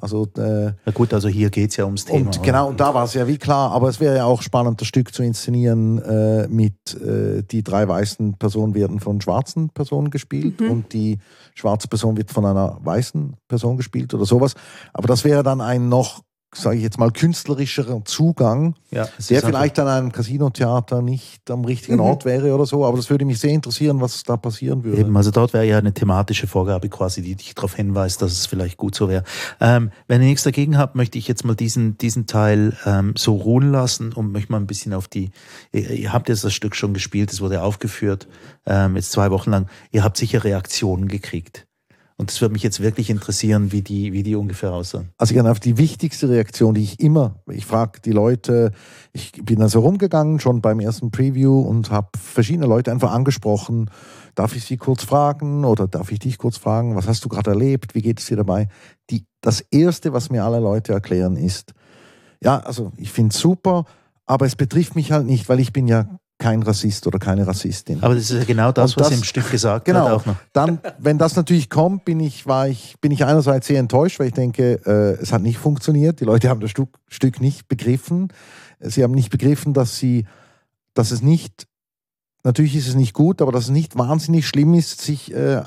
Also 0.00 0.26
äh, 0.36 0.72
Na 0.84 0.92
gut, 0.92 1.12
also 1.12 1.28
hier 1.28 1.50
geht's 1.50 1.76
ja 1.76 1.84
ums 1.84 2.04
Thema. 2.04 2.26
und 2.26 2.42
genau, 2.42 2.68
und 2.68 2.80
da 2.80 2.94
war 2.94 3.04
es 3.04 3.14
ja 3.14 3.26
wie 3.26 3.38
klar, 3.38 3.70
aber 3.72 3.88
es 3.88 4.00
wäre 4.00 4.16
ja 4.16 4.24
auch 4.24 4.42
spannend, 4.42 4.80
das 4.80 4.88
Stück 4.88 5.12
zu 5.12 5.22
inszenieren 5.22 5.98
äh, 6.02 6.48
mit 6.48 6.74
äh, 6.94 7.42
die 7.42 7.62
drei 7.62 7.86
weißen 7.86 8.38
Personen 8.38 8.74
werden 8.74 9.00
von 9.00 9.20
schwarzen 9.20 9.70
Personen 9.70 10.10
gespielt 10.10 10.60
und 10.60 10.92
die 10.92 11.18
schwarze 11.54 11.88
Person 11.88 12.16
wird 12.16 12.30
von 12.30 12.46
einer 12.46 12.78
weißen 12.82 13.36
Person 13.48 13.76
gespielt 13.76 14.14
oder 14.14 14.24
sowas. 14.24 14.54
Aber 14.92 15.08
das 15.08 15.24
wäre 15.24 15.42
dann 15.42 15.60
ein 15.60 15.88
noch, 15.88 16.22
sage 16.54 16.76
ich 16.76 16.82
jetzt 16.82 16.98
mal, 16.98 17.10
künstlerischerer 17.10 18.04
Zugang, 18.04 18.74
Ja, 18.90 19.06
der 19.28 19.42
vielleicht 19.42 19.78
an 19.78 19.86
einem 19.86 20.12
Casino-Theater 20.12 21.02
nicht 21.02 21.50
am 21.50 21.64
richtigen 21.64 22.00
Ort 22.00 22.24
wäre 22.24 22.54
oder 22.54 22.64
so. 22.64 22.86
Aber 22.86 22.96
das 22.96 23.10
würde 23.10 23.26
mich 23.26 23.38
sehr 23.38 23.50
interessieren, 23.50 24.00
was 24.00 24.22
da 24.22 24.36
passieren 24.38 24.82
würde. 24.82 24.98
Eben, 25.00 25.16
also 25.16 25.30
dort 25.30 25.52
wäre 25.52 25.66
ja 25.66 25.78
eine 25.78 25.92
thematische 25.92 26.46
Vorgabe 26.46 26.88
quasi, 26.88 27.20
die 27.20 27.34
dich 27.34 27.54
darauf 27.54 27.74
hinweist, 27.74 28.22
dass 28.22 28.32
es 28.32 28.46
vielleicht 28.46 28.78
gut 28.78 28.94
so 28.94 29.08
wäre. 29.10 29.24
Ähm, 29.60 29.90
wenn 30.06 30.22
ihr 30.22 30.28
nichts 30.28 30.42
dagegen 30.42 30.78
habt, 30.78 30.94
möchte 30.94 31.18
ich 31.18 31.28
jetzt 31.28 31.44
mal 31.44 31.54
diesen, 31.54 31.98
diesen 31.98 32.26
Teil 32.26 32.76
ähm, 32.86 33.12
so 33.16 33.36
ruhen 33.36 33.70
lassen 33.70 34.14
und 34.14 34.32
möchte 34.32 34.50
mal 34.52 34.58
ein 34.58 34.66
bisschen 34.66 34.94
auf 34.94 35.06
die, 35.06 35.30
ihr, 35.72 35.90
ihr 35.90 36.12
habt 36.14 36.30
jetzt 36.30 36.44
das 36.44 36.54
Stück 36.54 36.74
schon 36.74 36.94
gespielt, 36.94 37.30
es 37.30 37.42
wurde 37.42 37.62
aufgeführt, 37.62 38.26
ähm, 38.64 38.96
jetzt 38.96 39.12
zwei 39.12 39.30
Wochen 39.30 39.50
lang. 39.50 39.68
Ihr 39.92 40.02
habt 40.02 40.16
sicher 40.16 40.44
Reaktionen 40.44 41.08
gekriegt. 41.08 41.67
Und 42.20 42.32
es 42.32 42.40
würde 42.40 42.52
mich 42.52 42.64
jetzt 42.64 42.82
wirklich 42.82 43.10
interessieren, 43.10 43.70
wie 43.70 43.80
die, 43.80 44.12
wie 44.12 44.24
die 44.24 44.34
ungefähr 44.34 44.72
aussahen. 44.72 45.10
Also 45.18 45.34
ich 45.34 45.40
auf 45.40 45.60
die 45.60 45.78
wichtigste 45.78 46.28
Reaktion, 46.28 46.74
die 46.74 46.82
ich 46.82 46.98
immer, 46.98 47.36
ich 47.48 47.64
frage 47.64 48.00
die 48.00 48.10
Leute, 48.10 48.72
ich 49.12 49.30
bin 49.44 49.62
also 49.62 49.78
rumgegangen 49.78 50.40
schon 50.40 50.60
beim 50.60 50.80
ersten 50.80 51.12
Preview 51.12 51.60
und 51.60 51.92
habe 51.92 52.08
verschiedene 52.18 52.66
Leute 52.66 52.90
einfach 52.90 53.12
angesprochen. 53.12 53.88
Darf 54.34 54.56
ich 54.56 54.64
sie 54.64 54.76
kurz 54.76 55.04
fragen 55.04 55.64
oder 55.64 55.86
darf 55.86 56.10
ich 56.10 56.18
dich 56.18 56.38
kurz 56.38 56.56
fragen? 56.56 56.96
Was 56.96 57.06
hast 57.06 57.24
du 57.24 57.28
gerade 57.28 57.50
erlebt? 57.50 57.94
Wie 57.94 58.02
geht 58.02 58.18
es 58.18 58.26
dir 58.26 58.36
dabei? 58.36 58.66
Die, 59.10 59.24
das 59.40 59.60
erste, 59.70 60.12
was 60.12 60.28
mir 60.28 60.42
alle 60.42 60.58
Leute 60.58 60.92
erklären, 60.92 61.36
ist, 61.36 61.72
ja, 62.42 62.58
also 62.58 62.90
ich 62.96 63.12
finde 63.12 63.32
es 63.32 63.40
super, 63.40 63.84
aber 64.26 64.44
es 64.44 64.56
betrifft 64.56 64.96
mich 64.96 65.12
halt 65.12 65.26
nicht, 65.26 65.48
weil 65.48 65.60
ich 65.60 65.72
bin 65.72 65.86
ja 65.86 66.18
kein 66.38 66.62
Rassist 66.62 67.06
oder 67.06 67.18
keine 67.18 67.46
Rassistin. 67.46 68.02
Aber 68.02 68.14
das 68.14 68.30
ist 68.30 68.38
ja 68.38 68.44
genau 68.44 68.72
das, 68.72 68.94
Und 68.96 69.00
was 69.02 69.08
das- 69.10 69.18
im 69.18 69.24
Stück 69.24 69.50
gesagt 69.50 69.84
Genau. 69.84 70.04
wird 70.04 70.12
auch 70.14 70.26
noch. 70.26 70.36
Dann, 70.52 70.80
wenn 70.98 71.18
das 71.18 71.36
natürlich 71.36 71.68
kommt, 71.68 72.04
bin 72.04 72.20
ich, 72.20 72.46
war 72.46 72.68
ich, 72.68 72.96
bin 73.00 73.12
ich 73.12 73.24
einerseits 73.24 73.66
sehr 73.66 73.78
enttäuscht, 73.80 74.18
weil 74.20 74.28
ich 74.28 74.32
denke, 74.34 74.80
äh, 74.86 75.20
es 75.22 75.32
hat 75.32 75.42
nicht 75.42 75.58
funktioniert. 75.58 76.20
Die 76.20 76.24
Leute 76.24 76.48
haben 76.48 76.60
das 76.60 76.70
Stück, 76.70 76.90
Stück 77.08 77.40
nicht 77.40 77.68
begriffen. 77.68 78.28
Sie 78.80 79.02
haben 79.02 79.12
nicht 79.14 79.30
begriffen, 79.30 79.74
dass 79.74 79.96
sie, 79.98 80.26
dass 80.94 81.10
es 81.12 81.22
nicht, 81.22 81.67
natürlich 82.44 82.76
ist 82.76 82.88
es 82.88 82.94
nicht 82.94 83.14
gut, 83.14 83.42
aber 83.42 83.52
dass 83.52 83.64
es 83.64 83.70
nicht 83.70 83.98
wahnsinnig 83.98 84.46
schlimm 84.46 84.74
ist, 84.74 85.00
sich 85.00 85.34
äh, 85.34 85.62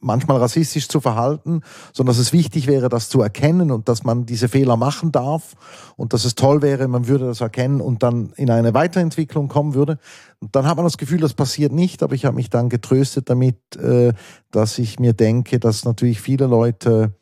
manchmal 0.00 0.38
rassistisch 0.38 0.88
zu 0.88 1.00
verhalten, 1.00 1.62
sondern 1.92 2.14
dass 2.14 2.20
es 2.20 2.32
wichtig 2.32 2.66
wäre, 2.66 2.88
das 2.88 3.08
zu 3.08 3.20
erkennen 3.20 3.70
und 3.70 3.88
dass 3.88 4.04
man 4.04 4.26
diese 4.26 4.48
Fehler 4.48 4.76
machen 4.76 5.12
darf 5.12 5.54
und 5.96 6.12
dass 6.12 6.24
es 6.24 6.34
toll 6.34 6.62
wäre, 6.62 6.88
man 6.88 7.08
würde 7.08 7.26
das 7.26 7.40
erkennen 7.40 7.80
und 7.80 8.02
dann 8.02 8.32
in 8.36 8.50
eine 8.50 8.74
Weiterentwicklung 8.74 9.48
kommen 9.48 9.74
würde. 9.74 9.98
Und 10.40 10.54
dann 10.54 10.66
hat 10.66 10.76
man 10.76 10.84
das 10.84 10.98
Gefühl, 10.98 11.20
das 11.20 11.34
passiert 11.34 11.72
nicht, 11.72 12.02
aber 12.02 12.14
ich 12.14 12.24
habe 12.24 12.36
mich 12.36 12.50
dann 12.50 12.68
getröstet 12.68 13.28
damit, 13.28 13.76
äh, 13.76 14.12
dass 14.50 14.78
ich 14.78 15.00
mir 15.00 15.12
denke, 15.12 15.58
dass 15.58 15.84
natürlich 15.84 16.20
viele 16.20 16.46
Leute, 16.46 17.12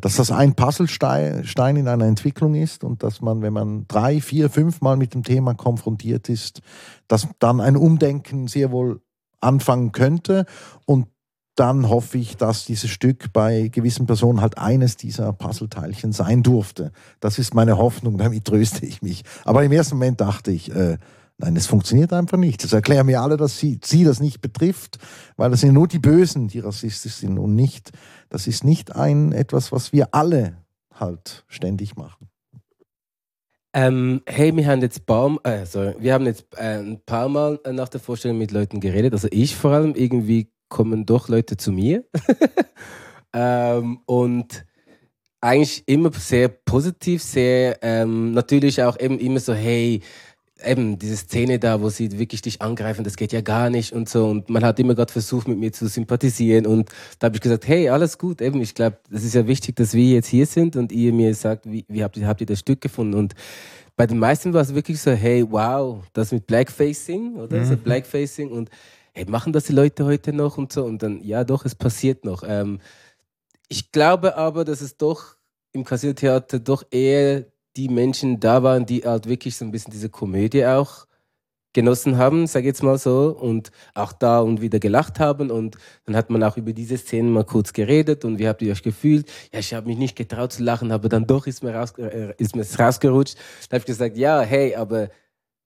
dass 0.00 0.16
das 0.16 0.30
ein 0.30 0.54
Puzzlestein 0.54 1.44
Stein 1.44 1.76
in 1.76 1.88
einer 1.88 2.06
Entwicklung 2.06 2.54
ist 2.54 2.84
und 2.84 3.02
dass 3.02 3.20
man, 3.20 3.42
wenn 3.42 3.52
man 3.52 3.86
drei, 3.88 4.20
vier, 4.20 4.48
fünf 4.50 4.80
Mal 4.80 4.96
mit 4.96 5.14
dem 5.14 5.22
Thema 5.22 5.54
konfrontiert 5.54 6.28
ist, 6.28 6.62
dass 7.08 7.28
dann 7.38 7.60
ein 7.60 7.76
Umdenken 7.76 8.48
sehr 8.48 8.70
wohl 8.70 9.00
anfangen 9.40 9.92
könnte 9.92 10.46
und 10.86 11.06
dann 11.56 11.88
hoffe 11.90 12.16
ich, 12.16 12.38
dass 12.38 12.64
dieses 12.64 12.88
Stück 12.88 13.34
bei 13.34 13.68
gewissen 13.68 14.06
Personen 14.06 14.40
halt 14.40 14.56
eines 14.56 14.96
dieser 14.96 15.32
Puzzleteilchen 15.32 16.12
sein 16.12 16.42
durfte. 16.42 16.92
Das 17.20 17.38
ist 17.38 17.54
meine 17.54 17.76
Hoffnung, 17.76 18.16
damit 18.16 18.46
tröste 18.46 18.86
ich 18.86 19.02
mich. 19.02 19.24
Aber 19.44 19.62
im 19.62 19.72
ersten 19.72 19.96
Moment 19.96 20.22
dachte 20.22 20.52
ich, 20.52 20.74
äh, 20.74 20.96
nein, 21.40 21.56
es 21.56 21.66
funktioniert 21.66 22.12
einfach 22.12 22.38
nicht. 22.38 22.62
Das 22.62 22.72
erklären 22.72 23.06
mir 23.06 23.20
alle, 23.20 23.36
dass 23.36 23.58
sie, 23.58 23.80
sie 23.82 24.04
das 24.04 24.20
nicht 24.20 24.40
betrifft, 24.40 24.98
weil 25.36 25.50
das 25.50 25.60
sind 25.60 25.74
nur 25.74 25.88
die 25.88 25.98
Bösen, 25.98 26.48
die 26.48 26.60
rassistisch 26.60 27.14
sind 27.14 27.38
und 27.38 27.54
nicht, 27.54 27.90
das 28.28 28.46
ist 28.46 28.64
nicht 28.64 28.94
ein 28.94 29.32
etwas, 29.32 29.72
was 29.72 29.92
wir 29.92 30.14
alle 30.14 30.58
halt 30.94 31.44
ständig 31.48 31.96
machen. 31.96 32.28
Ähm, 33.72 34.22
hey, 34.26 34.54
wir 34.54 34.66
haben 34.66 34.82
jetzt 34.82 35.06
paar, 35.06 35.38
äh, 35.44 35.64
sorry, 35.64 35.94
wir 35.98 36.12
haben 36.12 36.26
jetzt 36.26 36.44
äh, 36.56 36.78
ein 36.78 37.00
paar 37.06 37.28
Mal 37.28 37.60
nach 37.70 37.88
der 37.88 38.00
Vorstellung 38.00 38.36
mit 38.36 38.50
Leuten 38.50 38.80
geredet. 38.80 39.12
Also 39.12 39.28
ich 39.30 39.54
vor 39.54 39.70
allem, 39.70 39.94
irgendwie 39.94 40.50
kommen 40.68 41.06
doch 41.06 41.28
Leute 41.28 41.56
zu 41.56 41.70
mir. 41.70 42.04
ähm, 43.32 44.00
und 44.06 44.66
eigentlich 45.40 45.84
immer 45.86 46.12
sehr 46.12 46.48
positiv, 46.48 47.22
sehr 47.22 47.78
ähm, 47.82 48.32
natürlich 48.32 48.82
auch 48.82 48.98
eben 48.98 49.18
immer 49.18 49.40
so, 49.40 49.54
hey, 49.54 50.02
eben 50.64 50.98
diese 50.98 51.16
Szene 51.16 51.58
da, 51.58 51.80
wo 51.80 51.88
sie 51.88 52.18
wirklich 52.18 52.42
dich 52.42 52.62
angreifen, 52.62 53.04
das 53.04 53.16
geht 53.16 53.32
ja 53.32 53.40
gar 53.40 53.70
nicht 53.70 53.92
und 53.92 54.08
so. 54.08 54.26
Und 54.26 54.50
man 54.50 54.64
hat 54.64 54.78
immer 54.78 54.94
gerade 54.94 55.12
versucht, 55.12 55.48
mit 55.48 55.58
mir 55.58 55.72
zu 55.72 55.88
sympathisieren. 55.88 56.66
Und 56.66 56.90
da 57.18 57.26
habe 57.26 57.36
ich 57.36 57.42
gesagt, 57.42 57.66
hey, 57.68 57.88
alles 57.88 58.18
gut. 58.18 58.40
Eben, 58.40 58.60
ich 58.60 58.74
glaube, 58.74 58.98
das 59.10 59.24
ist 59.24 59.34
ja 59.34 59.46
wichtig, 59.46 59.76
dass 59.76 59.94
wir 59.94 60.14
jetzt 60.14 60.28
hier 60.28 60.46
sind 60.46 60.76
und 60.76 60.92
ihr 60.92 61.12
mir 61.12 61.34
sagt, 61.34 61.70
wie, 61.70 61.84
wie 61.88 62.02
habt, 62.02 62.16
ihr, 62.16 62.26
habt 62.26 62.40
ihr 62.40 62.46
das 62.46 62.60
Stück 62.60 62.80
gefunden? 62.80 63.14
Und 63.14 63.34
bei 63.96 64.06
den 64.06 64.18
meisten 64.18 64.52
war 64.52 64.62
es 64.62 64.74
wirklich 64.74 65.00
so, 65.00 65.10
hey, 65.10 65.44
wow, 65.50 66.02
das 66.12 66.32
mit 66.32 66.46
Blackfacing, 66.46 67.36
oder? 67.36 67.64
So 67.64 67.76
Blackfacing 67.76 68.50
und 68.50 68.70
hey, 69.12 69.24
machen 69.26 69.52
das 69.52 69.64
die 69.64 69.72
Leute 69.72 70.04
heute 70.04 70.32
noch 70.32 70.58
und 70.58 70.72
so? 70.72 70.84
Und 70.84 71.02
dann, 71.02 71.20
ja, 71.22 71.44
doch, 71.44 71.64
es 71.64 71.74
passiert 71.74 72.24
noch. 72.24 72.42
Ähm, 72.46 72.80
ich 73.68 73.92
glaube 73.92 74.36
aber, 74.36 74.64
dass 74.64 74.80
es 74.80 74.96
doch 74.96 75.36
im 75.72 75.84
Casino-Theater 75.84 76.58
doch 76.58 76.84
eher 76.90 77.46
die 77.76 77.88
Menschen 77.88 78.40
da 78.40 78.62
waren, 78.62 78.86
die 78.86 79.02
halt 79.02 79.28
wirklich 79.28 79.56
so 79.56 79.64
ein 79.64 79.70
bisschen 79.70 79.92
diese 79.92 80.08
Komödie 80.08 80.66
auch 80.66 81.06
genossen 81.72 82.18
haben, 82.18 82.46
sag 82.46 82.60
ich 82.60 82.66
jetzt 82.66 82.82
mal 82.82 82.98
so, 82.98 83.36
und 83.38 83.70
auch 83.94 84.12
da 84.12 84.40
und 84.40 84.60
wieder 84.60 84.80
gelacht 84.80 85.20
haben. 85.20 85.50
Und 85.50 85.78
dann 86.04 86.16
hat 86.16 86.30
man 86.30 86.42
auch 86.42 86.56
über 86.56 86.72
diese 86.72 86.98
Szenen 86.98 87.32
mal 87.32 87.44
kurz 87.44 87.72
geredet 87.72 88.24
und 88.24 88.38
wie 88.38 88.48
habt 88.48 88.62
ihr 88.62 88.72
euch 88.72 88.82
gefühlt? 88.82 89.30
Ja, 89.52 89.60
ich 89.60 89.72
habe 89.74 89.86
mich 89.86 89.98
nicht 89.98 90.16
getraut 90.16 90.52
zu 90.52 90.62
lachen, 90.64 90.90
aber 90.90 91.08
dann 91.08 91.26
doch 91.26 91.46
ist 91.46 91.62
mir, 91.62 91.74
raus, 91.74 91.92
äh, 91.98 92.34
ist 92.38 92.56
mir 92.56 92.62
es 92.62 92.78
rausgerutscht. 92.78 93.36
Da 93.68 93.74
habe 93.74 93.78
ich 93.78 93.86
gesagt, 93.86 94.16
ja, 94.16 94.40
hey, 94.40 94.74
aber 94.74 95.10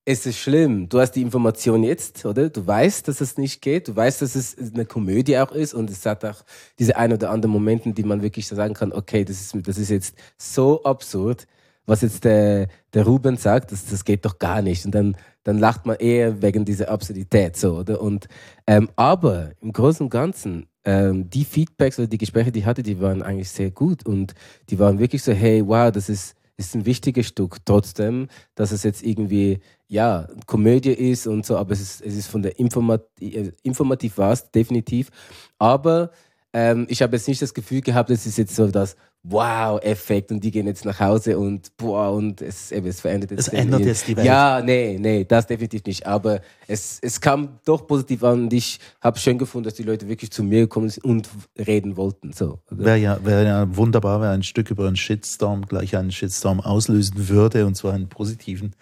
es 0.04 0.26
ist 0.26 0.38
schlimm. 0.38 0.88
Du 0.90 1.00
hast 1.00 1.12
die 1.12 1.22
Information 1.22 1.82
jetzt, 1.82 2.26
oder? 2.26 2.50
Du 2.50 2.66
weißt, 2.66 3.08
dass 3.08 3.22
es 3.22 3.38
nicht 3.38 3.62
geht. 3.62 3.88
Du 3.88 3.96
weißt, 3.96 4.20
dass 4.20 4.34
es 4.34 4.56
eine 4.58 4.84
Komödie 4.84 5.38
auch 5.38 5.52
ist 5.52 5.72
und 5.72 5.88
es 5.88 6.04
hat 6.04 6.24
auch 6.26 6.42
diese 6.78 6.96
ein 6.96 7.14
oder 7.14 7.30
anderen 7.30 7.52
Momente, 7.52 7.92
die 7.92 8.02
man 8.02 8.20
wirklich 8.20 8.46
sagen 8.46 8.74
kann, 8.74 8.92
okay, 8.92 9.24
das 9.24 9.40
ist, 9.40 9.66
das 9.66 9.78
ist 9.78 9.88
jetzt 9.88 10.14
so 10.36 10.82
absurd. 10.84 11.46
Was 11.86 12.02
jetzt 12.02 12.24
der, 12.24 12.68
der 12.92 13.04
Ruben 13.04 13.36
sagt, 13.36 13.72
das, 13.72 13.86
das 13.86 14.04
geht 14.04 14.24
doch 14.24 14.38
gar 14.38 14.62
nicht. 14.62 14.84
Und 14.84 14.94
dann, 14.94 15.16
dann 15.42 15.58
lacht 15.58 15.86
man 15.86 15.96
eher 15.96 16.42
wegen 16.42 16.64
dieser 16.64 16.90
Absurdität 16.90 17.56
so, 17.56 17.78
oder? 17.78 18.00
Und, 18.00 18.26
ähm, 18.66 18.88
aber 18.96 19.50
im 19.60 19.72
Großen 19.72 20.04
und 20.04 20.10
Ganzen, 20.10 20.66
ähm, 20.84 21.28
die 21.30 21.44
Feedbacks 21.44 21.98
oder 21.98 22.08
die 22.08 22.18
Gespräche, 22.18 22.52
die 22.52 22.60
ich 22.60 22.66
hatte, 22.66 22.82
die 22.82 23.00
waren 23.00 23.22
eigentlich 23.22 23.50
sehr 23.50 23.70
gut 23.70 24.06
und 24.06 24.34
die 24.70 24.78
waren 24.78 24.98
wirklich 24.98 25.22
so, 25.22 25.32
hey, 25.32 25.66
wow, 25.66 25.90
das 25.90 26.08
ist, 26.08 26.36
ist 26.56 26.74
ein 26.74 26.86
wichtiges 26.86 27.26
Stück. 27.26 27.58
Trotzdem, 27.64 28.28
dass 28.54 28.72
es 28.72 28.82
jetzt 28.82 29.02
irgendwie, 29.02 29.60
ja, 29.88 30.28
Komödie 30.46 30.92
ist 30.92 31.26
und 31.26 31.44
so, 31.44 31.56
aber 31.56 31.72
es 31.72 31.80
ist, 31.80 32.00
es 32.02 32.16
ist 32.16 32.28
von 32.28 32.42
der 32.42 32.58
Informat 32.58 33.04
äh, 33.20 33.50
informativ 33.62 34.18
was, 34.18 34.50
definitiv. 34.50 35.10
Aber 35.58 36.10
ähm, 36.52 36.86
ich 36.88 37.02
habe 37.02 37.16
jetzt 37.16 37.28
nicht 37.28 37.42
das 37.42 37.52
Gefühl 37.52 37.80
gehabt, 37.80 38.10
es 38.10 38.26
ist 38.26 38.38
jetzt 38.38 38.54
so 38.54 38.68
das 38.68 38.96
Wow-Effekt 39.26 40.30
und 40.30 40.44
die 40.44 40.50
gehen 40.50 40.66
jetzt 40.66 40.84
nach 40.84 41.00
Hause 41.00 41.38
und 41.38 41.74
boah, 41.78 42.12
und 42.12 42.42
es, 42.42 42.70
eben, 42.70 42.86
es 42.86 43.00
verändert 43.00 43.30
jetzt. 43.30 43.48
Es 43.48 43.48
ändert 43.48 43.80
jetzt 43.80 44.06
die 44.06 44.16
Welt. 44.16 44.26
Ja, 44.26 44.60
nee, 44.62 44.98
nee, 45.00 45.24
das 45.24 45.46
definitiv 45.46 45.82
nicht. 45.86 46.06
Aber 46.06 46.40
es, 46.68 46.98
es 47.00 47.20
kam 47.22 47.48
doch 47.64 47.86
positiv 47.86 48.22
an 48.22 48.44
und 48.44 48.52
ich 48.52 48.78
habe 49.00 49.18
schön 49.18 49.38
gefunden, 49.38 49.64
dass 49.64 49.74
die 49.74 49.82
Leute 49.82 50.08
wirklich 50.08 50.30
zu 50.30 50.44
mir 50.44 50.60
gekommen 50.60 50.90
sind 50.90 51.04
und 51.04 51.28
reden 51.58 51.96
wollten. 51.96 52.34
So, 52.34 52.58
Wäre 52.68 52.98
ja, 52.98 53.18
wär 53.24 53.42
ja 53.42 53.76
wunderbar, 53.76 54.20
wenn 54.20 54.28
ein 54.28 54.42
Stück 54.42 54.70
über 54.70 54.86
einen 54.86 54.96
Shitstorm 54.96 55.64
gleich 55.66 55.96
einen 55.96 56.12
Shitstorm 56.12 56.60
auslösen 56.60 57.28
würde 57.28 57.64
und 57.64 57.76
zwar 57.76 57.94
einen 57.94 58.10
positiven. 58.10 58.74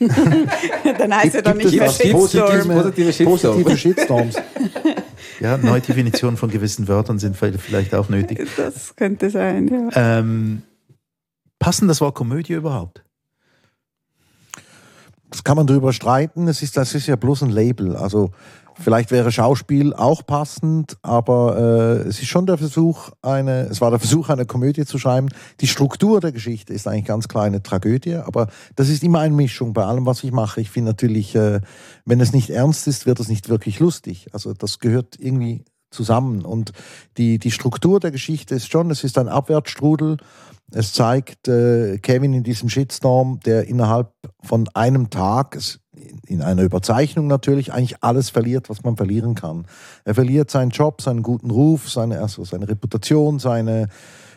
Dann 0.98 1.14
heißt 1.14 1.34
er 1.34 1.42
doch 1.42 1.54
nicht 1.54 1.70
mehr 1.72 1.84
es 1.86 1.98
positive- 1.98 2.46
Shitstorm. 2.50 2.82
positive 2.82 3.12
Shitstorm? 3.12 3.62
positive 3.62 3.76
Shitstorms. 3.76 4.36
Ja, 5.42 5.56
neue 5.56 5.80
Definitionen 5.80 6.36
von 6.36 6.50
gewissen 6.50 6.86
Wörtern 6.86 7.18
sind 7.18 7.36
vielleicht 7.36 7.94
auch 7.94 8.08
nötig. 8.08 8.48
Das 8.56 8.94
könnte 8.94 9.28
sein, 9.28 9.68
ja. 9.68 9.88
Ähm, 10.18 10.62
passen 11.58 11.88
das 11.88 12.00
Wort 12.00 12.14
Komödie 12.14 12.52
überhaupt? 12.52 13.04
Das 15.30 15.42
kann 15.42 15.56
man 15.56 15.66
drüber 15.66 15.92
streiten. 15.92 16.46
Es 16.46 16.62
ist, 16.62 16.76
das 16.76 16.94
ist 16.94 17.08
ja 17.08 17.16
bloß 17.16 17.42
ein 17.42 17.50
Label. 17.50 17.96
Also 17.96 18.30
vielleicht 18.78 19.10
wäre 19.10 19.32
Schauspiel 19.32 19.94
auch 19.94 20.24
passend, 20.26 20.96
aber 21.02 21.56
äh, 22.04 22.08
es 22.08 22.20
ist 22.20 22.28
schon 22.28 22.46
der 22.46 22.58
Versuch, 22.58 23.10
eine, 23.22 23.62
es 23.62 23.80
war 23.80 23.90
der 23.90 23.98
Versuch, 23.98 24.28
eine 24.28 24.46
Komödie 24.46 24.84
zu 24.84 24.98
schreiben. 24.98 25.28
Die 25.60 25.66
Struktur 25.66 26.20
der 26.20 26.32
Geschichte 26.32 26.72
ist 26.72 26.86
eigentlich 26.86 27.06
ganz 27.06 27.28
klar 27.28 27.44
eine 27.44 27.62
Tragödie, 27.62 28.16
aber 28.16 28.48
das 28.76 28.88
ist 28.88 29.02
immer 29.02 29.20
eine 29.20 29.34
Mischung 29.34 29.72
bei 29.72 29.84
allem, 29.84 30.06
was 30.06 30.24
ich 30.24 30.32
mache. 30.32 30.60
Ich 30.60 30.70
finde 30.70 30.90
natürlich, 30.90 31.34
äh, 31.34 31.60
wenn 32.04 32.20
es 32.20 32.32
nicht 32.32 32.50
ernst 32.50 32.86
ist, 32.88 33.06
wird 33.06 33.20
es 33.20 33.28
nicht 33.28 33.48
wirklich 33.48 33.80
lustig. 33.80 34.28
Also 34.32 34.54
das 34.54 34.78
gehört 34.78 35.16
irgendwie 35.18 35.64
zusammen. 35.92 36.44
Und 36.44 36.72
die, 37.16 37.38
die 37.38 37.50
Struktur 37.50 38.00
der 38.00 38.10
Geschichte 38.10 38.54
ist 38.54 38.70
schon, 38.70 38.90
es 38.90 39.04
ist 39.04 39.18
ein 39.18 39.28
Abwärtsstrudel. 39.28 40.16
Es 40.74 40.92
zeigt 40.92 41.48
äh, 41.48 41.98
Kevin 41.98 42.32
in 42.32 42.42
diesem 42.44 42.68
Shitstorm, 42.68 43.40
der 43.44 43.68
innerhalb 43.68 44.10
von 44.42 44.68
einem 44.74 45.10
Tag, 45.10 45.54
es- 45.56 45.80
in 46.26 46.40
einer 46.40 46.62
Überzeichnung 46.62 47.26
natürlich, 47.26 47.72
eigentlich 47.72 48.02
alles 48.02 48.30
verliert, 48.30 48.70
was 48.70 48.82
man 48.82 48.96
verlieren 48.96 49.34
kann. 49.34 49.66
Er 50.04 50.14
verliert 50.14 50.50
seinen 50.50 50.70
Job, 50.70 51.02
seinen 51.02 51.22
guten 51.22 51.50
Ruf, 51.50 51.90
seine, 51.90 52.20
also 52.20 52.44
seine 52.44 52.68
Reputation, 52.68 53.38
seine, 53.38 53.88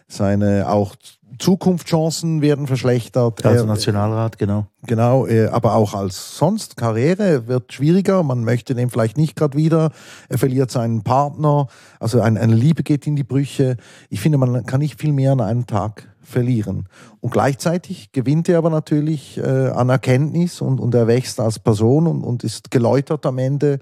seine 0.08 0.70
auch 0.70 0.96
Zukunftschancen 1.40 2.42
werden 2.42 2.68
verschlechtert. 2.68 3.44
Er- 3.44 3.66
Nationalrat, 3.66 4.38
genau. 4.38 4.68
Genau, 4.86 5.26
äh, 5.28 5.48
aber 5.48 5.76
auch 5.76 5.94
als 5.94 6.38
sonst 6.38 6.78
Karriere 6.78 7.48
wird 7.48 7.74
schwieriger. 7.74 8.24
Man 8.24 8.44
möchte 8.44 8.76
den 8.76 8.90
vielleicht 8.90 9.18
nicht 9.18 9.36
gerade 9.36 9.58
wieder. 9.58 9.92
Er 10.30 10.38
verliert 10.38 10.72
seinen 10.72 11.04
Partner. 11.04 11.68
Also 12.00 12.22
ein, 12.22 12.38
eine 12.38 12.56
Liebe 12.56 12.84
geht 12.84 13.06
in 13.08 13.16
die 13.16 13.24
Brüche. 13.24 13.78
Ich 14.10 14.22
finde, 14.22 14.38
man 14.38 14.66
kann 14.66 14.80
nicht 14.80 15.00
viel 15.00 15.12
mehr 15.12 15.34
an 15.34 15.42
einem 15.42 15.68
Tag 15.68 16.08
verlieren. 16.22 16.88
Und 17.20 17.32
gleichzeitig 17.32 18.12
gewinnt 18.12 18.48
er 18.50 18.58
aber 18.58 18.70
natürlich 18.70 19.38
äh, 19.38 19.42
an 19.70 19.90
Erkenntnis 19.90 20.62
und, 20.62 20.80
und 20.80 20.96
er 20.96 21.08
wächst 21.08 21.40
als 21.40 21.60
Person 21.60 22.08
und, 22.08 22.24
und 22.24 22.44
ist 22.44 22.72
geläutert 22.72 23.26
am 23.26 23.38
Ende 23.38 23.80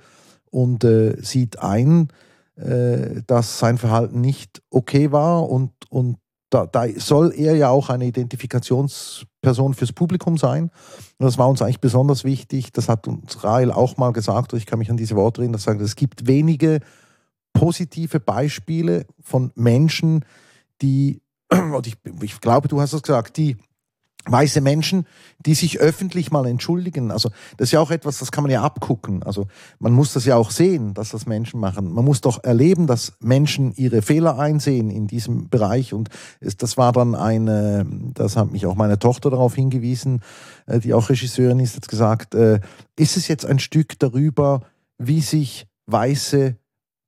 und 0.52 0.84
äh, 0.84 1.16
sieht 1.22 1.60
ein, 1.60 2.10
äh, 2.56 3.22
dass 3.26 3.60
sein 3.60 3.78
Verhalten 3.78 4.22
nicht 4.22 4.62
okay 4.70 5.12
war 5.12 5.50
und, 5.50 5.72
und 5.90 6.18
da, 6.54 6.68
da 6.68 6.86
soll 6.98 7.34
er 7.36 7.56
ja 7.56 7.70
auch 7.70 7.90
eine 7.90 8.06
Identifikationsperson 8.06 9.74
fürs 9.74 9.92
Publikum 9.92 10.38
sein. 10.38 10.70
Und 11.18 11.26
das 11.26 11.38
war 11.38 11.50
uns 11.50 11.62
eigentlich 11.62 11.80
besonders 11.80 12.24
wichtig. 12.24 12.72
Das 12.72 12.90
hat 12.90 13.08
uns 13.08 13.44
Rahel 13.44 13.72
auch 13.72 13.98
mal 13.98 14.14
gesagt, 14.14 14.54
und 14.54 14.60
ich 14.60 14.68
kann 14.68 14.80
mich 14.80 14.92
an 14.92 14.98
diese 14.98 15.16
Worte 15.16 15.42
erinnern, 15.42 15.54
dass 15.54 15.64
sagt, 15.64 15.82
es 15.82 15.96
gibt 15.96 16.28
wenige 16.28 16.80
positive 17.54 18.20
Beispiele 18.20 19.06
von 19.20 19.52
Menschen, 19.56 20.26
die, 20.82 21.22
und 21.50 21.88
ich, 21.88 21.98
ich 22.22 22.40
glaube, 22.40 22.68
du 22.68 22.80
hast 22.80 22.94
es 22.94 23.02
gesagt, 23.02 23.38
die 23.38 23.58
weiße 24.26 24.62
Menschen, 24.62 25.06
die 25.46 25.54
sich 25.54 25.80
öffentlich 25.80 26.32
mal 26.32 26.46
entschuldigen. 26.46 27.12
Also 27.12 27.30
das 27.58 27.70
ist 27.70 27.72
ja 27.74 27.80
auch 27.80 27.92
etwas, 27.92 28.20
das 28.20 28.32
kann 28.32 28.44
man 28.44 28.52
ja 28.52 28.62
abgucken. 28.62 29.24
Also 29.24 29.48
man 29.80 29.94
muss 29.94 30.14
das 30.14 30.26
ja 30.26 30.36
auch 30.36 30.52
sehen, 30.52 30.94
dass 30.94 31.10
das 31.10 31.26
Menschen 31.26 31.60
machen. 31.60 31.92
Man 31.92 32.06
muss 32.06 32.22
doch 32.22 32.44
erleben, 32.44 32.88
dass 32.88 33.14
Menschen 33.20 33.74
ihre 33.76 34.02
Fehler 34.02 34.40
einsehen 34.40 34.90
in 34.90 35.08
diesem 35.08 35.50
Bereich. 35.50 35.94
Und 35.94 36.10
das 36.40 36.78
war 36.78 36.92
dann 36.94 37.16
eine, 37.16 37.86
das 38.14 38.38
hat 38.38 38.52
mich 38.52 38.66
auch 38.66 38.76
meine 38.76 39.00
Tochter 39.00 39.30
darauf 39.30 39.56
hingewiesen, 39.56 40.22
äh, 40.68 40.80
die 40.80 40.94
auch 40.94 41.10
Regisseurin 41.10 41.60
ist, 41.60 41.76
hat 41.76 41.88
gesagt, 41.88 42.36
äh, 42.36 42.60
ist 42.98 43.18
es 43.18 43.28
jetzt 43.28 43.46
ein 43.46 43.60
Stück 43.60 44.00
darüber, 44.00 44.62
wie 44.98 45.22
sich 45.22 45.68
weiße 45.88 46.56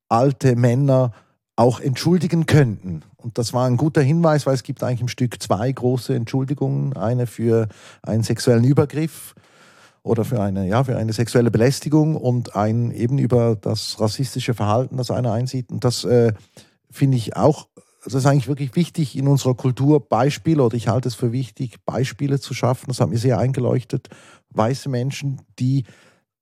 alte 0.10 0.56
Männer 0.56 1.12
auch 1.56 1.80
entschuldigen 1.80 2.46
könnten. 2.46 3.04
Und 3.26 3.40
das 3.40 3.54
war 3.54 3.66
ein 3.66 3.76
guter 3.76 4.04
Hinweis, 4.04 4.46
weil 4.46 4.54
es 4.54 4.62
gibt 4.62 4.84
eigentlich 4.84 5.02
im 5.02 5.08
Stück 5.08 5.42
zwei 5.42 5.72
große 5.72 6.14
Entschuldigungen. 6.14 6.96
Eine 6.96 7.26
für 7.26 7.68
einen 8.04 8.22
sexuellen 8.22 8.64
Übergriff 8.64 9.34
oder 10.04 10.24
für 10.24 10.40
eine, 10.40 10.68
ja, 10.68 10.84
für 10.84 10.96
eine 10.96 11.12
sexuelle 11.12 11.50
Belästigung 11.50 12.18
und 12.18 12.56
ein 12.56 12.92
eben 12.92 13.18
über 13.18 13.56
das 13.56 14.00
rassistische 14.00 14.54
Verhalten, 14.54 14.98
das 14.98 15.10
einer 15.10 15.34
einsieht. 15.34 15.72
Und 15.72 15.84
das 15.84 16.04
äh, 16.04 16.34
finde 16.92 17.18
ich 17.18 17.36
auch, 17.36 17.68
das 18.04 18.14
ist 18.14 18.28
eigentlich 18.28 18.48
wirklich 18.48 18.76
wichtig 18.76 19.18
in 19.18 19.28
unserer 19.28 19.56
Kultur 19.56 20.08
Beispiele, 20.08 20.62
oder 20.62 20.78
ich 20.78 20.88
halte 20.88 21.08
es 21.08 21.16
für 21.16 21.32
wichtig, 21.32 21.84
Beispiele 21.84 22.40
zu 22.40 22.54
schaffen. 22.54 22.86
Das 22.90 23.00
hat 23.00 23.10
mir 23.10 23.18
sehr 23.18 23.40
eingeleuchtet. 23.40 24.10
Weiße 24.52 24.88
Menschen, 24.88 25.42
die 25.58 25.86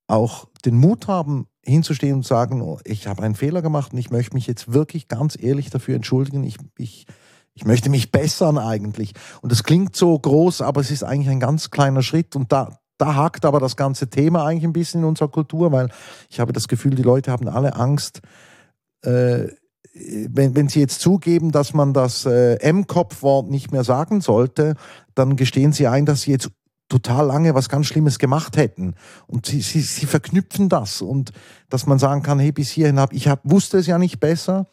auch 0.06 0.48
den 0.66 0.76
Mut 0.76 1.08
haben, 1.08 1.46
hinzustehen 1.64 2.16
und 2.16 2.26
sagen, 2.26 2.62
oh, 2.62 2.78
ich 2.84 3.06
habe 3.06 3.22
einen 3.22 3.34
Fehler 3.34 3.62
gemacht 3.62 3.92
und 3.92 3.98
ich 3.98 4.10
möchte 4.10 4.34
mich 4.34 4.46
jetzt 4.46 4.72
wirklich 4.72 5.08
ganz 5.08 5.36
ehrlich 5.40 5.70
dafür 5.70 5.96
entschuldigen. 5.96 6.44
Ich, 6.44 6.56
ich, 6.76 7.06
ich 7.54 7.64
möchte 7.64 7.90
mich 7.90 8.12
bessern 8.12 8.58
eigentlich. 8.58 9.12
Und 9.40 9.52
das 9.52 9.62
klingt 9.62 9.96
so 9.96 10.18
groß, 10.18 10.60
aber 10.60 10.80
es 10.80 10.90
ist 10.90 11.04
eigentlich 11.04 11.30
ein 11.30 11.40
ganz 11.40 11.70
kleiner 11.70 12.02
Schritt. 12.02 12.36
Und 12.36 12.52
da, 12.52 12.78
da 12.98 13.14
hakt 13.14 13.44
aber 13.44 13.60
das 13.60 13.76
ganze 13.76 14.08
Thema 14.08 14.44
eigentlich 14.44 14.64
ein 14.64 14.72
bisschen 14.72 15.02
in 15.02 15.06
unserer 15.06 15.28
Kultur, 15.28 15.72
weil 15.72 15.88
ich 16.30 16.40
habe 16.40 16.52
das 16.52 16.68
Gefühl, 16.68 16.94
die 16.94 17.02
Leute 17.02 17.30
haben 17.30 17.48
alle 17.48 17.76
Angst, 17.76 18.20
äh, 19.02 19.48
wenn, 19.94 20.56
wenn 20.56 20.68
sie 20.68 20.80
jetzt 20.80 21.00
zugeben, 21.00 21.52
dass 21.52 21.72
man 21.72 21.92
das 21.92 22.26
äh, 22.26 22.54
M-Kopf-Wort 22.56 23.48
nicht 23.48 23.70
mehr 23.70 23.84
sagen 23.84 24.20
sollte, 24.20 24.74
dann 25.14 25.36
gestehen 25.36 25.72
sie 25.72 25.86
ein, 25.86 26.04
dass 26.04 26.22
sie 26.22 26.32
jetzt 26.32 26.50
total 26.94 27.26
lange 27.26 27.54
was 27.56 27.68
ganz 27.68 27.86
Schlimmes 27.86 28.20
gemacht 28.20 28.56
hätten. 28.56 28.94
Und 29.26 29.46
sie, 29.46 29.60
sie, 29.62 29.80
sie 29.80 30.06
verknüpfen 30.06 30.68
das 30.68 31.02
und 31.02 31.32
dass 31.68 31.86
man 31.86 31.98
sagen 31.98 32.22
kann, 32.22 32.38
hey, 32.38 32.52
bis 32.52 32.70
hierhin 32.70 33.00
habe 33.00 33.16
ich 33.16 33.26
hab, 33.26 33.40
wusste 33.42 33.78
es 33.78 33.88
ja 33.88 33.98
nicht 33.98 34.20
besser, 34.20 34.68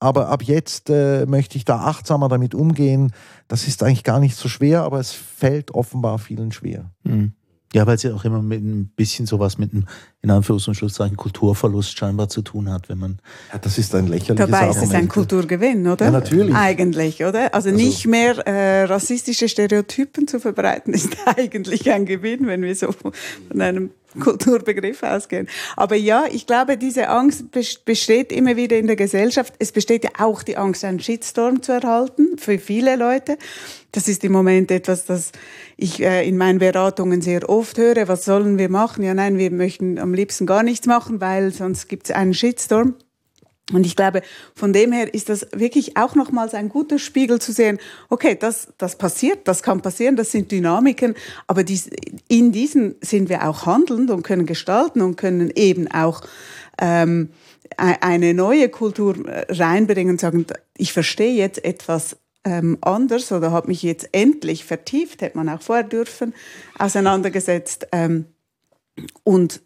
aber 0.00 0.28
ab 0.28 0.42
jetzt 0.42 0.88
äh, 0.88 1.26
möchte 1.26 1.58
ich 1.58 1.66
da 1.66 1.80
achtsamer 1.80 2.28
damit 2.28 2.54
umgehen. 2.54 3.12
Das 3.48 3.68
ist 3.68 3.82
eigentlich 3.82 4.04
gar 4.04 4.18
nicht 4.18 4.36
so 4.36 4.48
schwer, 4.48 4.82
aber 4.82 4.98
es 4.98 5.12
fällt 5.12 5.72
offenbar 5.72 6.18
vielen 6.18 6.52
schwer. 6.52 6.90
Mhm. 7.02 7.32
Ja, 7.74 7.86
weil 7.86 7.96
es 7.96 8.02
ja 8.02 8.14
auch 8.14 8.24
immer 8.24 8.40
mit 8.40 8.62
ein 8.62 8.88
bisschen 8.96 9.26
sowas 9.26 9.58
mit 9.58 9.72
einem, 9.72 9.86
in 10.20 10.30
Anführungs- 10.30 10.66
und 10.66 10.74
Schlusszeichen, 10.74 11.16
Kulturverlust 11.16 11.96
scheinbar 11.96 12.28
zu 12.28 12.42
tun 12.42 12.70
hat, 12.70 12.88
wenn 12.88 12.98
man. 12.98 13.18
Ja, 13.52 13.58
das 13.58 13.78
ist 13.78 13.94
ein 13.94 14.08
lächerliches 14.08 14.50
Dabei 14.50 14.68
ist 14.68 14.76
es 14.76 14.82
ein 14.82 14.88
Argument. 14.88 15.10
Kulturgewinn, 15.10 15.86
oder? 15.86 16.06
Ja, 16.06 16.10
natürlich. 16.10 16.54
Eigentlich, 16.54 17.24
oder? 17.24 17.54
Also, 17.54 17.70
nicht 17.70 18.06
mehr 18.06 18.36
äh, 18.46 18.84
rassistische 18.84 19.48
Stereotypen 19.48 20.26
zu 20.26 20.40
verbreiten, 20.40 20.92
ist 20.94 21.16
eigentlich 21.24 21.90
ein 21.90 22.04
Gewinn, 22.04 22.46
wenn 22.48 22.62
wir 22.62 22.74
so 22.74 22.90
von 22.90 23.12
einem 23.60 23.90
Kulturbegriff 24.18 25.02
ausgehen. 25.02 25.48
Aber 25.76 25.94
ja, 25.94 26.24
ich 26.30 26.46
glaube, 26.46 26.76
diese 26.78 27.08
Angst 27.10 27.44
bes- 27.52 27.78
besteht 27.84 28.32
immer 28.32 28.56
wieder 28.56 28.76
in 28.78 28.86
der 28.86 28.96
Gesellschaft. 28.96 29.54
Es 29.58 29.70
besteht 29.70 30.02
ja 30.02 30.10
auch 30.18 30.42
die 30.42 30.56
Angst, 30.56 30.84
einen 30.84 30.98
Shitstorm 30.98 31.62
zu 31.62 31.72
erhalten, 31.72 32.38
für 32.38 32.58
viele 32.58 32.96
Leute. 32.96 33.36
Das 33.92 34.08
ist 34.08 34.24
im 34.24 34.32
Moment 34.32 34.70
etwas, 34.70 35.04
das 35.04 35.32
ich 35.76 36.02
äh, 36.02 36.26
in 36.26 36.36
meinen 36.36 36.58
Beratungen 36.58 37.20
sehr 37.22 37.48
oft 37.48 37.78
höre. 37.78 38.08
Was 38.08 38.24
sollen 38.24 38.58
wir 38.58 38.68
machen? 38.70 39.02
Ja, 39.04 39.14
nein, 39.14 39.38
wir 39.38 39.50
möchten 39.50 39.98
am 40.08 40.14
liebsten 40.14 40.46
gar 40.46 40.62
nichts 40.62 40.86
machen, 40.86 41.20
weil 41.20 41.52
sonst 41.52 41.88
gibt 41.88 42.08
es 42.08 42.16
einen 42.16 42.34
Shitstorm. 42.34 42.94
Und 43.72 43.84
ich 43.84 43.96
glaube, 43.96 44.22
von 44.54 44.72
dem 44.72 44.92
her 44.92 45.12
ist 45.12 45.28
das 45.28 45.46
wirklich 45.52 45.98
auch 45.98 46.14
nochmals 46.14 46.54
ein 46.54 46.70
guter 46.70 46.98
Spiegel 46.98 47.38
zu 47.38 47.52
sehen, 47.52 47.78
okay, 48.08 48.34
das, 48.34 48.68
das 48.78 48.96
passiert, 48.96 49.46
das 49.46 49.62
kann 49.62 49.82
passieren, 49.82 50.16
das 50.16 50.32
sind 50.32 50.50
Dynamiken, 50.50 51.14
aber 51.46 51.64
dies, 51.64 51.90
in 52.28 52.50
diesen 52.50 52.94
sind 53.02 53.28
wir 53.28 53.46
auch 53.46 53.66
handelnd 53.66 54.10
und 54.10 54.22
können 54.22 54.46
gestalten 54.46 55.02
und 55.02 55.16
können 55.16 55.52
eben 55.54 55.86
auch 55.90 56.22
ähm, 56.80 57.28
e- 57.78 57.98
eine 58.00 58.32
neue 58.32 58.70
Kultur 58.70 59.28
äh, 59.28 59.44
reinbringen 59.52 60.12
und 60.12 60.20
sagen, 60.20 60.46
ich 60.78 60.94
verstehe 60.94 61.34
jetzt 61.34 61.62
etwas 61.62 62.16
ähm, 62.44 62.78
anders 62.80 63.30
oder 63.32 63.52
habe 63.52 63.68
mich 63.68 63.82
jetzt 63.82 64.08
endlich 64.12 64.64
vertieft, 64.64 65.20
hätte 65.20 65.36
man 65.36 65.50
auch 65.50 65.60
vorher 65.60 65.84
dürfen, 65.84 66.32
auseinandergesetzt 66.78 67.86
ähm, 67.92 68.24
und 69.24 69.60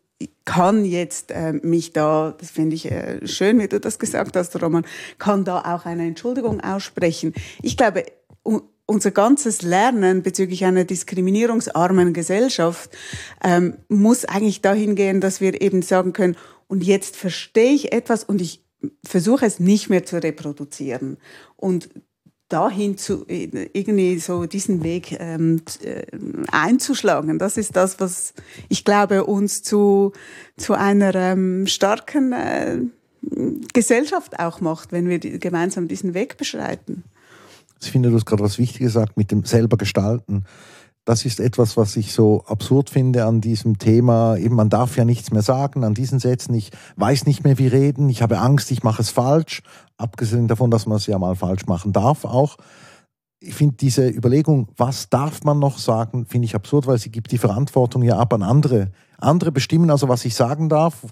kann 0.44 0.84
jetzt 0.84 1.30
äh, 1.30 1.52
mich 1.52 1.92
da, 1.92 2.34
das 2.38 2.50
finde 2.50 2.76
ich 2.76 2.90
äh, 2.90 3.26
schön, 3.26 3.58
wie 3.60 3.68
du 3.68 3.80
das 3.80 3.98
gesagt 3.98 4.36
hast, 4.36 4.60
Roman, 4.60 4.84
kann 5.18 5.44
da 5.44 5.60
auch 5.60 5.86
eine 5.86 6.06
Entschuldigung 6.06 6.60
aussprechen. 6.60 7.34
Ich 7.62 7.76
glaube, 7.76 8.04
unser 8.86 9.10
ganzes 9.10 9.62
Lernen 9.62 10.22
bezüglich 10.22 10.64
einer 10.64 10.84
diskriminierungsarmen 10.84 12.12
Gesellschaft 12.12 12.90
ähm, 13.42 13.76
muss 13.88 14.24
eigentlich 14.24 14.60
dahin 14.60 14.94
gehen, 14.94 15.20
dass 15.20 15.40
wir 15.40 15.60
eben 15.60 15.82
sagen 15.82 16.12
können, 16.12 16.36
und 16.66 16.82
jetzt 16.84 17.16
verstehe 17.16 17.72
ich 17.72 17.92
etwas 17.92 18.24
und 18.24 18.40
ich 18.40 18.64
versuche 19.04 19.46
es 19.46 19.60
nicht 19.60 19.90
mehr 19.90 20.04
zu 20.04 20.22
reproduzieren. 20.22 21.18
Und 21.56 21.90
dahin 22.52 22.98
zu 22.98 23.24
irgendwie 23.28 24.18
so 24.18 24.46
diesen 24.46 24.82
Weg 24.82 25.16
ähm, 25.18 25.62
äh, 25.82 26.02
einzuschlagen. 26.50 27.38
Das 27.38 27.56
ist 27.56 27.76
das, 27.76 28.00
was 28.00 28.34
ich 28.68 28.84
glaube 28.84 29.24
uns 29.24 29.62
zu 29.62 30.12
zu 30.56 30.74
einer 30.74 31.14
ähm, 31.14 31.66
starken 31.66 32.32
äh, 32.32 32.78
Gesellschaft 33.72 34.38
auch 34.38 34.60
macht, 34.60 34.92
wenn 34.92 35.08
wir 35.08 35.18
die, 35.18 35.38
gemeinsam 35.38 35.88
diesen 35.88 36.14
Weg 36.14 36.36
beschreiten. 36.36 37.04
Ich 37.80 37.90
finde, 37.90 38.10
du 38.10 38.16
hast 38.16 38.26
gerade 38.26 38.42
was 38.42 38.58
Wichtiges 38.58 38.94
gesagt 38.94 39.16
mit 39.16 39.30
dem 39.30 39.44
selber 39.44 39.76
gestalten. 39.76 40.44
Das 41.04 41.24
ist 41.24 41.40
etwas, 41.40 41.76
was 41.76 41.96
ich 41.96 42.12
so 42.12 42.44
absurd 42.46 42.88
finde 42.88 43.24
an 43.24 43.40
diesem 43.40 43.78
Thema. 43.78 44.36
Eben, 44.36 44.54
man 44.54 44.68
darf 44.68 44.96
ja 44.96 45.04
nichts 45.04 45.32
mehr 45.32 45.42
sagen 45.42 45.82
an 45.82 45.94
diesen 45.94 46.20
Sätzen. 46.20 46.54
Ich 46.54 46.70
weiß 46.94 47.26
nicht 47.26 47.42
mehr, 47.42 47.58
wie 47.58 47.66
reden. 47.66 48.08
Ich 48.08 48.22
habe 48.22 48.38
Angst, 48.38 48.70
ich 48.70 48.84
mache 48.84 49.02
es 49.02 49.10
falsch. 49.10 49.62
Abgesehen 49.96 50.46
davon, 50.46 50.70
dass 50.70 50.86
man 50.86 50.98
es 50.98 51.06
ja 51.06 51.18
mal 51.18 51.34
falsch 51.34 51.66
machen 51.66 51.92
darf 51.92 52.24
auch. 52.24 52.56
Ich 53.40 53.54
finde 53.54 53.74
diese 53.76 54.08
Überlegung, 54.08 54.68
was 54.76 55.08
darf 55.08 55.42
man 55.42 55.58
noch 55.58 55.78
sagen, 55.78 56.26
finde 56.26 56.44
ich 56.44 56.54
absurd, 56.54 56.86
weil 56.86 56.98
sie 56.98 57.10
gibt 57.10 57.32
die 57.32 57.38
Verantwortung 57.38 58.04
ja 58.04 58.16
ab 58.16 58.32
an 58.32 58.44
andere. 58.44 58.92
Andere 59.18 59.50
bestimmen 59.50 59.90
also, 59.90 60.08
was 60.08 60.24
ich 60.24 60.36
sagen 60.36 60.68
darf 60.68 61.02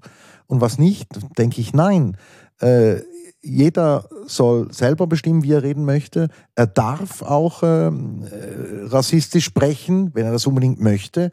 und 0.47 0.61
was 0.61 0.79
nicht. 0.79 1.09
Denke 1.37 1.61
ich, 1.61 1.73
nein. 1.73 2.17
Äh, 2.61 3.01
jeder 3.43 4.09
soll 4.27 4.73
selber 4.73 5.07
bestimmen, 5.07 5.43
wie 5.43 5.53
er 5.53 5.63
reden 5.63 5.85
möchte. 5.85 6.29
Er 6.55 6.67
darf 6.67 7.23
auch 7.23 7.63
ähm, 7.63 8.25
äh, 8.25 8.87
rassistisch 8.87 9.45
sprechen, 9.45 10.11
wenn 10.15 10.27
er 10.27 10.33
das 10.33 10.47
unbedingt 10.47 10.81
möchte. 10.81 11.31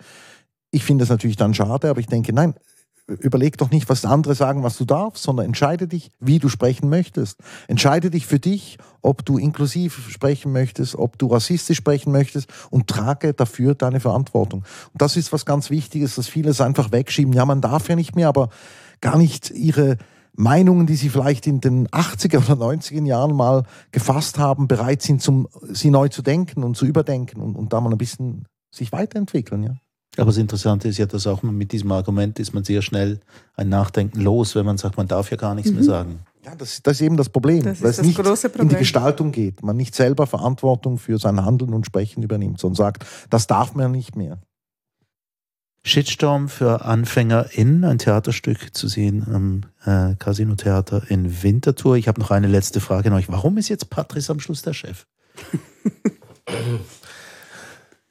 Ich 0.72 0.84
finde 0.84 1.04
das 1.04 1.10
natürlich 1.10 1.38
dann 1.38 1.54
schade, 1.54 1.90
aber 1.90 2.00
ich 2.00 2.08
denke, 2.08 2.34
nein, 2.34 2.54
überleg 3.08 3.58
doch 3.58 3.72
nicht, 3.72 3.90
was 3.90 4.06
andere 4.06 4.36
sagen, 4.36 4.64
was 4.64 4.78
du 4.78 4.86
darfst, 4.86 5.24
sondern 5.24 5.46
entscheide 5.46 5.88
dich, 5.88 6.12
wie 6.20 6.40
du 6.40 6.50
sprechen 6.50 6.90
möchtest. 6.90 7.40
Entscheide 7.68 8.10
dich 8.10 8.26
für 8.26 8.40
dich, 8.40 8.78
ob 9.02 9.26
du 9.26 9.38
inklusiv 9.38 10.10
sprechen 10.10 10.52
möchtest, 10.52 10.96
ob 10.96 11.18
du 11.18 11.28
rassistisch 11.28 11.78
sprechen 11.78 12.12
möchtest 12.12 12.50
und 12.70 12.88
trage 12.88 13.34
dafür 13.34 13.76
deine 13.76 14.00
Verantwortung. 14.00 14.64
Und 14.92 15.02
das 15.02 15.16
ist 15.16 15.32
was 15.32 15.46
ganz 15.46 15.70
Wichtiges, 15.70 16.16
dass 16.16 16.28
viele 16.28 16.50
es 16.50 16.62
einfach 16.62 16.92
wegschieben. 16.92 17.34
Ja, 17.34 17.46
man 17.46 17.62
darf 17.62 17.88
ja 17.88 17.96
nicht 17.96 18.16
mehr, 18.16 18.28
aber 18.28 18.50
gar 19.00 19.18
nicht 19.18 19.52
ihre 19.52 19.98
Meinungen, 20.38 20.86
die 20.86 20.96
sie 20.96 21.10
vielleicht 21.10 21.48
in 21.48 21.60
den 21.62 21.88
80er 21.88 22.38
oder 22.38 22.64
90er 22.64 23.04
Jahren 23.06 23.36
mal 23.36 23.64
gefasst 23.92 24.38
haben, 24.38 24.68
bereit 24.68 25.02
sind, 25.02 25.22
zum, 25.22 25.48
sie 25.70 25.90
neu 25.90 26.08
zu 26.10 26.22
denken 26.22 26.64
und 26.64 26.78
zu 26.78 26.86
überdenken 26.86 27.42
und, 27.42 27.56
und 27.56 27.74
da 27.74 27.82
mal 27.82 27.92
ein 27.92 27.98
bisschen 27.98 28.46
sich 28.72 28.92
weiterentwickeln. 28.92 29.64
Ja. 29.64 29.76
Aber 30.16 30.28
das 30.28 30.38
Interessante 30.38 30.88
ist 30.88 30.98
ja, 30.98 31.08
dass 31.08 31.28
auch 31.28 31.44
mit 31.44 31.72
diesem 31.72 31.92
Argument 31.92 32.40
ist 32.40 32.54
man 32.54 32.64
sehr 32.64 32.82
schnell 32.82 33.20
ein 33.56 33.70
Nachdenken 33.70 34.22
los, 34.22 34.56
wenn 34.56 34.66
man 34.66 34.78
sagt, 34.78 34.98
man 34.98 35.08
darf 35.08 35.32
ja 35.32 35.38
gar 35.38 35.56
nichts 35.56 35.72
mhm. 35.72 35.78
mehr 35.78 35.86
sagen. 35.86 36.20
Ja, 36.46 36.56
das, 36.56 36.82
das, 36.82 36.98
ist 36.98 37.02
eben 37.02 37.18
das 37.18 37.30
Problem, 37.30 37.64
das 37.64 37.82
weil 37.82 37.90
es 37.90 38.02
nicht 38.02 38.16
Problem. 38.18 38.62
in 38.62 38.70
die 38.70 38.76
Gestaltung 38.76 39.32
geht. 39.32 39.64
Man 39.64 39.76
nicht 39.76 39.96
selber 39.96 40.28
Verantwortung 40.28 40.98
für 40.98 41.18
sein 41.18 41.44
Handeln 41.44 41.74
und 41.74 41.86
Sprechen 41.86 42.24
übernimmt, 42.24 42.60
sondern 42.60 42.76
sagt, 42.76 43.06
das 43.30 43.48
darf 43.48 43.76
man 43.76 43.92
nicht 43.92 44.16
mehr. 44.16 44.40
Shitstorm 45.84 46.50
für 46.50 46.84
AnfängerInnen, 46.86 47.86
ein 47.86 47.98
Theaterstück 47.98 48.76
zu 48.76 48.88
sehen 48.88 49.26
am 49.32 49.62
äh, 49.86 50.16
Casino 50.16 50.56
Theater 50.56 51.04
in 51.08 51.44
Winterthur. 51.44 51.96
Ich 51.96 52.08
habe 52.08 52.20
noch 52.20 52.32
eine 52.32 52.48
letzte 52.48 52.80
Frage 52.82 53.10
an 53.10 53.16
euch. 53.16 53.30
Warum 53.30 53.58
ist 53.58 53.70
jetzt 53.70 53.90
Patrice 53.90 54.32
am 54.32 54.40
Schluss 54.40 54.62
der 54.62 54.74
Chef? 54.74 55.06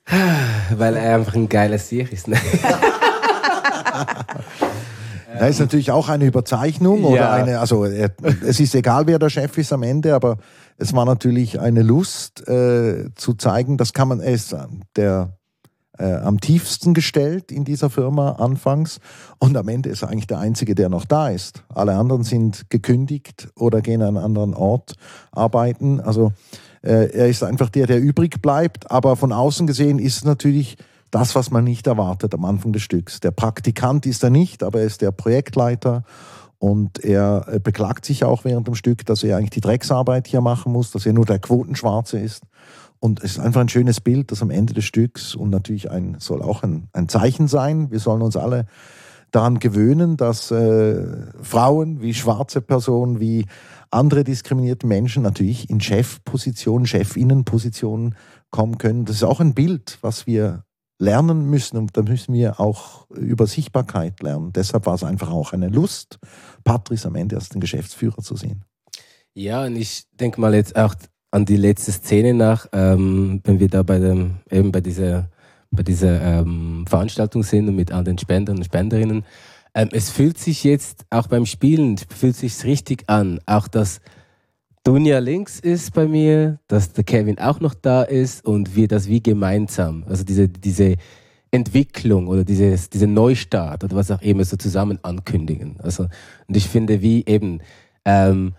Weil 0.77 0.97
er 0.97 1.17
einfach 1.17 1.35
ein 1.35 1.49
geiler 1.49 1.79
Sieg 1.79 2.13
ist. 2.13 2.29
Ne? 2.29 2.39
Da 5.39 5.47
ist 5.49 5.61
natürlich 5.61 5.91
auch 5.91 6.09
eine 6.09 6.25
Überzeichnung 6.25 7.03
ja. 7.03 7.09
oder 7.09 7.33
eine, 7.33 7.61
also 7.61 7.85
es 7.85 8.61
ist 8.61 8.75
egal, 8.75 9.07
wer 9.07 9.19
der 9.19 9.29
Chef 9.29 9.57
ist 9.59 9.73
am 9.73 9.83
Ende, 9.83 10.15
aber 10.15 10.39
es 10.79 10.95
war 10.95 11.05
natürlich 11.05 11.61
eine 11.61 11.83
Lust 11.83 12.47
äh, 12.49 13.11
zu 13.15 13.35
zeigen, 13.35 13.77
das 13.77 13.93
kann 13.93 14.09
man, 14.09 14.21
er 14.21 14.33
ist 14.33 14.57
der 14.97 15.37
äh, 15.99 16.15
am 16.15 16.41
tiefsten 16.41 16.95
gestellt 16.95 17.53
in 17.53 17.65
dieser 17.65 17.91
Firma 17.91 18.33
anfangs 18.33 19.01
und 19.39 19.57
am 19.57 19.69
Ende 19.69 19.89
ist 19.89 20.03
er 20.03 20.11
eigentlich 20.11 20.27
der 20.27 20.39
Einzige, 20.39 20.75
der 20.75 20.89
noch 20.89 21.05
da 21.05 21.29
ist. 21.29 21.65
Alle 21.75 21.95
anderen 21.95 22.25
sind 22.25 22.71
gekündigt 22.71 23.49
oder 23.57 23.81
gehen 23.81 24.03
an 24.03 24.17
einen 24.17 24.25
anderen 24.25 24.55
Ort 24.55 24.95
arbeiten. 25.33 26.01
Also 26.01 26.33
äh, 26.83 27.11
er 27.11 27.29
ist 27.29 27.43
einfach 27.43 27.71
der, 27.71 27.87
der 27.87 28.01
übrig 28.01 28.41
bleibt, 28.43 28.91
aber 28.91 29.17
von 29.17 29.33
außen 29.33 29.67
gesehen 29.67 29.99
ist 29.99 30.17
es 30.17 30.25
natürlich 30.25 30.77
das, 31.11 31.35
was 31.35 31.51
man 31.51 31.65
nicht 31.65 31.87
erwartet 31.87 32.35
am 32.35 32.45
Anfang 32.45 32.73
des 32.73 32.83
Stücks. 32.83 33.21
Der 33.21 33.31
Praktikant 33.31 34.07
ist 34.07 34.23
er 34.23 34.31
nicht, 34.31 34.63
aber 34.63 34.81
er 34.81 34.87
ist 34.87 35.03
der 35.03 35.13
Projektleiter 35.13 36.05
und 36.59 37.05
er 37.05 37.47
äh, 37.49 37.59
beklagt 37.59 38.05
sich 38.05 38.25
auch 38.25 38.45
während 38.45 38.67
dem 38.67 38.75
Stück, 38.75 39.05
dass 39.07 39.23
er 39.23 39.37
eigentlich 39.37 39.51
die 39.51 39.61
Drecksarbeit 39.61 40.27
hier 40.27 40.41
machen 40.41 40.73
muss, 40.73 40.91
dass 40.91 41.07
er 41.07 41.13
nur 41.13 41.27
der 41.27 41.39
Quotenschwarze 41.39 42.19
ist. 42.19 42.43
Und 42.99 43.23
es 43.23 43.33
ist 43.33 43.39
einfach 43.39 43.61
ein 43.61 43.69
schönes 43.69 44.01
Bild, 44.01 44.33
das 44.33 44.43
am 44.43 44.51
Ende 44.51 44.75
des 44.75 44.85
Stücks 44.85 45.35
und 45.35 45.51
natürlich 45.51 45.91
ein, 45.91 46.17
soll 46.19 46.43
auch 46.43 46.63
ein, 46.63 46.89
ein 46.93 47.09
Zeichen 47.09 47.49
sein. 47.49 47.91
Wir 47.91 48.01
sollen 48.01 48.23
uns 48.23 48.37
alle 48.37 48.67
daran 49.31 49.59
gewöhnen, 49.59 50.17
dass 50.17 50.51
äh, 50.51 51.33
Frauen 51.43 52.01
wie 52.01 52.15
schwarze 52.15 52.61
Personen, 52.61 53.21
wie 53.21 53.47
andere 53.91 54.25
diskriminierte 54.25 54.87
Menschen 54.87 55.23
natürlich 55.23 55.71
in 55.71 55.81
Chefpositionen, 55.81 56.87
Chefinnenpositionen 56.87 58.15
kommen 58.51 58.79
können. 58.79 59.05
Das 59.05 59.17
ist 59.17 59.25
auch 59.25 59.41
ein 59.41 59.55
Bild, 59.55 59.99
was 60.01 60.27
wir 60.27 60.65
lernen 60.99 61.51
müssen 61.51 61.77
und 61.77 61.97
da 61.97 62.03
müssen 62.03 62.33
wir 62.33 62.59
auch 62.59 63.09
über 63.11 63.47
Sichtbarkeit 63.47 64.23
lernen. 64.23 64.53
Deshalb 64.53 64.87
war 64.87 64.95
es 64.95 65.05
einfach 65.05 65.31
auch 65.31 65.53
eine 65.53 65.69
Lust, 65.69 66.19
Patrice 66.65 67.07
am 67.07 67.17
Ende 67.17 67.37
als 67.37 67.51
den 67.51 67.61
Geschäftsführer 67.61 68.23
zu 68.23 68.37
sehen. 68.37 68.65
Ja, 69.35 69.65
und 69.65 69.77
ich 69.77 70.07
denke 70.13 70.41
mal 70.41 70.55
jetzt 70.55 70.77
auch 70.77 70.95
an 71.37 71.45
die 71.45 71.59
letzte 71.59 71.93
Szene 71.93 72.33
nach, 72.33 72.67
ähm, 72.73 73.43
wenn 73.45 73.61
wir 73.61 73.69
da 73.69 73.83
bei 73.83 73.99
dem, 73.99 74.37
eben 74.51 74.73
bei 74.73 74.81
dieser, 74.81 75.29
bei 75.71 75.83
dieser 75.83 76.19
ähm, 76.23 76.87
Veranstaltung 76.89 77.43
sind 77.43 77.69
und 77.69 77.77
mit 77.77 77.91
den 77.91 78.17
Spendern 78.17 78.57
und 78.57 78.65
Spenderinnen. 78.65 79.23
Ähm, 79.75 79.91
es 79.93 80.09
fühlt 80.09 80.39
sich 80.39 80.65
jetzt 80.65 81.05
auch 81.11 81.27
beim 81.27 81.45
Spielen, 81.45 81.99
fühlt 81.99 82.37
sich 82.37 82.65
richtig 82.65 83.05
an, 83.09 83.39
auch 83.45 83.69
dass 83.69 84.01
Dunja 84.83 85.19
links 85.19 85.61
ist 85.61 85.93
bei 85.93 86.09
mir, 86.09 86.59
dass 86.69 86.95
der 86.95 87.05
Kevin 87.05 87.39
auch 87.39 87.61
noch 87.61 87.75
da 87.75 88.03
ist 88.03 88.43
und 88.47 88.75
wir 88.75 88.89
das 88.89 89.07
wie 89.07 89.23
gemeinsam, 89.23 90.05
also 90.09 90.25
diese, 90.25 90.49
diese 90.49 90.97
Entwicklung 91.51 92.29
oder 92.29 92.45
dieses, 92.45 92.89
diese 92.89 93.07
Neustart 93.07 93.85
oder 93.85 93.95
was 93.95 94.11
auch 94.11 94.23
immer 94.23 94.47
so 94.47 94.57
zusammen 94.57 95.01
ankündigen. 95.03 95.77
Also, 95.83 96.05
und 96.47 96.57
ich 96.57 96.67
finde, 96.67 97.03
wie 97.03 97.27
eben, 97.27 97.61
ähm, 98.07 98.55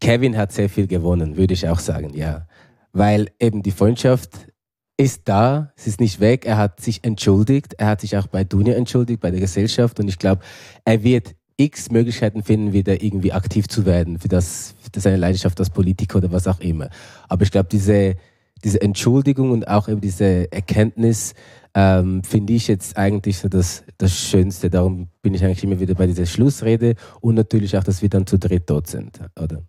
Kevin 0.00 0.36
hat 0.36 0.52
sehr 0.52 0.68
viel 0.68 0.86
gewonnen, 0.86 1.36
würde 1.36 1.54
ich 1.54 1.68
auch 1.68 1.78
sagen, 1.78 2.14
ja. 2.14 2.46
Weil 2.92 3.28
eben 3.40 3.62
die 3.62 3.70
Freundschaft 3.70 4.48
ist 4.96 5.22
da, 5.24 5.72
es 5.76 5.86
ist 5.86 6.00
nicht 6.00 6.20
weg, 6.20 6.46
er 6.46 6.56
hat 6.56 6.80
sich 6.80 7.02
entschuldigt, 7.04 7.74
er 7.78 7.88
hat 7.88 8.00
sich 8.00 8.16
auch 8.16 8.28
bei 8.28 8.44
Dunja 8.44 8.74
entschuldigt, 8.74 9.20
bei 9.20 9.30
der 9.30 9.40
Gesellschaft 9.40 9.98
und 9.98 10.08
ich 10.08 10.18
glaube, 10.18 10.42
er 10.84 11.02
wird 11.02 11.34
x 11.56 11.90
Möglichkeiten 11.90 12.42
finden, 12.42 12.72
wieder 12.72 13.02
irgendwie 13.02 13.32
aktiv 13.32 13.68
zu 13.68 13.86
werden 13.86 14.18
für 14.18 14.28
das, 14.28 14.74
für 14.92 15.00
seine 15.00 15.16
Leidenschaft 15.16 15.58
als 15.60 15.70
Politiker 15.70 16.18
oder 16.18 16.32
was 16.32 16.46
auch 16.46 16.60
immer. 16.60 16.90
Aber 17.28 17.42
ich 17.42 17.50
glaube, 17.50 17.68
diese, 17.70 18.16
diese 18.64 18.80
Entschuldigung 18.80 19.50
und 19.50 19.68
auch 19.68 19.88
eben 19.88 20.00
diese 20.00 20.50
Erkenntnis 20.52 21.34
ähm, 21.74 22.22
finde 22.24 22.52
ich 22.54 22.68
jetzt 22.68 22.96
eigentlich 22.96 23.38
so 23.38 23.48
das, 23.48 23.84
das 23.98 24.16
Schönste. 24.16 24.70
Darum 24.70 25.08
bin 25.22 25.34
ich 25.34 25.44
eigentlich 25.44 25.64
immer 25.64 25.78
wieder 25.78 25.94
bei 25.94 26.06
dieser 26.06 26.26
Schlussrede 26.26 26.94
und 27.20 27.34
natürlich 27.34 27.76
auch, 27.76 27.84
dass 27.84 28.02
wir 28.02 28.08
dann 28.08 28.26
zu 28.26 28.38
dritt 28.38 28.70
dort 28.70 28.86
sind, 28.88 29.20
oder? 29.40 29.62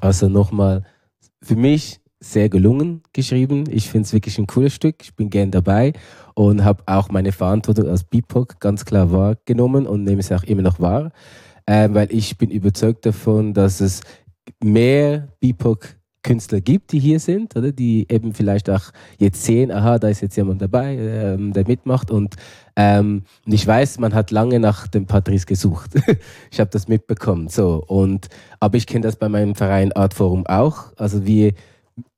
Also 0.00 0.28
nochmal, 0.28 0.82
für 1.42 1.56
mich 1.56 2.00
sehr 2.20 2.48
gelungen 2.48 3.02
geschrieben. 3.12 3.64
Ich 3.70 3.90
finde 3.90 4.06
es 4.06 4.12
wirklich 4.12 4.38
ein 4.38 4.46
cooles 4.46 4.74
Stück. 4.74 4.96
Ich 5.02 5.14
bin 5.14 5.30
gern 5.30 5.50
dabei 5.50 5.92
und 6.34 6.64
habe 6.64 6.82
auch 6.86 7.10
meine 7.10 7.32
Verantwortung 7.32 7.88
als 7.88 8.04
BIPOC 8.04 8.60
ganz 8.60 8.84
klar 8.84 9.12
wahrgenommen 9.12 9.86
und 9.86 10.04
nehme 10.04 10.20
es 10.20 10.32
auch 10.32 10.42
immer 10.44 10.62
noch 10.62 10.80
wahr, 10.80 11.12
äh, 11.66 11.88
weil 11.92 12.10
ich 12.10 12.38
bin 12.38 12.50
überzeugt 12.50 13.04
davon, 13.06 13.52
dass 13.52 13.80
es 13.80 14.00
mehr 14.62 15.28
BIPOC 15.40 15.96
Künstler 16.24 16.60
gibt, 16.60 16.90
die 16.90 16.98
hier 16.98 17.20
sind, 17.20 17.54
oder 17.54 17.70
die 17.70 18.06
eben 18.10 18.34
vielleicht 18.34 18.68
auch 18.68 18.90
jetzt 19.18 19.44
sehen, 19.44 19.70
aha, 19.70 20.00
da 20.00 20.08
ist 20.08 20.22
jetzt 20.22 20.36
jemand 20.36 20.60
dabei, 20.60 20.96
ähm, 20.96 21.52
der 21.52 21.68
mitmacht 21.68 22.10
und, 22.10 22.34
ähm, 22.74 23.22
ich 23.46 23.64
weiß, 23.64 24.00
man 24.00 24.14
hat 24.14 24.32
lange 24.32 24.58
nach 24.58 24.88
dem 24.88 25.06
Patrice 25.06 25.46
gesucht. 25.46 25.90
ich 26.50 26.58
habe 26.58 26.70
das 26.70 26.88
mitbekommen, 26.88 27.48
so 27.48 27.84
und 27.86 28.26
aber 28.58 28.76
ich 28.76 28.88
kenne 28.88 29.02
das 29.02 29.14
bei 29.14 29.28
meinem 29.28 29.54
Verein 29.54 29.92
Art 29.92 30.14
Forum 30.14 30.44
auch, 30.46 30.92
also 30.96 31.24
wir 31.24 31.52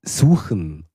suchen 0.02 0.86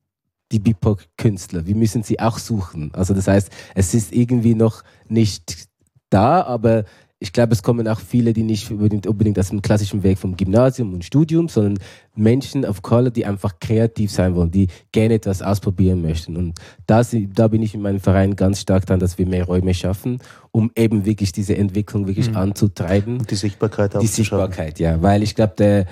die 0.52 0.60
BIPOC-Künstler. 0.60 1.66
Wir 1.66 1.76
müssen 1.76 2.04
sie 2.04 2.20
auch 2.20 2.38
suchen. 2.38 2.92
Also 2.94 3.14
das 3.14 3.28
heißt, 3.28 3.50
es 3.74 3.94
ist 3.94 4.12
irgendwie 4.12 4.56
noch 4.56 4.84
nicht 5.08 5.70
da, 6.10 6.42
aber 6.42 6.84
ich 7.22 7.34
glaube, 7.34 7.54
es 7.54 7.62
kommen 7.62 7.88
auch 7.88 8.00
viele, 8.00 8.34
die 8.34 8.42
nicht 8.42 8.72
unbedingt, 8.72 9.06
unbedingt 9.06 9.38
aus 9.38 9.50
dem 9.50 9.62
klassischen 9.62 10.02
Weg 10.02 10.18
vom 10.18 10.36
Gymnasium 10.36 10.92
und 10.92 11.06
Studium, 11.06 11.50
sondern 11.50 11.78
Menschen 12.16 12.66
of 12.66 12.82
Color, 12.82 13.12
die 13.12 13.28
einfach 13.28 13.60
kreativ 13.60 14.12
sein 14.12 14.34
wollen, 14.34 14.50
die 14.50 14.68
gerne 14.92 15.14
etwas 15.14 15.44
ausprobieren 15.44 16.02
möchten. 16.02 16.36
Und 16.36 16.60
da, 16.88 17.04
da 17.36 17.48
bin 17.48 17.62
ich 17.62 17.76
in 17.76 17.82
meinem 17.84 18.00
Verein 18.00 18.36
ganz 18.36 18.62
stark 18.62 18.88
dran, 18.88 19.00
dass 19.00 19.20
wir 19.20 19.28
mehr 19.28 19.46
Räume 19.46 19.76
schaffen, 19.76 20.20
um 20.50 20.72
eben 20.76 21.06
wirklich 21.06 21.32
diese 21.32 21.56
Entwicklung 21.56 22.08
wirklich 22.08 22.32
mhm. 22.32 22.38
anzutreiben. 22.38 23.20
Und 23.20 23.30
die 23.30 23.36
Sichtbarkeit 23.36 23.96
auch 23.96 24.02
Die 24.02 24.08
Sichtbarkeit, 24.08 24.80
ja. 24.80 25.00
Weil 25.04 25.22
ich 25.22 25.36
glaube, 25.36 25.54
der, 25.60 25.86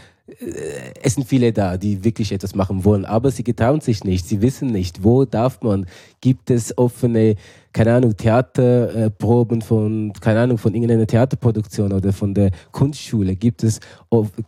es 1.01 1.15
sind 1.15 1.27
viele 1.27 1.53
da, 1.53 1.77
die 1.77 2.03
wirklich 2.03 2.31
etwas 2.31 2.55
machen 2.55 2.83
wollen, 2.85 3.05
aber 3.05 3.31
sie 3.31 3.43
getrauen 3.43 3.81
sich 3.81 4.03
nicht. 4.03 4.27
Sie 4.27 4.41
wissen 4.41 4.69
nicht, 4.69 5.03
wo 5.03 5.25
darf 5.25 5.61
man. 5.61 5.85
Gibt 6.21 6.51
es 6.51 6.77
offene, 6.77 7.35
keine 7.71 7.93
Ahnung, 7.93 8.15
Theaterproben 8.15 9.61
von, 9.61 10.11
keine 10.19 10.41
Ahnung, 10.41 10.57
von 10.57 10.73
irgendeiner 10.73 11.07
Theaterproduktion 11.07 11.93
oder 11.93 12.11
von 12.11 12.33
der 12.33 12.51
Kunstschule? 12.71 13.35
Gibt 13.35 13.63
es, 13.63 13.79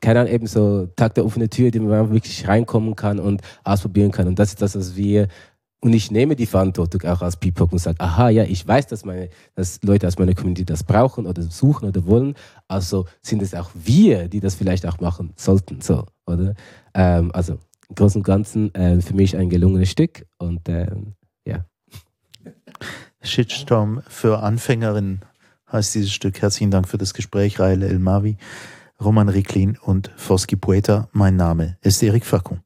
keine 0.01 0.21
Ahnung, 0.21 0.33
eben 0.33 0.47
so 0.47 0.87
Tag 0.95 1.15
der 1.15 1.25
offenen 1.25 1.49
Tür, 1.49 1.71
die 1.71 1.79
man 1.79 2.11
wirklich 2.11 2.47
reinkommen 2.47 2.95
kann 2.95 3.19
und 3.19 3.41
ausprobieren 3.63 4.11
kann? 4.11 4.27
Und 4.27 4.37
das 4.37 4.49
ist 4.49 4.61
das, 4.61 4.75
was 4.75 4.95
wir 4.95 5.27
und 5.83 5.93
ich 5.93 6.11
nehme 6.11 6.35
die 6.35 6.45
Verantwortung 6.45 7.01
auch 7.09 7.23
als 7.23 7.37
PIPOC 7.37 7.71
und 7.71 7.79
sage, 7.79 7.99
aha, 7.99 8.29
ja, 8.29 8.43
ich 8.43 8.65
weiß, 8.67 8.85
dass, 8.87 9.03
meine, 9.03 9.29
dass 9.55 9.81
Leute 9.81 10.07
aus 10.07 10.19
meiner 10.19 10.35
Community 10.35 10.63
das 10.63 10.83
brauchen 10.83 11.25
oder 11.25 11.41
suchen 11.41 11.87
oder 11.87 12.05
wollen. 12.05 12.35
Also 12.67 13.07
sind 13.23 13.41
es 13.41 13.55
auch 13.55 13.71
wir, 13.73 14.27
die 14.27 14.39
das 14.39 14.53
vielleicht 14.53 14.85
auch 14.85 14.99
machen 14.99 15.33
sollten. 15.35 15.81
So, 15.81 16.05
oder? 16.27 16.53
Ähm, 16.93 17.31
also 17.33 17.53
im 17.89 17.95
Großen 17.95 18.19
und 18.19 18.25
Ganzen 18.25 18.73
äh, 18.75 19.01
für 19.01 19.15
mich 19.15 19.35
ein 19.35 19.49
gelungenes 19.49 19.89
Stück 19.89 20.27
und 20.37 20.69
ähm, 20.69 21.15
ja. 21.45 21.65
Shitstorm 23.23 24.03
für 24.07 24.43
Anfängerinnen 24.43 25.21
heißt 25.71 25.95
dieses 25.95 26.11
Stück. 26.11 26.41
Herzlichen 26.43 26.69
Dank 26.69 26.87
für 26.87 26.99
das 26.99 27.15
Gespräch, 27.15 27.59
Raele 27.59 27.87
Elmavi, 27.87 28.37
Roman 29.03 29.29
Riklin 29.29 29.79
und 29.81 30.11
Foski 30.15 30.57
Poeta. 30.57 31.09
Mein 31.11 31.37
Name 31.37 31.77
ist 31.81 32.03
Erik 32.03 32.25
Facon. 32.25 32.61